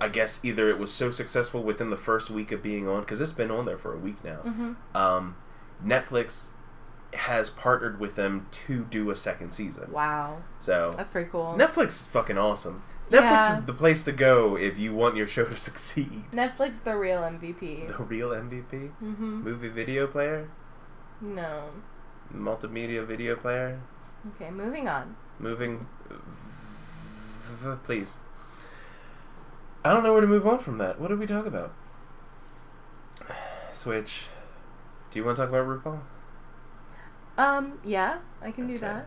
I 0.00 0.08
guess 0.08 0.44
either 0.44 0.68
it 0.70 0.78
was 0.78 0.90
so 0.92 1.10
successful 1.10 1.62
within 1.62 1.90
the 1.90 1.96
first 1.98 2.30
week 2.30 2.50
of 2.52 2.62
being 2.62 2.88
on, 2.88 3.02
because 3.02 3.20
it's 3.20 3.32
been 3.32 3.50
on 3.50 3.66
there 3.66 3.78
for 3.78 3.94
a 3.94 3.98
week 3.98 4.24
now. 4.24 4.38
Mm-hmm. 4.44 4.96
Um, 4.96 5.36
Netflix 5.84 6.50
has 7.14 7.50
partnered 7.50 8.00
with 8.00 8.14
them 8.16 8.46
to 8.66 8.84
do 8.84 9.10
a 9.10 9.14
second 9.14 9.52
season. 9.52 9.90
Wow, 9.92 10.38
So 10.58 10.92
that's 10.96 11.08
pretty 11.10 11.30
cool. 11.30 11.54
Netflix 11.58 11.88
is 11.88 12.06
fucking 12.06 12.38
awesome. 12.38 12.82
Netflix 13.10 13.20
Yeah. 13.22 13.58
is 13.58 13.64
the 13.66 13.74
place 13.74 14.02
to 14.04 14.12
go 14.12 14.56
if 14.56 14.78
you 14.78 14.94
want 14.94 15.16
your 15.16 15.26
show 15.26 15.44
to 15.44 15.56
succeed. 15.68 16.24
Netflix, 16.32 16.82
the 16.82 16.96
real 16.96 17.20
MVP. 17.20 17.88
The 17.96 18.02
real 18.02 18.30
MVP, 18.30 18.90
Mm-hmm. 19.02 19.42
movie 19.44 19.68
video 19.68 20.06
player, 20.06 20.48
No. 21.20 21.64
multimedia 22.34 23.04
video 23.06 23.36
player. 23.36 23.80
Okay, 24.34 24.50
moving 24.50 24.88
on. 24.88 25.16
moving 25.38 25.86
please 27.84 28.18
i 29.84 29.92
don't 29.92 30.02
know 30.02 30.12
where 30.12 30.20
to 30.20 30.26
move 30.26 30.46
on 30.46 30.58
from 30.58 30.78
that 30.78 30.98
what 31.00 31.08
did 31.08 31.18
we 31.18 31.26
talk 31.26 31.44
about 31.46 31.72
switch 33.72 34.26
do 35.10 35.18
you 35.18 35.24
want 35.24 35.36
to 35.36 35.42
talk 35.42 35.48
about 35.50 35.66
rupaul 35.66 36.00
Um, 37.38 37.78
yeah, 37.84 38.18
I 38.42 38.50
can 38.50 38.66
do 38.66 38.78
that. 38.80 39.06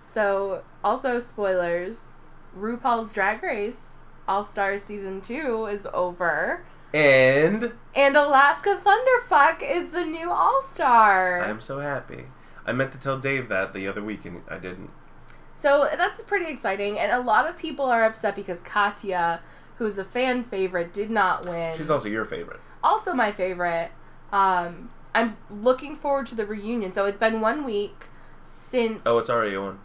So, 0.00 0.62
also 0.82 1.18
spoilers. 1.18 2.24
RuPaul's 2.58 3.12
Drag 3.12 3.42
Race 3.42 4.00
All 4.28 4.44
Stars 4.44 4.82
season 4.82 5.20
two 5.20 5.66
is 5.66 5.86
over. 5.94 6.64
and 6.92 7.72
And 7.94 8.16
Alaska 8.16 8.80
Thunderfuck 8.84 9.62
is 9.62 9.90
the 9.90 10.04
new 10.04 10.30
All 10.30 10.62
Star. 10.68 11.42
i'm 11.42 11.60
so 11.62 11.78
happy 11.80 12.24
i 12.66 12.72
meant 12.72 12.92
to 12.92 12.98
tell 12.98 13.18
dave 13.18 13.48
that 13.48 13.72
the 13.72 13.88
other 13.88 14.02
week 14.02 14.24
and 14.26 14.42
i 14.50 14.58
didn't 14.58 14.90
So 15.54 15.88
that's 15.96 16.22
pretty 16.22 16.46
exciting, 16.52 16.98
and 16.98 17.10
a 17.12 17.20
lot 17.20 17.48
of 17.48 17.56
people 17.56 17.86
are 17.86 18.04
upset 18.04 18.34
because 18.36 18.60
Katya, 18.60 19.40
who's 19.78 19.96
a 19.96 20.04
fan 20.04 20.44
favorite, 20.44 20.92
did 20.92 21.10
not 21.10 21.46
win. 21.46 21.74
she's 21.76 21.90
also 21.90 22.08
your 22.08 22.24
favorite 22.26 22.60
also 22.84 23.14
my 23.14 23.30
favorite. 23.32 23.90
Um, 24.32 24.90
I'm 25.14 25.36
looking 25.50 25.96
forward 25.96 26.26
to 26.28 26.34
the 26.34 26.46
reunion. 26.46 26.90
So 26.92 27.04
it's 27.04 27.18
been 27.18 27.40
one 27.40 27.64
week 27.64 28.06
since. 28.40 29.02
oh 29.06 29.18
it's 29.18 29.30
already 29.30 29.54
on 29.56 29.78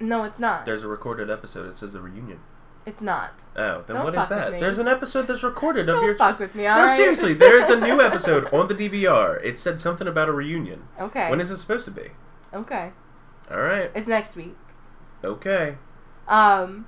No, 0.00 0.24
it's 0.24 0.38
not. 0.38 0.64
there's 0.64 0.82
a 0.82 0.88
recorded 0.88 1.30
episode 1.30 1.68
it 1.68 1.76
says 1.76 1.92
the 1.92 2.00
reunion 2.00 2.40
It's 2.84 3.00
not. 3.00 3.42
oh 3.56 3.82
then 3.86 3.96
Don't 3.96 4.04
what 4.04 4.14
is 4.14 4.28
that 4.28 4.50
there's 4.60 4.78
an 4.78 4.86
episode 4.88 5.26
that's 5.28 5.42
recorded 5.42 5.88
of 5.88 5.96
Don't 5.96 6.04
your 6.04 6.16
fuck 6.16 6.38
with 6.38 6.54
me, 6.54 6.64
no 6.64 6.70
alright? 6.72 6.96
seriously 6.96 7.32
there's 7.32 7.70
a 7.70 7.80
new 7.80 8.00
episode 8.08 8.52
on 8.52 8.66
the 8.66 8.74
dvr 8.74 9.42
it 9.42 9.58
said 9.58 9.80
something 9.80 10.06
about 10.06 10.28
a 10.28 10.32
reunion 10.32 10.88
Okay. 11.00 11.30
when 11.30 11.40
is 11.40 11.50
it 11.50 11.56
supposed 11.58 11.84
to 11.86 11.90
be 11.90 12.10
okay. 12.52 12.92
all 13.50 13.60
right 13.60 13.90
It's 13.94 14.08
next 14.08 14.36
week. 14.36 14.56
okay 15.24 15.76
Um, 16.28 16.86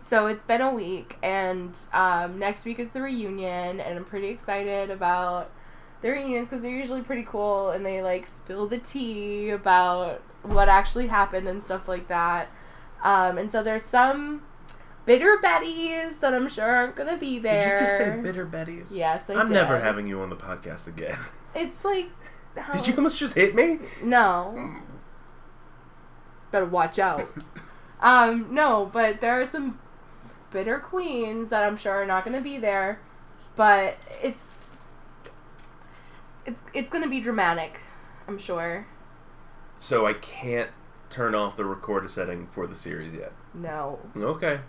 so 0.00 0.26
it's 0.28 0.42
been 0.44 0.60
a 0.60 0.72
week, 0.74 1.16
and 1.22 1.76
um, 1.92 2.38
next 2.38 2.64
week 2.64 2.78
is 2.78 2.90
the 2.92 3.02
reunion, 3.02 3.80
and 3.80 3.98
I'm 3.98 4.04
pretty 4.04 4.28
excited 4.28 4.90
about 4.90 5.50
the 6.02 6.10
reunions 6.10 6.48
because 6.48 6.62
they're 6.62 6.70
usually 6.70 7.02
pretty 7.02 7.24
cool, 7.24 7.70
and 7.70 7.84
they 7.86 8.02
like 8.02 8.26
spill 8.26 8.66
the 8.68 8.78
tea 8.78 9.50
about 9.50 10.20
what 10.42 10.68
actually 10.68 11.06
happened 11.06 11.48
and 11.48 11.62
stuff 11.62 11.88
like 11.88 12.08
that. 12.08 12.48
Um, 13.02 13.38
and 13.38 13.50
so 13.50 13.62
there's 13.62 13.82
some 13.84 14.42
bitter 15.06 15.38
Betties 15.42 16.20
that 16.20 16.34
I'm 16.34 16.48
sure 16.48 16.64
aren't 16.64 16.96
gonna 16.96 17.16
be 17.16 17.38
there. 17.38 17.78
Did 17.78 17.80
you 17.80 17.86
just 17.86 17.98
say 17.98 18.20
bitter 18.22 18.44
Betty's? 18.44 18.96
Yes, 18.96 19.28
I 19.30 19.34
I'm 19.34 19.48
never 19.48 19.78
having 19.80 20.06
you 20.06 20.20
on 20.20 20.30
the 20.30 20.36
podcast 20.36 20.86
again. 20.88 21.18
It's 21.54 21.84
like. 21.84 22.08
how- 22.56 22.72
Did 22.72 22.88
you 22.88 22.94
almost 22.96 23.18
just 23.18 23.34
hit 23.34 23.54
me? 23.54 23.78
No. 24.02 24.72
Better 26.50 26.64
watch 26.64 26.98
out. 26.98 27.28
um, 28.00 28.54
no, 28.54 28.88
but 28.92 29.20
there 29.20 29.38
are 29.40 29.44
some 29.44 29.78
bitter 30.50 30.78
queens 30.78 31.48
that 31.50 31.62
I'm 31.62 31.76
sure 31.76 31.92
are 31.92 32.06
not 32.06 32.24
going 32.24 32.36
to 32.36 32.42
be 32.42 32.56
there. 32.58 33.00
But 33.56 33.96
it's. 34.22 34.61
It's 36.46 36.60
it's 36.74 36.90
gonna 36.90 37.08
be 37.08 37.20
dramatic, 37.20 37.80
I'm 38.26 38.38
sure. 38.38 38.86
So 39.76 40.06
I 40.06 40.14
can't 40.14 40.70
turn 41.10 41.34
off 41.34 41.56
the 41.56 41.64
recorder 41.64 42.08
setting 42.08 42.46
for 42.46 42.66
the 42.66 42.76
series 42.76 43.12
yet. 43.12 43.32
No. 43.54 43.98
Okay. 44.16 44.60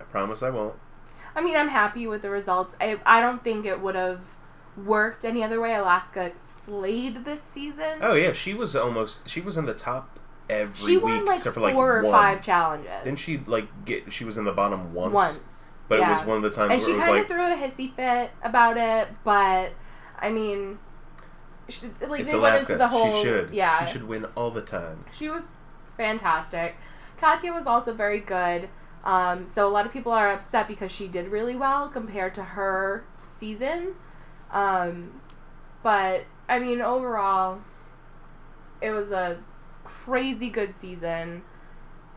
I 0.00 0.04
promise 0.04 0.42
I 0.42 0.50
won't. 0.50 0.76
I 1.34 1.40
mean, 1.40 1.56
I'm 1.56 1.68
happy 1.68 2.06
with 2.06 2.22
the 2.22 2.30
results. 2.30 2.74
I 2.80 3.00
I 3.04 3.20
don't 3.20 3.44
think 3.44 3.66
it 3.66 3.80
would 3.80 3.94
have 3.94 4.22
worked 4.76 5.24
any 5.24 5.42
other 5.42 5.60
way. 5.60 5.74
Alaska 5.74 6.32
slayed 6.42 7.24
this 7.24 7.42
season. 7.42 7.98
Oh 8.00 8.14
yeah, 8.14 8.32
she 8.32 8.54
was 8.54 8.74
almost 8.74 9.28
she 9.28 9.40
was 9.40 9.56
in 9.56 9.66
the 9.66 9.74
top 9.74 10.18
every 10.48 10.92
she 10.92 10.96
week 10.96 11.04
won 11.04 11.24
like 11.26 11.38
except 11.38 11.54
for 11.54 11.60
four 11.60 11.68
like 11.68 11.76
or 11.76 12.02
one. 12.02 12.12
five 12.12 12.42
challenges. 12.42 12.90
Didn't 13.04 13.18
she 13.18 13.38
like 13.38 13.84
get? 13.84 14.12
She 14.12 14.24
was 14.24 14.38
in 14.38 14.44
the 14.44 14.52
bottom 14.52 14.94
once. 14.94 15.14
Once. 15.14 15.78
But 15.88 16.00
yeah. 16.00 16.08
it 16.08 16.10
was 16.18 16.26
one 16.26 16.36
of 16.36 16.42
the 16.42 16.50
times 16.50 16.70
And 16.70 16.80
where 16.80 16.80
she 16.80 16.92
it 16.92 16.96
was 16.96 17.04
kind 17.04 17.16
like 17.16 17.22
of 17.22 17.28
threw 17.28 17.52
a 17.52 17.56
hissy 17.56 17.94
fit 17.94 18.30
about 18.42 18.76
it, 18.76 19.08
but 19.24 19.72
I 20.20 20.30
mean, 20.30 20.78
she, 21.68 21.86
like 22.06 22.22
it's 22.22 22.32
they 22.32 22.38
went 22.38 22.60
into 22.60 22.76
the 22.76 22.88
whole 22.88 23.20
she 23.20 23.22
should. 23.22 23.52
yeah. 23.52 23.84
She 23.84 23.92
should 23.92 24.04
win 24.04 24.26
all 24.34 24.50
the 24.50 24.62
time. 24.62 25.04
She 25.12 25.28
was 25.28 25.56
fantastic. 25.96 26.76
Katya 27.20 27.52
was 27.52 27.66
also 27.66 27.92
very 27.92 28.20
good. 28.20 28.68
Um, 29.04 29.46
so 29.46 29.66
a 29.66 29.70
lot 29.70 29.86
of 29.86 29.92
people 29.92 30.12
are 30.12 30.30
upset 30.30 30.68
because 30.68 30.92
she 30.92 31.08
did 31.08 31.28
really 31.28 31.56
well 31.56 31.88
compared 31.88 32.34
to 32.36 32.42
her 32.42 33.04
season. 33.24 33.94
Um, 34.50 35.20
but 35.82 36.24
I 36.48 36.58
mean, 36.58 36.80
overall, 36.80 37.60
it 38.80 38.90
was 38.90 39.10
a 39.10 39.38
crazy 39.84 40.50
good 40.50 40.76
season. 40.76 41.42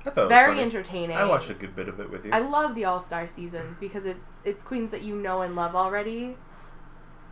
I 0.02 0.04
thought 0.06 0.18
it 0.18 0.22
was 0.22 0.30
Very 0.30 0.60
entertaining. 0.60 1.16
I 1.16 1.26
watched 1.26 1.50
a 1.50 1.54
good 1.54 1.76
bit 1.76 1.88
of 1.88 2.00
it 2.00 2.10
with 2.10 2.26
you. 2.26 2.32
I 2.32 2.40
love 2.40 2.74
the 2.74 2.86
All 2.86 3.02
Star 3.02 3.28
seasons 3.28 3.78
because 3.80 4.06
it's 4.06 4.38
it's 4.44 4.64
queens 4.64 4.92
that 4.92 5.04
you 5.04 5.16
know 5.16 5.42
and 5.42 5.56
love 5.56 5.76
already. 5.76 6.36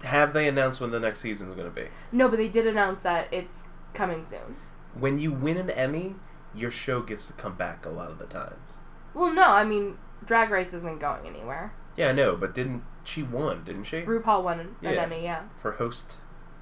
Have 0.03 0.33
they 0.33 0.47
announced 0.47 0.79
when 0.81 0.91
the 0.91 0.99
next 0.99 1.19
season 1.19 1.47
is 1.49 1.53
going 1.53 1.67
to 1.67 1.73
be? 1.75 1.87
No, 2.11 2.29
but 2.29 2.37
they 2.37 2.47
did 2.47 2.65
announce 2.67 3.01
that 3.01 3.27
it's 3.31 3.65
coming 3.93 4.23
soon. 4.23 4.55
When 4.93 5.19
you 5.19 5.31
win 5.31 5.57
an 5.57 5.69
Emmy, 5.69 6.15
your 6.55 6.71
show 6.71 7.01
gets 7.01 7.27
to 7.27 7.33
come 7.33 7.55
back 7.55 7.85
a 7.85 7.89
lot 7.89 8.09
of 8.11 8.17
the 8.17 8.25
times. 8.25 8.77
Well, 9.13 9.31
no, 9.33 9.43
I 9.43 9.63
mean 9.65 9.97
Drag 10.25 10.49
Race 10.49 10.73
isn't 10.73 10.99
going 10.99 11.27
anywhere. 11.27 11.73
Yeah, 11.95 12.09
I 12.09 12.11
know, 12.13 12.35
but 12.35 12.55
didn't 12.55 12.83
she 13.03 13.23
won? 13.23 13.63
Didn't 13.65 13.83
she 13.85 14.01
RuPaul 14.01 14.43
won 14.43 14.59
an 14.59 14.75
Yeah. 14.81 14.91
Emmy, 14.91 15.23
yeah, 15.23 15.43
for 15.61 15.73
host? 15.73 16.17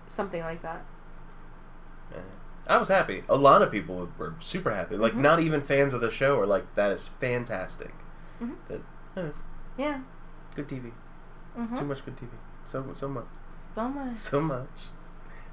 something 0.08 0.42
like 0.42 0.62
that. 0.64 0.84
Eh. 2.16 2.20
I 2.68 2.78
was 2.78 2.88
happy. 2.90 3.24
A 3.30 3.36
lot 3.36 3.62
of 3.62 3.72
people 3.72 4.10
were 4.18 4.34
super 4.40 4.74
happy. 4.74 4.98
Like 4.98 5.14
Mhm. 5.14 5.18
not 5.18 5.40
even 5.40 5.62
fans 5.62 5.94
of 5.94 6.02
the 6.02 6.10
show 6.10 6.40
are 6.40 6.46
like, 6.46 6.74
"That 6.76 6.92
is 6.92 7.08
fantastic." 7.08 7.94
Mhm. 8.42 8.56
That 8.68 8.82
eh, 9.16 9.30
Yeah. 9.78 10.00
good 10.56 10.68
TV. 10.68 10.92
hmm 11.56 11.76
Too 11.76 11.86
much 11.86 12.04
good 12.06 12.18
TV. 12.18 12.30
So 12.68 12.86
so 12.96 13.08
much. 13.08 13.26
So 13.74 13.88
much. 13.88 14.18
So 14.18 14.42
much. 14.42 14.68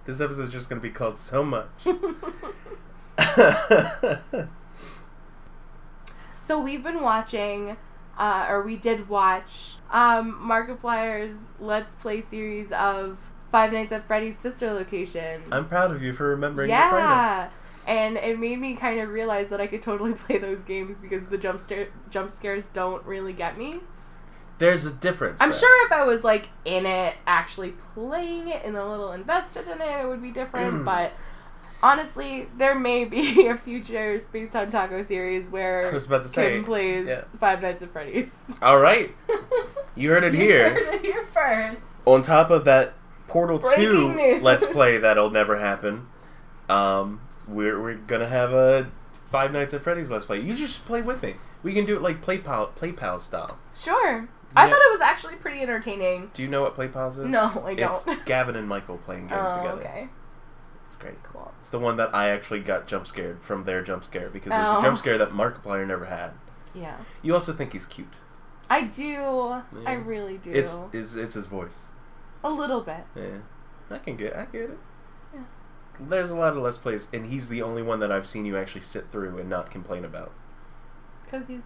This 0.04 0.20
episode 0.20 0.48
is 0.48 0.50
just 0.50 0.68
gonna 0.68 0.80
be 0.80 0.90
called 0.90 1.16
so 1.16 1.44
much. 1.44 1.68
so 6.36 6.60
we've 6.60 6.82
been 6.82 7.02
watching, 7.02 7.76
uh, 8.18 8.46
or 8.48 8.64
we 8.64 8.74
did 8.74 9.08
watch, 9.08 9.76
um, 9.92 10.44
Markiplier's 10.44 11.36
Let's 11.60 11.94
Play 11.94 12.20
series 12.20 12.72
of 12.72 13.18
Five 13.52 13.72
Nights 13.72 13.92
at 13.92 14.08
Freddy's 14.08 14.36
sister 14.36 14.72
location. 14.72 15.42
I'm 15.52 15.68
proud 15.68 15.92
of 15.92 16.02
you 16.02 16.14
for 16.14 16.30
remembering 16.30 16.68
yeah. 16.68 17.48
And 17.86 18.16
it 18.16 18.40
made 18.40 18.58
me 18.58 18.74
kind 18.74 18.98
of 18.98 19.10
realize 19.10 19.50
that 19.50 19.60
I 19.60 19.68
could 19.68 19.82
totally 19.82 20.14
play 20.14 20.38
those 20.38 20.64
games 20.64 20.98
because 20.98 21.26
the 21.26 21.38
jump, 21.38 21.60
scare- 21.60 21.92
jump 22.10 22.32
scares 22.32 22.66
don't 22.66 23.06
really 23.06 23.32
get 23.32 23.56
me. 23.56 23.82
There's 24.58 24.86
a 24.86 24.92
difference. 24.92 25.40
I'm 25.40 25.50
though. 25.50 25.56
sure 25.58 25.86
if 25.86 25.92
I 25.92 26.04
was 26.04 26.22
like 26.24 26.48
in 26.64 26.86
it, 26.86 27.14
actually 27.26 27.72
playing 27.94 28.48
it 28.48 28.64
and 28.64 28.76
a 28.76 28.88
little 28.88 29.12
invested 29.12 29.66
in 29.68 29.80
it, 29.80 30.04
it 30.04 30.08
would 30.08 30.22
be 30.22 30.30
different. 30.30 30.84
but 30.84 31.12
honestly, 31.82 32.48
there 32.56 32.74
may 32.74 33.04
be 33.04 33.46
a 33.48 33.56
future 33.56 34.18
Space 34.18 34.50
Time 34.50 34.70
Taco 34.70 35.02
series 35.02 35.50
where 35.50 35.88
I 35.90 35.92
was 35.92 36.06
about 36.06 36.22
to 36.22 36.28
say. 36.28 36.54
Kim 36.54 36.64
plays 36.64 37.06
yeah. 37.06 37.24
Five 37.40 37.62
Nights 37.62 37.82
at 37.82 37.90
Freddy's. 37.92 38.52
All 38.62 38.78
right, 38.78 39.14
you 39.96 40.10
heard 40.10 40.24
it 40.24 40.34
You 40.34 40.40
here. 40.40 40.70
heard 40.70 40.94
it 40.94 41.00
here 41.02 41.26
first. 41.32 41.82
On 42.06 42.22
top 42.22 42.50
of 42.50 42.64
that 42.64 42.94
Portal 43.28 43.58
Breaking 43.58 43.90
Two 43.90 44.14
news. 44.14 44.42
Let's 44.42 44.66
Play 44.66 44.98
that'll 44.98 45.30
never 45.30 45.58
happen. 45.58 46.06
Um, 46.68 47.20
we're 47.48 47.80
we're 47.80 47.94
gonna 47.94 48.28
have 48.28 48.52
a 48.52 48.90
Five 49.26 49.52
Nights 49.52 49.74
at 49.74 49.82
Freddy's 49.82 50.10
Let's 50.10 50.24
Play. 50.24 50.40
You 50.40 50.54
just 50.54 50.84
play 50.86 51.02
with 51.02 51.22
me. 51.22 51.34
We 51.62 51.72
can 51.74 51.86
do 51.86 51.96
it 51.96 52.02
like 52.02 52.22
Play 52.22 52.38
Pal 52.38 52.66
Play 52.68 52.92
Pal 52.92 53.18
style. 53.18 53.58
Sure. 53.74 54.28
I 54.56 54.64
Yeah. 54.64 54.70
thought 54.70 54.80
it 54.82 54.90
was 54.92 55.00
actually 55.00 55.36
pretty 55.36 55.60
entertaining. 55.62 56.30
Do 56.34 56.42
you 56.42 56.48
know 56.48 56.62
what 56.62 56.74
Play 56.74 56.88
Pals 56.88 57.18
is? 57.18 57.26
No, 57.28 57.62
I 57.66 57.74
don't. 57.74 57.90
It's 57.90 58.24
Gavin 58.24 58.56
and 58.56 58.68
Michael 58.68 58.98
playing 58.98 59.26
games 59.28 59.52
Oh, 59.52 59.56
together. 59.56 59.80
okay. 59.80 60.08
It's 60.86 60.96
great. 60.96 61.20
Cool. 61.24 61.52
It's 61.60 61.70
the 61.70 61.78
one 61.80 61.96
that 61.96 62.14
I 62.14 62.28
actually 62.28 62.60
got 62.60 62.86
jump 62.86 63.06
scared 63.06 63.42
from 63.42 63.64
their 63.64 63.82
jump 63.82 64.04
scare 64.04 64.28
because 64.28 64.52
it 64.52 64.58
was 64.58 64.68
Oh. 64.68 64.78
a 64.78 64.82
jump 64.82 64.98
scare 64.98 65.18
that 65.18 65.30
Markiplier 65.32 65.86
never 65.86 66.04
had. 66.04 66.32
Yeah. 66.72 66.96
You 67.22 67.34
also 67.34 67.52
think 67.52 67.72
he's 67.72 67.86
cute. 67.86 68.12
I 68.70 68.82
do. 68.82 69.62
I 69.86 69.92
really 69.94 70.38
do. 70.38 70.50
It's 70.52 70.80
it's 70.92 71.14
it's 71.16 71.34
his 71.34 71.46
voice. 71.46 71.88
a 72.42 72.50
little 72.50 72.80
bit. 72.80 73.04
Yeah, 73.14 73.38
I 73.90 73.98
can 73.98 74.16
get 74.16 74.36
I 74.36 74.44
get 74.46 74.70
it. 74.70 74.78
Yeah. 75.34 75.40
There's 76.00 76.30
a 76.30 76.36
lot 76.36 76.56
of 76.56 76.58
let's 76.58 76.78
plays, 76.78 77.08
and 77.12 77.26
he's 77.26 77.48
the 77.48 77.62
only 77.62 77.82
one 77.82 78.00
that 78.00 78.10
I've 78.12 78.26
seen 78.26 78.44
you 78.46 78.56
actually 78.56 78.80
sit 78.82 79.10
through 79.12 79.38
and 79.38 79.48
not 79.50 79.70
complain 79.70 80.04
about. 80.04 80.32
Because 81.24 81.46
he's 81.48 81.62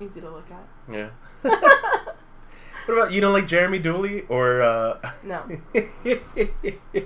easy 0.00 0.20
to 0.20 0.30
look 0.30 0.46
at. 0.50 0.66
Yeah. 0.92 1.10
what 2.90 2.98
about 3.02 3.12
you? 3.12 3.20
Don't 3.20 3.32
like 3.32 3.46
Jeremy 3.46 3.78
Dooley 3.78 4.24
or? 4.28 4.62
uh... 4.62 5.12
No. 5.22 5.44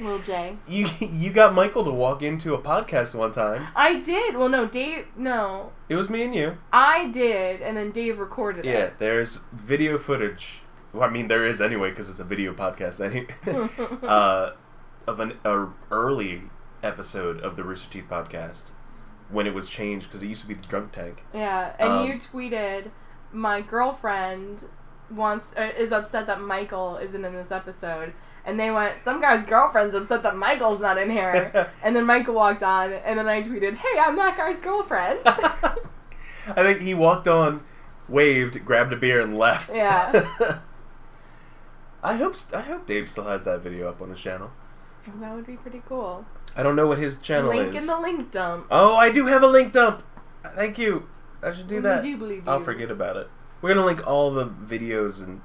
Lil 0.00 0.18
J. 0.22 0.56
you 0.66 0.88
you 0.98 1.30
got 1.30 1.54
Michael 1.54 1.84
to 1.84 1.90
walk 1.92 2.20
into 2.20 2.52
a 2.54 2.58
podcast 2.60 3.14
one 3.14 3.30
time. 3.30 3.68
I 3.76 4.00
did. 4.00 4.36
Well, 4.36 4.48
no, 4.48 4.66
Dave. 4.66 5.06
No, 5.16 5.70
It 5.88 5.94
was 5.94 6.10
me 6.10 6.24
and 6.24 6.34
you. 6.34 6.58
I 6.72 7.08
did, 7.08 7.62
and 7.62 7.76
then 7.76 7.92
Dave 7.92 8.18
recorded 8.18 8.64
Yeah, 8.64 8.72
it. 8.72 8.78
Yeah, 8.78 8.90
there's 8.98 9.44
video 9.52 9.96
footage. 9.96 10.62
Well, 10.92 11.04
I 11.08 11.12
mean, 11.12 11.28
there 11.28 11.44
is 11.44 11.60
anyway 11.60 11.90
because 11.90 12.10
it's 12.10 12.18
a 12.18 12.24
video 12.24 12.52
podcast. 12.54 13.00
Any, 13.04 13.28
uh, 14.08 14.50
of 15.06 15.20
an 15.20 15.34
a 15.44 15.66
early 15.92 16.42
episode 16.82 17.40
of 17.40 17.54
the 17.54 17.62
Rooster 17.62 17.88
Teeth 17.92 18.06
podcast 18.10 18.70
when 19.30 19.46
it 19.46 19.54
was 19.54 19.68
changed 19.68 20.06
because 20.08 20.22
it 20.24 20.26
used 20.26 20.42
to 20.42 20.48
be 20.48 20.54
the 20.54 20.66
drunk 20.66 20.90
tank. 20.92 21.22
Yeah, 21.32 21.72
and 21.78 21.88
Um, 21.92 22.06
you 22.08 22.14
tweeted, 22.14 22.90
"My 23.32 23.60
girlfriend 23.60 24.64
wants 25.10 25.54
uh, 25.56 25.70
is 25.78 25.92
upset 25.92 26.26
that 26.26 26.40
Michael 26.40 26.96
isn't 26.98 27.24
in 27.24 27.32
this 27.34 27.50
episode." 27.50 28.12
And 28.46 28.60
they 28.60 28.70
went, 28.70 29.00
"Some 29.00 29.20
guy's 29.20 29.44
girlfriend's 29.46 29.94
upset 29.94 30.22
that 30.22 30.36
Michael's 30.36 30.80
not 30.80 30.98
in 30.98 31.10
here." 31.10 31.70
and 31.82 31.96
then 31.96 32.04
Michael 32.06 32.34
walked 32.34 32.62
on, 32.62 32.92
and 32.92 33.18
then 33.18 33.26
I 33.28 33.42
tweeted, 33.42 33.74
"Hey, 33.76 33.98
I'm 33.98 34.16
that 34.16 34.36
guy's 34.36 34.60
girlfriend." 34.60 35.20
I 35.26 36.62
think 36.62 36.80
he 36.80 36.92
walked 36.94 37.26
on, 37.26 37.62
waved, 38.08 38.64
grabbed 38.66 38.92
a 38.92 38.96
beer, 38.96 39.20
and 39.22 39.36
left. 39.38 39.70
Yeah. 39.74 40.26
I 42.02 42.16
hope 42.16 42.34
I 42.52 42.60
hope 42.60 42.86
Dave 42.86 43.10
still 43.10 43.24
has 43.24 43.44
that 43.44 43.60
video 43.60 43.88
up 43.88 44.02
on 44.02 44.10
his 44.10 44.20
channel. 44.20 44.50
that 45.06 45.34
would 45.34 45.46
be 45.46 45.56
pretty 45.56 45.82
cool. 45.88 46.26
I 46.54 46.62
don't 46.62 46.76
know 46.76 46.86
what 46.86 46.98
his 46.98 47.18
channel 47.18 47.48
Link 47.48 47.74
is. 47.74 47.80
in 47.82 47.86
the 47.86 47.98
link 47.98 48.30
dump. 48.30 48.66
oh, 48.70 48.94
I 48.94 49.10
do 49.10 49.26
have 49.26 49.42
a 49.42 49.46
link 49.46 49.72
dump. 49.72 50.02
Thank 50.54 50.76
you. 50.78 51.08
I 51.42 51.50
should 51.52 51.66
do 51.66 51.76
We 51.76 51.80
that. 51.80 52.02
do 52.02 52.16
believe 52.16 52.48
I'll 52.48 52.60
forget 52.60 52.90
about 52.90 53.16
it. 53.16 53.28
We're 53.64 53.72
gonna 53.72 53.86
link 53.86 54.06
all 54.06 54.30
the 54.30 54.44
videos 54.44 55.24
and 55.24 55.40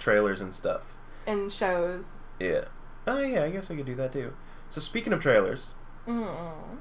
trailers 0.00 0.40
and 0.40 0.52
stuff. 0.52 0.96
And 1.24 1.52
shows. 1.52 2.32
Yeah. 2.40 2.64
Oh 3.06 3.20
yeah, 3.20 3.44
I 3.44 3.50
guess 3.50 3.70
I 3.70 3.76
could 3.76 3.86
do 3.86 3.94
that 3.94 4.12
too. 4.12 4.32
So 4.70 4.80
speaking 4.80 5.12
of 5.12 5.20
trailers, 5.20 5.74
Mm. 6.04 6.80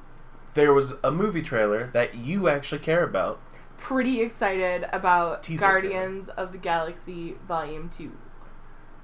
there 0.55 0.73
was 0.73 0.95
a 1.03 1.11
movie 1.11 1.43
trailer 1.43 1.91
that 1.93 2.15
you 2.15 2.47
actually 2.49 2.79
care 2.79 3.03
about. 3.03 3.39
Pretty 3.77 4.19
excited 4.19 4.87
about 4.91 5.43
Teaser 5.43 5.61
Guardians 5.61 6.29
of 6.29 6.53
the 6.53 6.57
Galaxy 6.57 7.35
Volume 7.47 7.87
2. 7.87 8.11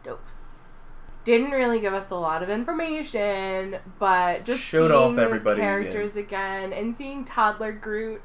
Dose. 0.01 0.81
Didn't 1.23 1.51
really 1.51 1.79
give 1.79 1.93
us 1.93 2.09
a 2.09 2.15
lot 2.15 2.41
of 2.41 2.49
information, 2.49 3.77
but 3.99 4.43
just 4.43 4.59
Showed 4.61 4.87
seeing 4.89 5.19
off 5.19 5.43
those 5.43 5.43
characters 5.55 6.15
again. 6.15 6.73
and 6.73 6.95
seeing 6.95 7.25
toddler 7.25 7.71
Groot 7.73 8.23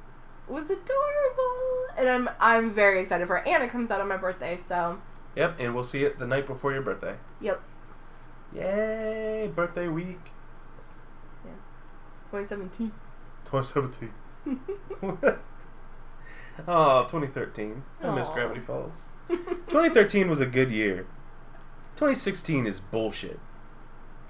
was 0.48 0.66
adorable. 0.66 1.86
And 1.96 2.08
I'm 2.08 2.28
I'm 2.40 2.74
very 2.74 3.00
excited 3.00 3.26
for 3.26 3.36
it. 3.38 3.46
And 3.46 3.62
it 3.62 3.70
comes 3.70 3.90
out 3.90 4.00
on 4.00 4.08
my 4.08 4.16
birthday, 4.16 4.56
so 4.56 4.98
Yep, 5.36 5.56
and 5.58 5.74
we'll 5.74 5.82
see 5.84 6.04
it 6.04 6.18
the 6.18 6.26
night 6.26 6.46
before 6.46 6.72
your 6.72 6.82
birthday. 6.82 7.16
yep. 7.40 7.60
Yay, 8.54 9.50
birthday 9.54 9.88
week 9.88 10.30
Yeah. 11.44 11.52
2017. 12.30 12.92
2017. 13.44 14.12
oh, 16.68 17.02
2013. 17.08 17.82
I 18.02 18.14
miss 18.14 18.28
Gravity 18.28 18.60
Falls. 18.60 19.06
2013 19.28 20.28
was 20.30 20.40
a 20.40 20.46
good 20.46 20.70
year. 20.70 21.06
2016 21.96 22.66
is 22.66 22.80
bullshit. 22.80 23.40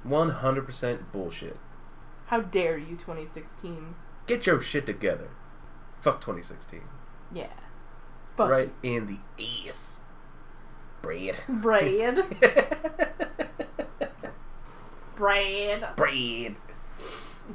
100% 0.07 0.99
bullshit. 1.12 1.57
How 2.27 2.41
dare 2.41 2.79
you 2.79 2.97
2016. 2.97 3.95
Get 4.27 4.47
your 4.47 4.61
shit 4.61 4.87
together. 4.87 5.29
Fuck 6.05 6.21
2016. 6.21 6.83
Yeah. 7.33 7.47
Fuck 8.37 8.51
Right 8.51 8.71
in 8.83 9.07
the 9.07 9.19
ass. 9.67 10.01
Bread. 11.01 11.37
Bread. 11.49 12.23
Bread. 15.17 15.87
Bread. 15.97 16.57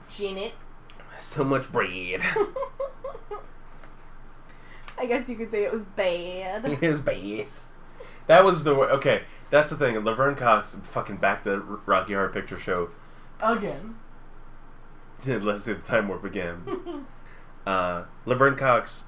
Janet. 0.09 0.53
So 1.15 1.43
much 1.43 1.71
bread. 1.71 2.21
I 4.97 5.05
guess 5.05 5.29
you 5.29 5.35
could 5.35 5.51
say 5.51 5.63
it 5.63 5.71
was 5.71 5.83
bad. 5.83 6.65
It 6.81 6.89
was 6.89 7.01
bad. 7.01 7.45
That 8.25 8.43
was 8.43 8.63
the 8.63 8.73
wor- 8.73 8.89
okay. 8.93 9.21
That's 9.51 9.69
the 9.69 9.75
thing. 9.75 9.95
Laverne 10.03 10.33
Cox 10.35 10.73
fucking 10.73 11.17
back 11.17 11.43
the 11.43 11.59
Rocky 11.59 12.13
Horror 12.13 12.29
Picture 12.29 12.59
Show. 12.59 12.89
Again. 13.41 13.97
Let's 15.27 15.63
see 15.65 15.73
the 15.73 15.81
time 15.81 16.07
warp 16.07 16.23
again. 16.23 17.05
Uh, 17.69 18.05
Laverne 18.25 18.55
Cox, 18.55 19.05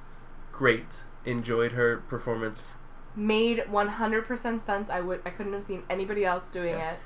great. 0.52 1.00
Enjoyed 1.26 1.72
her 1.72 1.98
performance. 1.98 2.76
Made 3.16 3.60
100% 3.70 4.64
sense. 4.64 4.90
I 4.90 5.02
would 5.02 5.22
I 5.26 5.32
couldn't 5.32 5.54
have 5.54 5.64
seen 5.64 5.84
anybody 5.90 6.24
else 6.26 6.52
doing 6.52 6.76
Yeah. 6.76 6.92
it. 6.92 7.00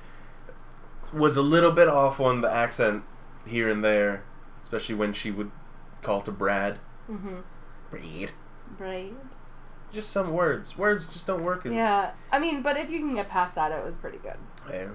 Was 1.14 1.38
a 1.38 1.42
little 1.42 1.72
bit 1.72 1.88
off 1.88 2.20
on 2.20 2.42
the 2.42 2.52
accent 2.52 3.04
here 3.46 3.70
and 3.70 3.84
there, 3.84 4.24
especially 4.62 4.96
when 4.96 5.14
she 5.14 5.32
would 5.32 5.52
call 6.02 6.22
to 6.24 6.32
Brad. 6.32 6.80
Mm-hmm. 7.10 7.38
Brad. 7.90 8.32
Right. 8.78 9.14
Just 9.94 10.10
some 10.12 10.32
words. 10.34 10.78
Words 10.78 11.06
just 11.06 11.26
don't 11.26 11.44
work. 11.44 11.66
in- 11.66 11.72
Yeah. 11.74 12.12
I 12.34 12.40
mean, 12.40 12.62
but 12.62 12.76
if 12.76 12.90
you 12.90 13.00
can 13.00 13.16
get 13.16 13.30
past 13.30 13.56
that, 13.56 13.72
it 13.72 13.84
was 13.86 13.96
pretty 13.96 14.18
good. 14.18 14.38
Yeah. 14.70 14.90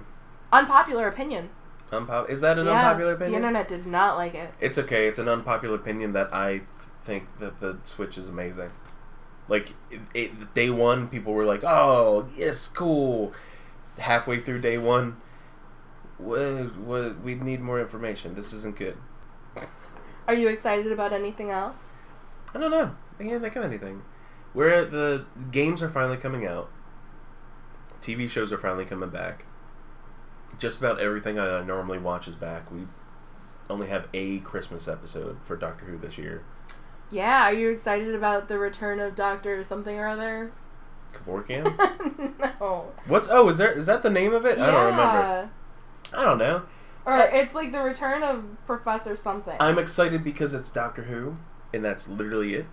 Unpopular 0.53 1.07
opinion. 1.07 1.49
Unpop- 1.91 2.29
is 2.29 2.41
that 2.41 2.57
an 2.57 2.67
yeah, 2.67 2.79
unpopular 2.79 3.13
opinion? 3.13 3.41
The 3.41 3.47
internet 3.47 3.67
did 3.67 3.85
not 3.85 4.15
like 4.15 4.33
it. 4.33 4.53
It's 4.61 4.77
okay. 4.77 5.07
It's 5.07 5.19
an 5.19 5.27
unpopular 5.27 5.75
opinion 5.75 6.13
that 6.13 6.33
I 6.33 6.61
think 7.03 7.27
that 7.39 7.59
the 7.59 7.77
Switch 7.83 8.17
is 8.17 8.27
amazing. 8.27 8.71
Like 9.49 9.73
it, 9.89 9.99
it, 10.13 10.53
day 10.53 10.69
one, 10.69 11.09
people 11.09 11.33
were 11.33 11.43
like, 11.43 11.63
"Oh, 11.63 12.27
yes, 12.37 12.69
cool." 12.69 13.33
Halfway 13.97 14.39
through 14.39 14.61
day 14.61 14.77
one, 14.77 15.17
what, 16.17 16.77
what, 16.77 17.21
we 17.21 17.35
need 17.35 17.59
more 17.59 17.81
information. 17.81 18.35
This 18.35 18.53
isn't 18.53 18.77
good. 18.77 18.97
Are 20.27 20.33
you 20.33 20.47
excited 20.47 20.91
about 20.91 21.11
anything 21.11 21.49
else? 21.49 21.93
I 22.55 22.59
don't 22.59 22.71
know. 22.71 22.95
I 23.19 23.23
can't 23.23 23.41
think 23.41 23.55
of 23.57 23.63
anything. 23.65 24.03
Where 24.53 24.85
the 24.85 25.25
games 25.51 25.81
are 25.81 25.89
finally 25.89 26.17
coming 26.17 26.45
out. 26.47 26.69
TV 28.01 28.29
shows 28.29 28.51
are 28.51 28.57
finally 28.57 28.85
coming 28.85 29.09
back. 29.09 29.45
Just 30.59 30.79
about 30.79 30.99
everything 30.99 31.39
I 31.39 31.63
normally 31.63 31.97
watch 31.97 32.27
is 32.27 32.35
back. 32.35 32.71
We 32.71 32.81
only 33.69 33.87
have 33.87 34.07
a 34.13 34.39
Christmas 34.39 34.87
episode 34.87 35.37
for 35.43 35.55
Doctor 35.55 35.85
Who 35.85 35.97
this 35.97 36.17
year. 36.17 36.43
Yeah, 37.09 37.43
are 37.43 37.53
you 37.53 37.69
excited 37.69 38.13
about 38.15 38.47
the 38.47 38.57
return 38.57 38.99
of 38.99 39.15
Doctor 39.15 39.63
something 39.63 39.97
or 39.97 40.07
other? 40.07 40.51
Kevorkian? 41.13 41.63
no. 42.59 42.91
What's 43.05 43.27
oh 43.29 43.49
is 43.49 43.57
there 43.57 43.71
is 43.71 43.85
that 43.87 44.03
the 44.03 44.09
name 44.09 44.33
of 44.33 44.45
it? 44.45 44.57
I 44.59 44.67
don't 44.71 44.85
remember. 44.85 45.49
I 46.13 46.23
don't 46.23 46.37
know. 46.37 46.63
Or 47.05 47.13
I- 47.13 47.25
it's 47.25 47.55
like 47.55 47.71
the 47.71 47.79
return 47.79 48.23
of 48.23 48.43
Professor 48.65 49.15
something. 49.15 49.57
I'm 49.59 49.79
excited 49.79 50.23
because 50.23 50.53
it's 50.53 50.69
Doctor 50.69 51.03
Who, 51.03 51.37
and 51.73 51.83
that's 51.83 52.07
literally 52.07 52.53
it. 52.55 52.65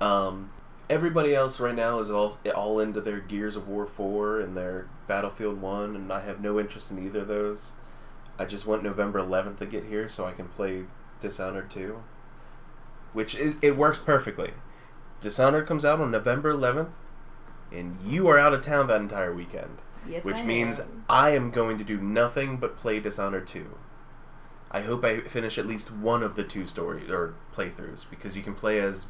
Um, 0.00 0.50
everybody 0.88 1.34
else 1.34 1.60
right 1.60 1.74
now 1.74 1.98
is 2.00 2.10
all 2.10 2.38
all 2.54 2.78
into 2.80 3.00
their 3.00 3.20
Gears 3.20 3.56
of 3.56 3.68
War 3.68 3.86
four 3.86 4.40
and 4.40 4.56
their 4.56 4.88
Battlefield 5.06 5.60
one, 5.60 5.94
and 5.96 6.12
I 6.12 6.20
have 6.20 6.40
no 6.40 6.58
interest 6.58 6.90
in 6.90 7.04
either 7.04 7.20
of 7.20 7.28
those. 7.28 7.72
I 8.38 8.44
just 8.44 8.66
want 8.66 8.82
November 8.82 9.20
11th 9.20 9.58
to 9.58 9.66
get 9.66 9.84
here 9.84 10.08
so 10.08 10.24
I 10.24 10.32
can 10.32 10.48
play 10.48 10.84
Dishonored 11.20 11.70
2, 11.70 12.02
which 13.12 13.34
is 13.34 13.54
it 13.62 13.76
works 13.76 13.98
perfectly. 13.98 14.52
Dishonored 15.20 15.66
comes 15.66 15.84
out 15.84 16.00
on 16.00 16.10
November 16.10 16.52
11th, 16.52 16.90
and 17.72 17.96
you 18.04 18.28
are 18.28 18.38
out 18.38 18.52
of 18.52 18.62
town 18.62 18.88
that 18.88 19.00
entire 19.00 19.32
weekend. 19.32 19.78
yes, 20.08 20.24
which 20.24 20.38
I 20.38 20.44
means 20.44 20.80
am. 20.80 21.04
I 21.08 21.30
am 21.30 21.50
going 21.50 21.78
to 21.78 21.84
do 21.84 21.98
nothing 21.98 22.56
but 22.56 22.76
play 22.76 23.00
Dishonored 23.00 23.46
2. 23.46 23.78
I 24.70 24.80
hope 24.80 25.04
I 25.04 25.20
finish 25.20 25.56
at 25.56 25.66
least 25.66 25.92
one 25.92 26.24
of 26.24 26.34
the 26.34 26.42
two 26.42 26.66
story 26.66 27.08
or 27.08 27.34
playthroughs 27.54 28.10
because 28.10 28.36
you 28.36 28.42
can 28.42 28.54
play 28.56 28.80
as 28.80 29.06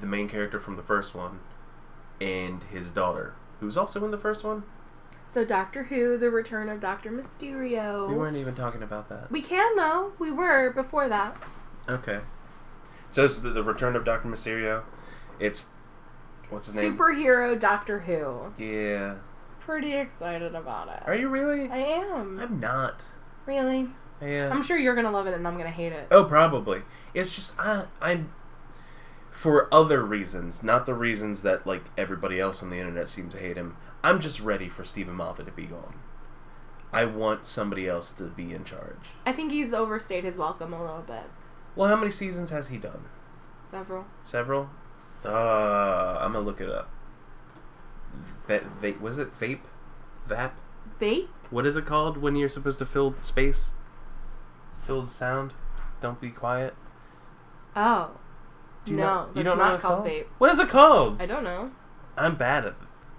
the 0.00 0.06
main 0.06 0.28
character 0.28 0.58
from 0.60 0.76
the 0.76 0.82
first 0.82 1.14
one 1.14 1.40
and 2.20 2.62
his 2.64 2.90
daughter, 2.90 3.34
who's 3.60 3.76
also 3.76 4.04
in 4.04 4.10
the 4.10 4.18
first 4.18 4.44
one. 4.44 4.62
So 5.26 5.44
Doctor 5.44 5.84
Who, 5.84 6.18
the 6.18 6.30
return 6.30 6.68
of 6.68 6.78
Doctor 6.80 7.10
Mysterio. 7.10 8.08
We 8.08 8.14
weren't 8.14 8.36
even 8.36 8.54
talking 8.54 8.82
about 8.82 9.08
that. 9.08 9.30
We 9.30 9.40
can 9.42 9.76
though. 9.76 10.12
We 10.18 10.30
were 10.30 10.70
before 10.72 11.08
that. 11.08 11.36
Okay. 11.88 12.20
So 13.08 13.24
it's 13.24 13.38
the, 13.38 13.50
the 13.50 13.62
return 13.62 13.96
of 13.96 14.04
Doctor 14.04 14.28
Mysterio. 14.28 14.82
It's 15.40 15.68
what's 16.50 16.66
his 16.66 16.76
name? 16.76 16.96
Superhero 16.96 17.58
Doctor 17.58 18.00
Who. 18.00 18.52
Yeah. 18.62 19.16
Pretty 19.60 19.94
excited 19.94 20.54
about 20.54 20.88
it. 20.88 21.02
Are 21.06 21.14
you 21.14 21.28
really? 21.28 21.68
I 21.68 21.78
am. 21.78 22.38
I'm 22.38 22.60
not. 22.60 23.00
really? 23.46 23.88
Yeah. 24.20 24.50
I'm 24.52 24.62
sure 24.62 24.76
you're 24.76 24.94
gonna 24.94 25.10
love 25.10 25.26
it 25.26 25.34
and 25.34 25.48
I'm 25.48 25.56
gonna 25.56 25.70
hate 25.70 25.92
it. 25.92 26.08
Oh, 26.10 26.24
probably. 26.24 26.82
It's 27.14 27.34
just 27.34 27.58
I, 27.58 27.86
I'm 28.00 28.32
for 29.32 29.72
other 29.74 30.04
reasons, 30.04 30.62
not 30.62 30.86
the 30.86 30.94
reasons 30.94 31.42
that 31.42 31.66
like 31.66 31.84
everybody 31.96 32.38
else 32.38 32.62
on 32.62 32.70
the 32.70 32.78
internet 32.78 33.08
seems 33.08 33.32
to 33.34 33.40
hate 33.40 33.56
him. 33.56 33.76
I'm 34.04 34.20
just 34.20 34.40
ready 34.40 34.68
for 34.68 34.84
Steven 34.84 35.14
Moffat 35.14 35.46
to 35.46 35.52
be 35.52 35.64
gone. 35.64 35.94
I 36.92 37.06
want 37.06 37.46
somebody 37.46 37.88
else 37.88 38.12
to 38.12 38.24
be 38.24 38.52
in 38.52 38.64
charge. 38.64 39.10
I 39.24 39.32
think 39.32 39.50
he's 39.50 39.72
overstayed 39.72 40.24
his 40.24 40.36
welcome 40.38 40.72
a 40.74 40.80
little 40.82 41.02
bit. 41.02 41.24
Well, 41.74 41.88
how 41.88 41.96
many 41.96 42.10
seasons 42.10 42.50
has 42.50 42.68
he 42.68 42.76
done? 42.76 43.04
Several. 43.70 44.04
Several. 44.22 44.68
Uh, 45.24 46.18
I'm 46.20 46.32
gonna 46.34 46.40
look 46.44 46.60
it 46.60 46.68
up. 46.68 46.90
Va- 48.46 48.68
va- 48.80 48.94
was 49.00 49.16
it 49.18 49.38
vape? 49.40 49.60
Vap? 50.28 50.50
Vape? 51.00 51.28
What 51.50 51.64
is 51.66 51.76
it 51.76 51.86
called 51.86 52.18
when 52.18 52.36
you're 52.36 52.48
supposed 52.50 52.78
to 52.80 52.86
fill 52.86 53.14
space? 53.22 53.72
Fills 54.82 55.10
sound. 55.14 55.54
Don't 56.02 56.20
be 56.20 56.30
quiet. 56.30 56.74
Oh. 57.74 58.10
Do 58.84 58.92
you 58.92 58.98
no, 58.98 59.04
know- 59.04 59.24
that's 59.26 59.36
you 59.36 59.42
don't 59.44 59.58
know 59.58 59.62
not 59.64 59.68
what 59.70 59.74
it's 59.74 59.82
called 59.82 59.98
called? 60.04 60.08
vape. 60.10 60.26
What 60.38 60.50
is 60.50 60.58
it 60.58 60.68
called? 60.68 61.20
I 61.22 61.26
don't 61.26 61.44
know. 61.44 61.70
I'm 62.16 62.36
bad 62.36 62.64
at 62.64 62.72
it. 62.72 62.74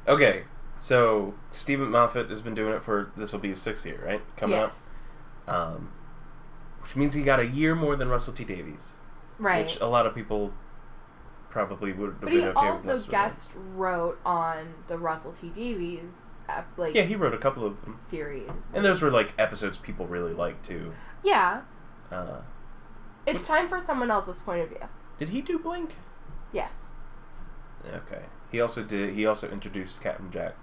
Okay, 0.08 0.44
so 0.78 1.34
Steven 1.52 1.90
Moffat 1.90 2.30
has 2.30 2.42
been 2.42 2.54
doing 2.56 2.74
it 2.74 2.84
for 2.84 3.12
this 3.16 3.32
will 3.32 3.40
be 3.40 3.50
his 3.50 3.62
sixth 3.62 3.86
year, 3.86 4.04
right? 4.06 4.22
Coming 4.36 4.58
yes. 4.58 4.90
up, 5.48 5.56
um, 5.56 5.92
which 6.82 6.96
means 6.96 7.14
he 7.14 7.24
got 7.24 7.40
a 7.40 7.46
year 7.46 7.74
more 7.76 7.96
than 7.96 8.10
Russell 8.10 8.34
T 8.34 8.44
Davies, 8.44 8.94
Right. 9.40 9.66
which 9.66 9.80
a 9.80 9.88
lot 9.88 10.06
of 10.06 10.14
people 10.14 10.52
probably 11.50 11.94
would 11.94 12.10
have 12.10 12.20
but 12.22 12.30
been 12.32 12.40
he 12.42 12.46
okay 12.48 12.68
also 12.68 12.94
less 12.94 13.06
guest 13.06 13.52
wrote 13.76 14.20
on 14.26 14.74
the 14.88 14.98
Russell 14.98 15.32
T 15.32 15.50
Davies 15.50 16.42
ep- 16.50 16.68
like. 16.78 16.94
Yeah, 16.96 17.04
he 17.04 17.16
wrote 17.16 17.34
a 17.34 17.38
couple 17.38 17.66
of 17.66 17.82
them, 17.86 17.96
series. 18.00 18.72
and 18.76 18.84
those 18.84 19.02
were 19.02 19.12
like 19.12 19.34
episodes 19.38 19.78
people 19.78 20.06
really 20.08 20.34
liked 20.34 20.66
too. 20.66 20.94
Yeah. 21.24 21.62
Uh, 22.12 22.40
It's 23.26 23.36
What's- 23.36 23.48
time 23.48 23.70
for 23.70 23.80
someone 23.80 24.12
else's 24.12 24.40
point 24.40 24.62
of 24.64 24.70
view. 24.70 24.80
Did 25.26 25.30
he 25.34 25.42
do 25.42 25.58
Blink? 25.58 25.96
Yes. 26.52 26.98
Okay, 27.86 28.24
he 28.52 28.60
also 28.60 28.84
did. 28.84 29.14
He 29.14 29.26
also 29.26 29.50
introduced 29.50 30.02
Captain 30.02 30.30
Jack 30.32 30.56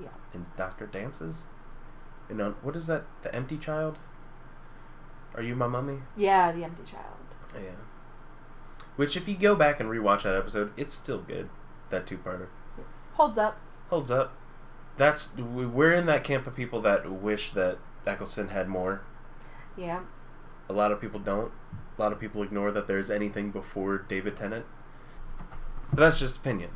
Yeah. 0.00 0.08
And 0.34 0.46
Doctor 0.56 0.86
Dances. 0.86 1.46
And 2.28 2.40
on 2.40 2.52
what 2.62 2.74
is 2.76 2.86
that? 2.88 3.04
The 3.22 3.34
Empty 3.34 3.56
Child. 3.58 3.98
Are 5.34 5.42
you 5.42 5.54
my 5.54 5.66
mummy? 5.68 5.98
Yeah, 6.16 6.50
the 6.52 6.64
empty 6.64 6.82
child. 6.82 7.04
Yeah. 7.54 7.70
Which, 8.96 9.16
if 9.16 9.28
you 9.28 9.36
go 9.36 9.54
back 9.54 9.78
and 9.78 9.88
rewatch 9.88 10.22
that 10.24 10.34
episode, 10.34 10.72
it's 10.76 10.94
still 10.94 11.18
good. 11.18 11.48
That 11.90 12.06
two-parter 12.06 12.48
Holds 13.12 13.38
up. 13.38 13.58
holds 13.90 14.10
up. 14.10 14.32
That's 14.96 15.36
we- 15.36 15.66
we're 15.66 15.92
in 15.94 16.06
that 16.06 16.24
camp 16.24 16.46
of 16.48 16.56
people 16.56 16.80
that 16.82 17.08
wish 17.10 17.50
that 17.52 17.78
Eccleston 18.06 18.48
had 18.48 18.68
more. 18.68 19.02
Yeah. 19.76 20.00
A 20.68 20.72
lot 20.72 20.92
of 20.92 21.00
people 21.00 21.20
don't. 21.20 21.52
A 21.96 22.00
lot 22.02 22.12
of 22.12 22.20
people 22.20 22.42
ignore 22.42 22.70
that 22.70 22.86
there's 22.86 23.10
anything 23.10 23.50
before 23.50 23.98
David 23.98 24.36
Tennant. 24.36 24.66
But 25.90 26.00
that's 26.00 26.18
just 26.18 26.36
opinion. 26.36 26.70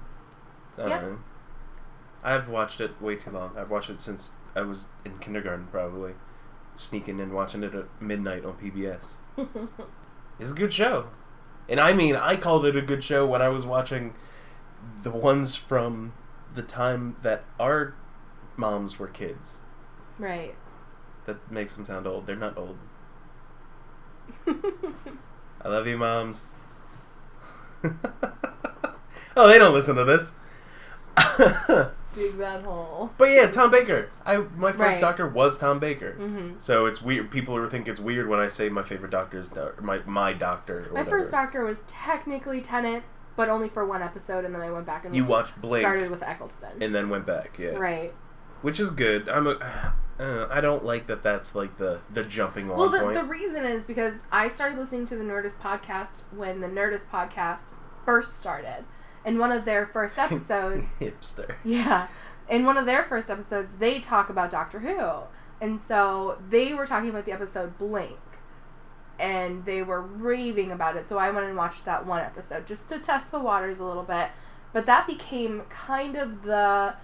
I 0.79 0.87
yeah. 0.87 1.01
Know. 1.01 1.19
I've 2.25 2.49
watched 2.49 2.81
it 2.81 3.01
way 3.01 3.17
too 3.17 3.31
long. 3.31 3.57
I've 3.57 3.71
watched 3.71 3.91
it 3.91 4.01
since 4.01 4.33
I 4.55 4.63
was 4.63 4.87
in 5.05 5.19
kindergarten, 5.19 5.67
probably. 5.67 6.13
Sneaking 6.77 7.21
in, 7.21 7.33
watching 7.33 7.63
it 7.63 7.75
at 7.75 7.87
midnight 8.01 8.45
on 8.45 8.55
PBS. 8.55 9.17
It's 10.39 10.51
a 10.51 10.55
good 10.55 10.73
show. 10.73 11.09
And 11.69 11.79
I 11.79 11.93
mean, 11.93 12.17
I 12.17 12.37
called 12.37 12.67
it 12.67 12.75
a 12.75 12.83
good 12.83 13.05
show 13.05 13.25
when 13.25 13.41
I 13.41 13.49
was 13.49 13.65
watching 13.65 14.15
the 15.03 15.11
ones 15.11 15.55
from 15.55 16.15
the 16.55 16.63
time 16.63 17.17
that 17.23 17.45
our 17.61 17.95
moms 18.57 18.99
were 18.99 19.09
kids. 19.09 19.61
right. 20.19 20.55
That 21.27 21.53
makes 21.53 21.77
them 21.77 21.85
sound 21.85 22.09
old. 22.09 22.27
They're 22.27 22.35
not 22.35 22.59
old. 22.59 22.77
I 25.63 25.69
love 25.69 25.87
you, 25.87 25.97
moms. 25.99 26.49
oh, 29.37 29.49
they 29.49 29.59
don't 29.59 29.75
listen 29.75 29.97
to 29.97 30.05
this. 30.05 30.35
Dig 32.15 32.37
that 32.39 32.63
hole. 32.63 33.11
but 33.17 33.25
yeah, 33.31 33.47
Tom 33.51 33.71
Baker. 33.71 34.11
I 34.27 34.37
my 34.57 34.71
first 34.73 34.81
Right. 34.81 35.01
doctor 35.01 35.27
was 35.27 35.57
Tom 35.57 35.79
Baker. 35.79 36.13
Mm-hmm. 36.19 36.59
So 36.59 36.85
it's 36.87 37.01
weird. 37.01 37.31
People 37.31 37.65
think 37.69 37.89
it's 37.89 38.01
weird 38.01 38.29
when 38.29 38.39
I 38.39 38.49
say 38.49 38.69
my 38.69 38.83
favorite 38.83 39.11
doctor 39.11 39.39
is 39.39 39.49
do- 39.49 39.73
my 39.81 39.99
my 40.05 40.33
doctor. 40.35 40.77
Or 40.77 40.81
My 40.81 41.01
whatever. 41.01 41.11
first 41.11 41.31
doctor 41.31 41.65
was 41.65 41.85
technically 41.87 42.61
Tennant, 42.61 43.03
but 43.35 43.49
only 43.49 43.69
for 43.71 43.87
one 43.87 44.03
episode, 44.03 44.45
and 44.45 44.55
then 44.55 44.61
I 44.61 44.71
went 44.71 44.85
back 44.85 45.07
and 45.07 45.17
You 45.17 45.25
watched 45.25 45.59
Blink 45.63 45.83
started 45.83 46.11
with 46.11 46.23
Eccleston. 46.23 46.83
and 46.83 46.95
then 46.95 47.09
went 47.09 47.25
back. 47.27 47.59
Yeah. 47.59 47.71
Right. 47.71 48.13
which 48.61 48.79
is 48.79 48.91
good. 48.91 49.29
I'm 49.31 49.47
a, 49.47 49.95
uh, 50.23 50.47
I 50.51 50.61
don't 50.61 50.85
like 50.85 51.07
that. 51.09 51.23
That's 51.23 51.55
like 51.55 51.77
the 51.79 52.01
the 52.13 52.23
jumping 52.25 52.71
on 52.71 52.77
Well, 52.79 52.89
the, 52.91 53.01
point. 53.01 53.15
the 53.15 53.25
reason 53.25 53.65
is 53.65 53.85
because 53.85 54.23
I 54.31 54.49
started 54.49 54.79
listening 54.79 55.07
to 55.07 55.17
the 55.17 55.25
Nerdist 55.25 55.57
podcast 55.57 56.23
when 56.35 56.61
the 56.61 56.69
Nerdist 56.69 57.07
podcast 57.07 57.73
first 58.05 58.39
started. 58.41 58.85
In 59.25 59.39
one 59.39 59.53
of 59.53 59.65
their 59.65 59.87
first 59.87 60.19
episodes, 60.27 60.97
Hipster. 60.99 61.55
yeah, 61.65 62.09
in 62.49 62.65
one 62.65 62.77
of 62.77 62.87
their 62.87 63.05
first 63.05 63.31
episodes, 63.31 63.75
they 63.79 64.01
talk 64.01 64.29
about 64.29 64.51
Doctor 64.51 64.81
Who. 64.81 65.23
And 65.65 65.81
so 65.81 66.39
they 66.51 66.75
were 66.75 66.87
talking 66.87 67.09
about 67.11 67.25
the 67.25 67.33
episode 67.33 67.79
Blink. 67.79 68.19
And 69.19 69.65
they 69.65 69.83
were 69.85 70.01
raving 70.03 70.73
about 70.73 70.97
it. 70.97 71.07
So 71.09 71.19
I 71.19 71.31
went 71.31 71.47
and 71.47 71.57
watched 71.57 71.85
that 71.85 72.05
one 72.07 72.21
episode 72.21 72.67
just 72.67 72.89
to 72.89 72.99
test 72.99 73.31
the 73.31 73.39
waters 73.39 73.79
a 73.79 73.85
little 73.85 74.03
bit. 74.03 74.31
But 74.73 74.87
that 74.87 75.07
became 75.07 75.63
kind 75.69 76.17
of 76.17 76.43
the 76.43 76.95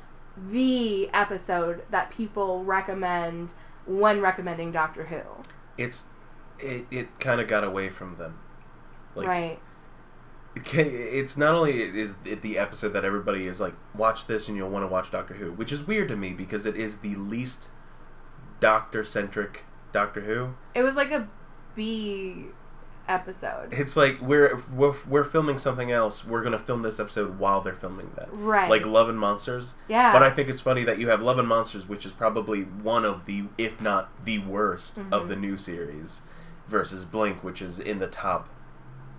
the 0.51 1.09
episode 1.13 1.83
that 1.91 2.11
people 2.11 2.65
recommend 2.65 3.53
when 3.87 4.21
recommending 4.21 4.73
Doctor 4.73 5.07
Who. 5.07 5.21
It's 5.77 6.07
it, 6.59 6.87
it 6.91 7.21
kind 7.21 7.41
of 7.41 7.49
got 7.49 7.65
away 7.65 7.89
from 7.89 8.17
them. 8.17 8.39
right. 9.15 9.59
It's 10.55 11.37
not 11.37 11.55
only 11.55 11.83
is 11.83 12.17
it 12.25 12.43
the 12.43 12.59
episode 12.59 12.89
that 12.89 13.05
everybody 13.05 13.47
is 13.47 13.61
like, 13.61 13.75
watch 13.95 14.27
this 14.27 14.49
and 14.49 14.57
you'll 14.57 14.71
want 14.71 14.83
to 14.83 14.89
watch 14.89 15.11
Doctor 15.13 15.35
Who, 15.35 15.53
which 15.53 15.71
is 15.71 15.87
weird 15.87 16.09
to 16.09 16.17
me 16.17 16.33
because 16.33 16.67
it 16.67 16.75
is 16.75 16.99
the 16.99 17.15
least 17.15 17.69
Doctor 18.59 19.05
centric 19.05 19.65
Doctor 19.93 20.23
Who. 20.23 20.55
It 20.75 20.83
was 20.83 20.97
like 20.97 21.13
a 21.13 21.29
B 21.77 22.47
episode. 23.09 23.73
It's 23.73 23.97
like 23.97 24.21
we're, 24.21 24.61
we're 24.75 24.95
we're 25.09 25.25
filming 25.25 25.59
something 25.59 25.91
else. 25.91 26.25
We're 26.25 26.43
gonna 26.43 26.59
film 26.59 26.83
this 26.83 27.01
episode 27.01 27.39
while 27.39 27.61
they're 27.61 27.75
filming 27.75 28.11
that. 28.17 28.29
Right. 28.33 28.69
Like 28.71 28.85
Love 28.87 29.09
and 29.09 29.19
Monsters. 29.19 29.77
yeah. 29.89 30.13
But 30.13 30.23
I 30.23 30.31
think 30.31 30.49
it's 30.49 30.61
funny 30.61 30.85
that 30.85 30.99
you 30.99 31.09
have 31.09 31.23
Love 31.23 31.39
and 31.39 31.49
Monsters, 31.49 31.89
which 31.89 32.05
is 32.07 32.13
probably 32.13 32.63
one 32.63 33.05
of 33.05 33.27
the, 33.27 33.45
if 33.57 33.81
not 33.81 34.11
the 34.25 34.39
worst, 34.39 34.99
of 34.99 35.25
Mhm. 35.25 35.29
the 35.29 35.37
new 35.37 35.57
series, 35.57 36.23
versus 36.69 37.05
Blink, 37.05 37.43
which 37.43 37.63
is 37.63 37.79
in 37.81 37.99
the 37.99 38.07
top. 38.09 38.49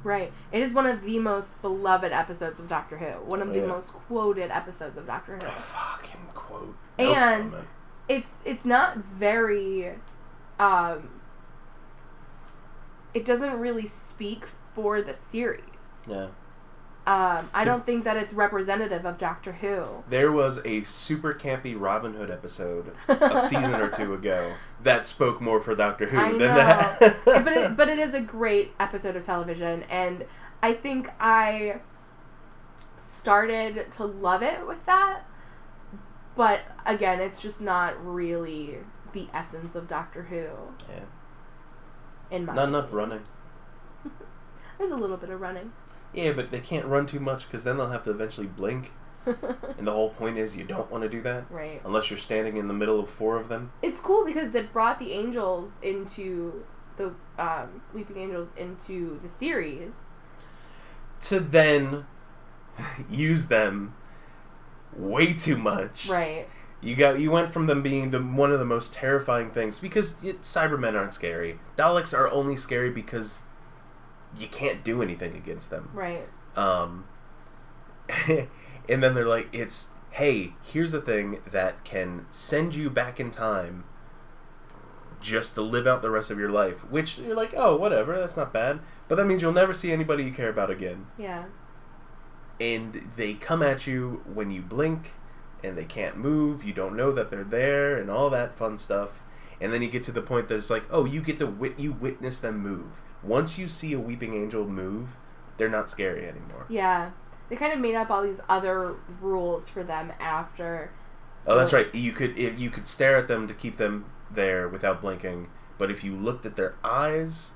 Right. 0.04 0.32
It 0.52 0.62
is 0.62 0.74
one 0.74 0.86
of 0.86 1.02
the 1.04 1.20
most 1.20 1.62
beloved 1.62 2.12
episodes 2.14 2.60
of 2.60 2.70
Doctor 2.70 2.98
Who. 3.00 3.26
One 3.30 3.42
of 3.42 3.50
the 3.54 3.60
Yeah. 3.60 3.66
most 3.68 3.92
quoted 3.92 4.50
episodes 4.52 4.96
of 4.96 5.06
Doctor 5.08 5.34
Who. 5.36 5.42
Fucking 5.50 6.28
quote. 6.34 6.76
And- 6.98 7.50
comment. 7.52 7.68
It's 8.08 8.42
it's 8.46 8.66
not 8.66 8.98
very 8.98 9.96
um 10.60 11.10
it 13.14 13.26
doesn't 13.26 13.60
really 13.60 13.86
speak 13.86 14.46
for 14.76 15.02
the 15.02 15.14
series. 15.14 16.08
yeah, 16.10 16.28
Um, 17.08 17.50
I 17.54 17.64
don't 17.66 17.86
think 17.86 18.04
that 18.04 18.18
it's 18.18 18.34
representative 18.34 19.06
of 19.06 19.18
Doctor 19.18 19.54
Who. 19.54 20.04
there 20.10 20.32
was 20.32 20.60
a 20.66 20.84
super 20.84 21.34
campy 21.34 21.76
Robin 21.80 22.14
Hood 22.14 22.30
episode 22.32 22.94
a 23.08 23.40
season 23.40 23.76
or 23.76 23.90
two 23.90 24.14
ago 24.14 24.54
that 24.84 25.06
spoke 25.08 25.42
more 25.42 25.60
for 25.60 25.76
Doctor 25.76 26.08
Who 26.08 26.18
I 26.20 26.30
than 26.30 26.38
know. 26.40 26.56
that. 26.56 27.18
but 27.26 27.48
it, 27.48 27.76
but 27.78 27.90
it 27.90 28.00
is 28.00 28.14
a 28.14 28.22
great 28.22 28.74
episode 28.80 29.16
of 29.16 29.24
television, 29.24 29.84
and 29.84 30.26
I 30.62 30.74
think 30.74 31.10
I 31.20 31.82
started 32.98 33.92
to 33.94 34.06
love 34.06 34.44
it 34.44 34.66
with 34.68 34.86
that. 34.86 35.22
But 36.36 36.62
again, 36.86 37.20
it's 37.20 37.40
just 37.40 37.62
not 37.62 38.04
really 38.06 38.78
the 39.14 39.28
essence 39.34 39.76
of 39.76 39.88
Doctor 39.88 40.24
Who. 40.24 40.46
Yeah. 40.90 41.00
In 42.32 42.46
my 42.46 42.54
not 42.54 42.68
enough 42.70 42.92
running. 42.92 43.22
There's 44.78 44.92
a 44.92 44.96
little 44.96 45.18
bit 45.18 45.30
of 45.30 45.40
running. 45.42 45.72
Yeah, 46.14 46.32
but 46.34 46.52
they 46.52 46.60
can't 46.60 46.86
run 46.86 47.06
too 47.06 47.20
much 47.20 47.46
because 47.46 47.64
then 47.64 47.78
they'll 47.78 47.90
have 47.92 48.04
to 48.04 48.12
eventually 48.12 48.48
blink. 48.48 48.92
And 49.78 49.86
the 49.88 49.92
whole 49.92 50.10
point 50.10 50.38
is 50.38 50.56
you 50.56 50.64
don't 50.64 50.90
want 50.92 51.04
to 51.04 51.10
do 51.10 51.22
that 51.22 51.46
right. 51.52 51.82
unless 51.86 52.10
you're 52.10 52.18
standing 52.18 52.58
in 52.58 52.68
the 52.68 52.74
middle 52.74 53.00
of 53.00 53.10
four 53.10 53.38
of 53.38 53.48
them. 53.48 53.72
It's 53.82 54.00
cool 54.00 54.26
because 54.26 54.56
it 54.56 54.74
brought 54.74 54.98
the 55.00 55.12
angels 55.14 55.78
into 55.82 56.66
the 56.98 57.14
um, 57.38 57.82
Weeping 57.94 58.18
Angels 58.18 58.50
into 58.58 59.20
the 59.22 59.30
series. 59.30 60.14
to 61.22 61.40
then 61.40 62.06
use 63.10 63.46
them 63.48 63.94
way 64.96 65.34
too 65.34 65.58
much. 65.58 66.08
Right. 66.10 66.48
You 66.82 66.96
got 66.96 67.20
you 67.20 67.32
went 67.32 67.52
from 67.52 67.68
them 67.68 67.82
being 67.82 68.12
the 68.12 68.20
one 68.20 68.52
of 68.52 68.60
the 68.60 68.66
most 68.66 68.94
terrifying 68.94 69.52
things 69.52 69.80
because 69.80 70.16
it, 70.24 70.42
Cybermen 70.42 70.96
aren't 70.96 71.14
scary. 71.14 71.60
Daleks 71.78 72.18
are 72.18 72.30
only 72.30 72.56
scary 72.56 72.90
because 72.90 73.42
you 74.38 74.48
can't 74.48 74.84
do 74.84 75.02
anything 75.02 75.36
against 75.36 75.70
them. 75.70 75.90
Right. 75.94 76.28
Um, 76.56 77.06
and 78.28 79.04
then 79.04 79.14
they're 79.14 79.26
like, 79.26 79.50
it's 79.52 79.90
hey, 80.12 80.54
here's 80.64 80.94
a 80.94 81.02
thing 81.02 81.40
that 81.52 81.84
can 81.84 82.26
send 82.32 82.76
you 82.76 82.90
back 82.90 83.20
in 83.20 83.32
time 83.32 83.84
just 85.22 85.56
to 85.56 85.62
live 85.62 85.86
out 85.86 86.02
the 86.02 86.10
rest 86.10 86.32
of 86.32 86.40
your 86.40 86.50
life. 86.50 86.90
Which 86.90 87.20
you're 87.20 87.36
like, 87.36 87.54
oh, 87.56 87.76
whatever, 87.76 88.18
that's 88.18 88.38
not 88.38 88.54
bad. 88.54 88.80
But 89.08 89.16
that 89.16 89.26
means 89.26 89.42
you'll 89.42 89.52
never 89.52 89.74
see 89.74 89.92
anybody 89.92 90.24
you 90.24 90.32
care 90.32 90.50
about 90.50 90.72
again. 90.72 91.08
Yeah. 91.18 91.46
And 92.60 93.12
they 93.16 93.34
come 93.34 93.62
at 93.62 93.88
you 93.88 94.22
when 94.32 94.52
you 94.52 94.62
blink, 94.62 95.14
and 95.64 95.78
they 95.78 95.86
can't 95.86 96.18
move. 96.18 96.64
You 96.64 96.74
don't 96.74 96.96
know 96.96 97.12
that 97.12 97.30
they're 97.32 97.44
there, 97.44 97.98
and 97.98 98.10
all 98.10 98.30
that 98.30 98.56
fun 98.56 98.78
stuff. 98.78 99.22
And 99.62 99.74
then 99.74 99.82
you 99.82 99.90
get 99.90 100.04
to 100.04 100.12
the 100.12 100.22
point 100.22 100.48
that 100.48 100.56
it's 100.56 100.70
like, 100.70 100.84
oh, 100.90 101.06
you 101.06 101.22
get 101.22 101.38
to 101.40 101.46
wit- 101.48 101.78
you 101.80 101.92
witness 101.92 102.40
them 102.40 102.60
move. 102.60 103.02
Once 103.22 103.58
you 103.58 103.68
see 103.68 103.92
a 103.94 104.00
weeping 104.00 104.34
angel 104.34 104.66
move, 104.66 105.18
they're 105.58 105.68
not 105.70 105.90
scary 105.90 106.26
anymore. 106.28 106.66
Yeah. 106.70 107.12
They 107.50 107.56
kind 107.58 107.74
of 107.74 107.80
made 107.80 107.96
up 107.96 108.10
all 108.10 108.22
these 108.24 108.40
other 108.48 108.96
rules 109.20 109.68
for 109.68 109.84
them 109.84 110.14
after. 110.20 110.92
Oh, 111.48 111.58
that's 111.58 111.74
right. 111.74 111.94
You 111.94 112.12
could 112.14 112.38
if 112.38 112.60
you 112.60 112.70
could 112.70 112.88
stare 112.88 113.18
at 113.18 113.28
them 113.28 113.48
to 113.48 113.54
keep 113.54 113.78
them 113.78 114.06
there 114.32 114.70
without 114.70 115.02
blinking, 115.02 115.50
but 115.78 115.90
if 115.92 116.04
you 116.04 116.16
looked 116.16 116.46
at 116.46 116.56
their 116.56 116.76
eyes, 116.84 117.54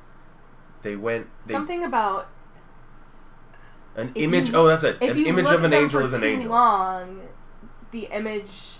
they 0.81 0.95
went 0.95 1.27
they, 1.45 1.53
Something 1.53 1.83
about 1.83 2.27
an 3.95 4.11
image. 4.15 4.49
you- 4.49 4.55
oh, 4.55 4.67
that's 4.67 4.83
it. 4.83 4.97
An 5.01 5.17
image 5.17 5.49
of 5.49 5.63
an 5.63 5.73
angel 5.73 6.01
is 6.03 6.13
an 6.13 6.21
too 6.21 6.27
angel. 6.27 6.51
long, 6.51 7.21
the 7.93 8.05
image 8.13 8.75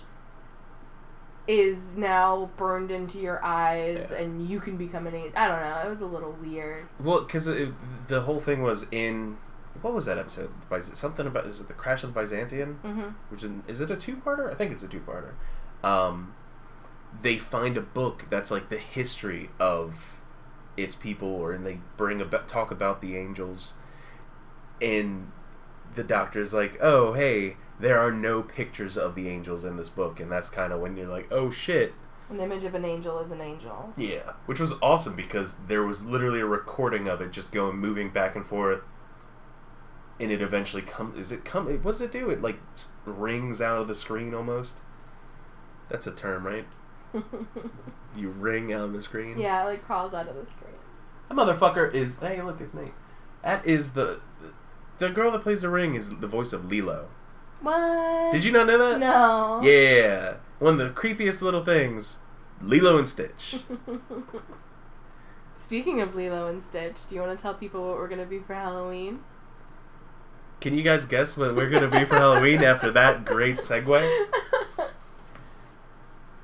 is 1.46 1.96
now 1.98 2.50
burned 2.56 2.90
into 2.90 3.18
your 3.18 3.42
eyes, 3.44 4.08
Yeah. 4.10 4.18
and 4.18 4.48
you 4.48 4.60
can 4.60 4.76
become 4.76 5.06
an 5.06 5.14
angel. 5.14 5.32
I 5.36 5.46
don't 5.48 5.60
know. 5.60 5.82
It 5.84 5.88
was 5.88 6.00
a 6.00 6.06
little 6.06 6.32
weird. 6.32 6.86
Well, 6.98 7.20
because 7.22 7.44
the 7.46 8.20
whole 8.22 8.40
thing 8.40 8.62
was 8.62 8.86
in 8.90 9.38
what 9.82 9.92
was 9.92 10.06
that 10.06 10.18
episode? 10.18 10.50
Something 10.80 11.26
about 11.26 11.46
is 11.46 11.60
it 11.60 11.68
the 11.68 11.74
crash 11.74 12.02
of 12.04 12.14
the 12.14 12.20
Byzantium? 12.20 12.78
Mm-hmm. 12.84 13.08
Which 13.28 13.42
is, 13.42 13.50
is 13.66 13.80
it 13.80 13.90
a 13.90 13.96
two 13.96 14.16
parter? 14.16 14.50
I 14.50 14.54
think 14.54 14.72
it's 14.72 14.82
a 14.82 14.88
two 14.88 15.00
parter. 15.00 15.32
Um, 15.86 16.34
they 17.20 17.36
find 17.38 17.76
a 17.76 17.80
book 17.82 18.24
that's 18.30 18.50
like 18.50 18.68
the 18.70 18.78
history 18.78 19.50
of 19.60 20.06
its 20.76 20.94
people, 20.94 21.28
or 21.28 21.52
and 21.52 21.66
they 21.66 21.80
bring 21.96 22.20
about 22.22 22.48
talk 22.48 22.70
about 22.70 23.00
the 23.02 23.16
angels, 23.16 23.74
and 24.80 25.30
the 25.94 26.02
doctor's 26.04 26.54
like, 26.54 26.78
oh 26.80 27.12
hey, 27.12 27.56
there 27.80 27.98
are 27.98 28.10
no 28.10 28.42
pictures 28.42 28.96
of 28.96 29.14
the 29.14 29.28
angels 29.28 29.64
in 29.64 29.76
this 29.76 29.88
book, 29.88 30.20
and 30.20 30.30
that's 30.30 30.50
kind 30.50 30.72
of 30.72 30.80
when 30.80 30.96
you're 30.96 31.08
like, 31.08 31.30
oh 31.30 31.50
shit. 31.50 31.94
An 32.30 32.40
image 32.40 32.64
of 32.64 32.74
an 32.74 32.84
angel 32.84 33.18
is 33.20 33.30
an 33.30 33.40
angel. 33.40 33.92
Yeah, 33.96 34.32
which 34.46 34.58
was 34.60 34.72
awesome 34.80 35.14
because 35.14 35.56
there 35.68 35.82
was 35.82 36.02
literally 36.04 36.40
a 36.40 36.46
recording 36.46 37.06
of 37.08 37.20
it 37.20 37.32
just 37.32 37.52
going 37.52 37.76
moving 37.76 38.10
back 38.10 38.34
and 38.34 38.46
forth, 38.46 38.80
and 40.18 40.30
it 40.32 40.40
eventually 40.40 40.82
come. 40.82 41.14
Is 41.18 41.30
it 41.32 41.44
come? 41.44 41.66
What 41.82 41.92
does 41.92 42.00
it 42.00 42.12
do? 42.12 42.30
It 42.30 42.40
like 42.40 42.58
rings 43.04 43.60
out 43.60 43.80
of 43.80 43.88
the 43.88 43.94
screen 43.94 44.32
almost. 44.34 44.78
That's 45.90 46.06
a 46.06 46.12
term, 46.12 46.46
right? 46.46 46.66
You 48.16 48.28
ring 48.30 48.72
out 48.72 48.82
of 48.82 48.92
the 48.92 49.02
screen. 49.02 49.38
yeah, 49.38 49.62
it 49.62 49.66
like 49.66 49.84
crawls 49.84 50.14
out 50.14 50.28
of 50.28 50.36
the 50.36 50.46
screen. 50.46 50.76
That 51.28 51.34
motherfucker 51.34 51.92
is. 51.92 52.20
Hey, 52.20 52.40
look, 52.40 52.60
it's 52.60 52.72
name. 52.74 52.92
That 53.42 53.66
is 53.66 53.94
the. 53.94 54.20
The 54.98 55.08
girl 55.10 55.32
that 55.32 55.42
plays 55.42 55.62
the 55.62 55.68
ring 55.68 55.96
is 55.96 56.10
the 56.18 56.28
voice 56.28 56.52
of 56.52 56.70
Lilo. 56.70 57.08
What? 57.64 58.32
Did 58.32 58.44
you 58.44 58.52
not 58.52 58.66
know 58.66 58.76
that? 58.76 59.00
No. 59.00 59.60
Yeah, 59.62 60.34
one 60.58 60.78
of 60.78 60.86
the 60.86 61.00
creepiest 61.00 61.40
little 61.40 61.64
things. 61.64 62.18
Lilo 62.60 62.98
and 62.98 63.08
Stitch. 63.08 63.56
Speaking 65.56 66.02
of 66.02 66.14
Lilo 66.14 66.46
and 66.46 66.62
Stitch, 66.62 66.96
do 67.08 67.14
you 67.14 67.22
want 67.22 67.36
to 67.36 67.42
tell 67.42 67.54
people 67.54 67.86
what 67.86 67.96
we're 67.96 68.08
gonna 68.08 68.26
be 68.26 68.38
for 68.38 68.54
Halloween? 68.54 69.20
Can 70.60 70.74
you 70.74 70.82
guys 70.82 71.06
guess 71.06 71.38
what 71.38 71.56
we're 71.56 71.70
gonna 71.70 71.88
be 71.88 72.04
for 72.04 72.16
Halloween 72.16 72.62
after 72.62 72.90
that 72.90 73.24
great 73.24 73.58
segue? 73.58 74.26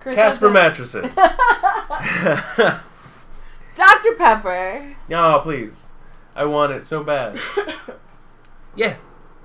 Chris 0.00 0.16
Casper 0.16 0.48
mattresses. 0.48 1.14
Dr. 3.74 4.14
Pepper. 4.16 4.96
oh, 5.10 5.40
please. 5.42 5.88
I 6.34 6.46
want 6.46 6.72
it 6.72 6.86
so 6.86 7.04
bad. 7.04 7.38
Yeah. 8.74 8.96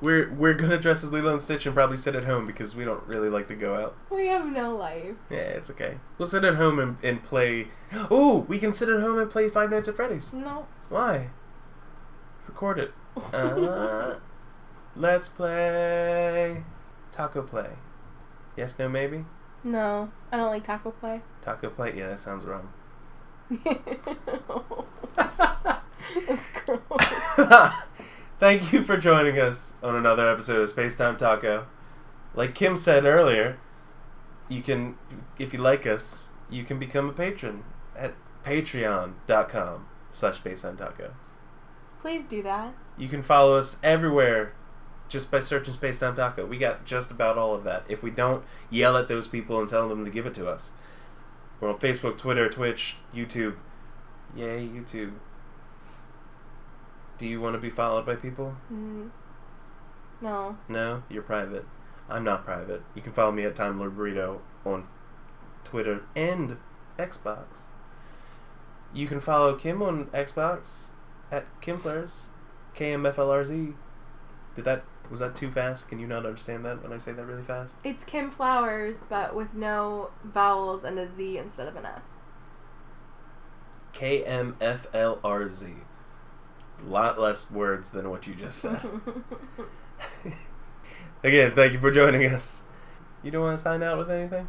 We're 0.05 0.31
we're 0.31 0.53
gonna 0.53 0.77
dress 0.77 1.03
as 1.03 1.11
Lilo 1.11 1.31
and 1.31 1.41
Stitch 1.41 1.65
and 1.65 1.73
probably 1.73 1.97
sit 1.97 2.13
at 2.15 2.25
home 2.25 2.45
because 2.45 2.75
we 2.75 2.85
don't 2.85 3.03
really 3.07 3.27
like 3.27 3.47
to 3.47 3.55
go 3.55 3.73
out. 3.73 3.95
we 4.11 4.27
have 4.27 4.45
no 4.45 4.75
life. 4.75 5.15
Yeah, 5.31 5.37
it's 5.37 5.71
okay. 5.71 5.97
We'll 6.19 6.27
sit 6.27 6.43
at 6.43 6.57
home 6.57 6.77
and, 6.77 6.97
and 7.01 7.23
play. 7.23 7.69
Oh, 7.91 8.45
we 8.47 8.59
can 8.59 8.71
sit 8.71 8.87
at 8.87 9.01
home 9.01 9.17
and 9.17 9.31
play 9.31 9.49
Five 9.49 9.71
Nights 9.71 9.87
at 9.87 9.95
Freddy's. 9.95 10.31
No. 10.31 10.67
Why? 10.89 11.29
Record 12.47 12.77
it. 12.77 12.93
Uh, 13.33 14.17
let's 14.95 15.27
play 15.27 16.63
Taco 17.11 17.41
Play. 17.41 17.71
Yes, 18.55 18.77
no, 18.77 18.87
maybe. 18.87 19.25
No, 19.63 20.11
I 20.31 20.37
don't 20.37 20.51
like 20.51 20.63
taco 20.63 20.91
play. 20.91 21.21
Taco 21.41 21.71
play. 21.71 21.97
Yeah, 21.97 22.09
that 22.09 22.19
sounds 22.19 22.45
wrong. 22.45 22.71
That's 26.27 26.49
gross. 26.65 27.73
Thank 28.37 28.73
you 28.73 28.83
for 28.83 28.97
joining 28.97 29.39
us 29.39 29.75
on 29.81 29.95
another 29.95 30.27
episode 30.27 30.61
of 30.61 30.69
Space 30.69 30.97
Time 30.97 31.15
Taco. 31.15 31.67
Like 32.33 32.53
Kim 32.53 32.75
said 32.75 33.05
earlier, 33.05 33.57
you 34.49 34.61
can, 34.61 34.97
if 35.39 35.53
you 35.53 35.59
like 35.59 35.87
us, 35.87 36.31
you 36.49 36.65
can 36.65 36.77
become 36.77 37.09
a 37.09 37.13
patron 37.13 37.63
at 37.95 38.13
patreon.com 38.43 39.87
slash 40.11 40.41
Spacetime 40.41 40.77
Taco. 40.77 41.13
Please 42.01 42.25
do 42.25 42.43
that. 42.43 42.73
You 42.97 43.07
can 43.07 43.23
follow 43.23 43.55
us 43.55 43.77
everywhere 43.81 44.53
just 45.07 45.31
by 45.31 45.39
searching 45.39 45.73
Spacetime 45.73 46.17
Taco. 46.17 46.45
We 46.45 46.57
got 46.57 46.85
just 46.85 47.11
about 47.11 47.37
all 47.37 47.55
of 47.55 47.63
that. 47.63 47.85
If 47.87 48.03
we 48.03 48.11
don't, 48.11 48.43
yell 48.69 48.97
at 48.97 49.07
those 49.07 49.29
people 49.29 49.61
and 49.61 49.69
tell 49.69 49.87
them 49.87 50.03
to 50.03 50.11
give 50.11 50.25
it 50.25 50.33
to 50.33 50.49
us. 50.49 50.73
We're 51.61 51.69
on 51.69 51.79
Facebook, 51.79 52.17
Twitter, 52.17 52.49
Twitch, 52.49 52.97
YouTube. 53.15 53.55
Yay, 54.35 54.67
YouTube. 54.67 55.13
Do 57.17 57.25
you 57.25 57.39
want 57.39 57.55
to 57.55 57.59
be 57.59 57.69
followed 57.69 58.05
by 58.05 58.15
people? 58.15 58.55
Mm. 58.71 59.09
No. 60.21 60.57
No, 60.67 61.03
you're 61.09 61.23
private. 61.23 61.65
I'm 62.09 62.23
not 62.23 62.45
private. 62.45 62.83
You 62.93 63.01
can 63.01 63.13
follow 63.13 63.31
me 63.31 63.43
at 63.43 63.55
Time 63.55 63.79
Lord 63.79 63.97
Burrito 63.97 64.39
on 64.65 64.87
Twitter 65.63 66.03
and 66.15 66.57
Xbox. 66.97 67.65
You 68.93 69.07
can 69.07 69.19
follow 69.19 69.55
Kim 69.55 69.81
on 69.81 70.05
Xbox 70.07 70.87
at 71.31 71.45
Kimflers, 71.61 72.27
KMFLRZ. 72.75 73.73
Did 74.55 74.65
that 74.65 74.83
was 75.09 75.19
that 75.19 75.35
too 75.35 75.51
fast? 75.51 75.87
Can 75.87 75.99
you 75.99 76.07
not 76.07 76.25
understand 76.25 76.65
that 76.65 76.81
when 76.81 76.91
I 76.91 76.97
say 76.97 77.11
that 77.11 77.25
really 77.25 77.43
fast? 77.43 77.75
It's 77.83 78.03
Kim 78.03 78.31
Flowers, 78.31 79.03
but 79.07 79.35
with 79.35 79.53
no 79.53 80.09
vowels 80.23 80.83
and 80.83 80.97
a 80.97 81.09
Z 81.09 81.37
instead 81.37 81.67
of 81.67 81.75
an 81.75 81.85
S. 81.85 82.09
KMFLRZ. 83.93 85.84
A 86.81 86.89
lot 86.89 87.19
less 87.19 87.49
words 87.49 87.89
than 87.89 88.09
what 88.09 88.27
you 88.27 88.35
just 88.35 88.59
said. 88.59 88.79
Again, 91.23 91.53
thank 91.55 91.73
you 91.73 91.79
for 91.79 91.91
joining 91.91 92.25
us. 92.31 92.63
You 93.23 93.31
don't 93.31 93.41
want 93.41 93.57
to 93.57 93.63
sign 93.63 93.81
out 93.81 93.97
with 93.97 94.11
anything? 94.11 94.47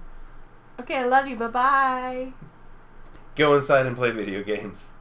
okay, 0.80 0.96
I 0.96 1.04
love 1.06 1.26
you. 1.26 1.36
Bye 1.36 1.48
bye. 1.48 2.32
Go 3.34 3.54
inside 3.54 3.86
and 3.86 3.96
play 3.96 4.10
video 4.10 4.42
games. 4.42 4.92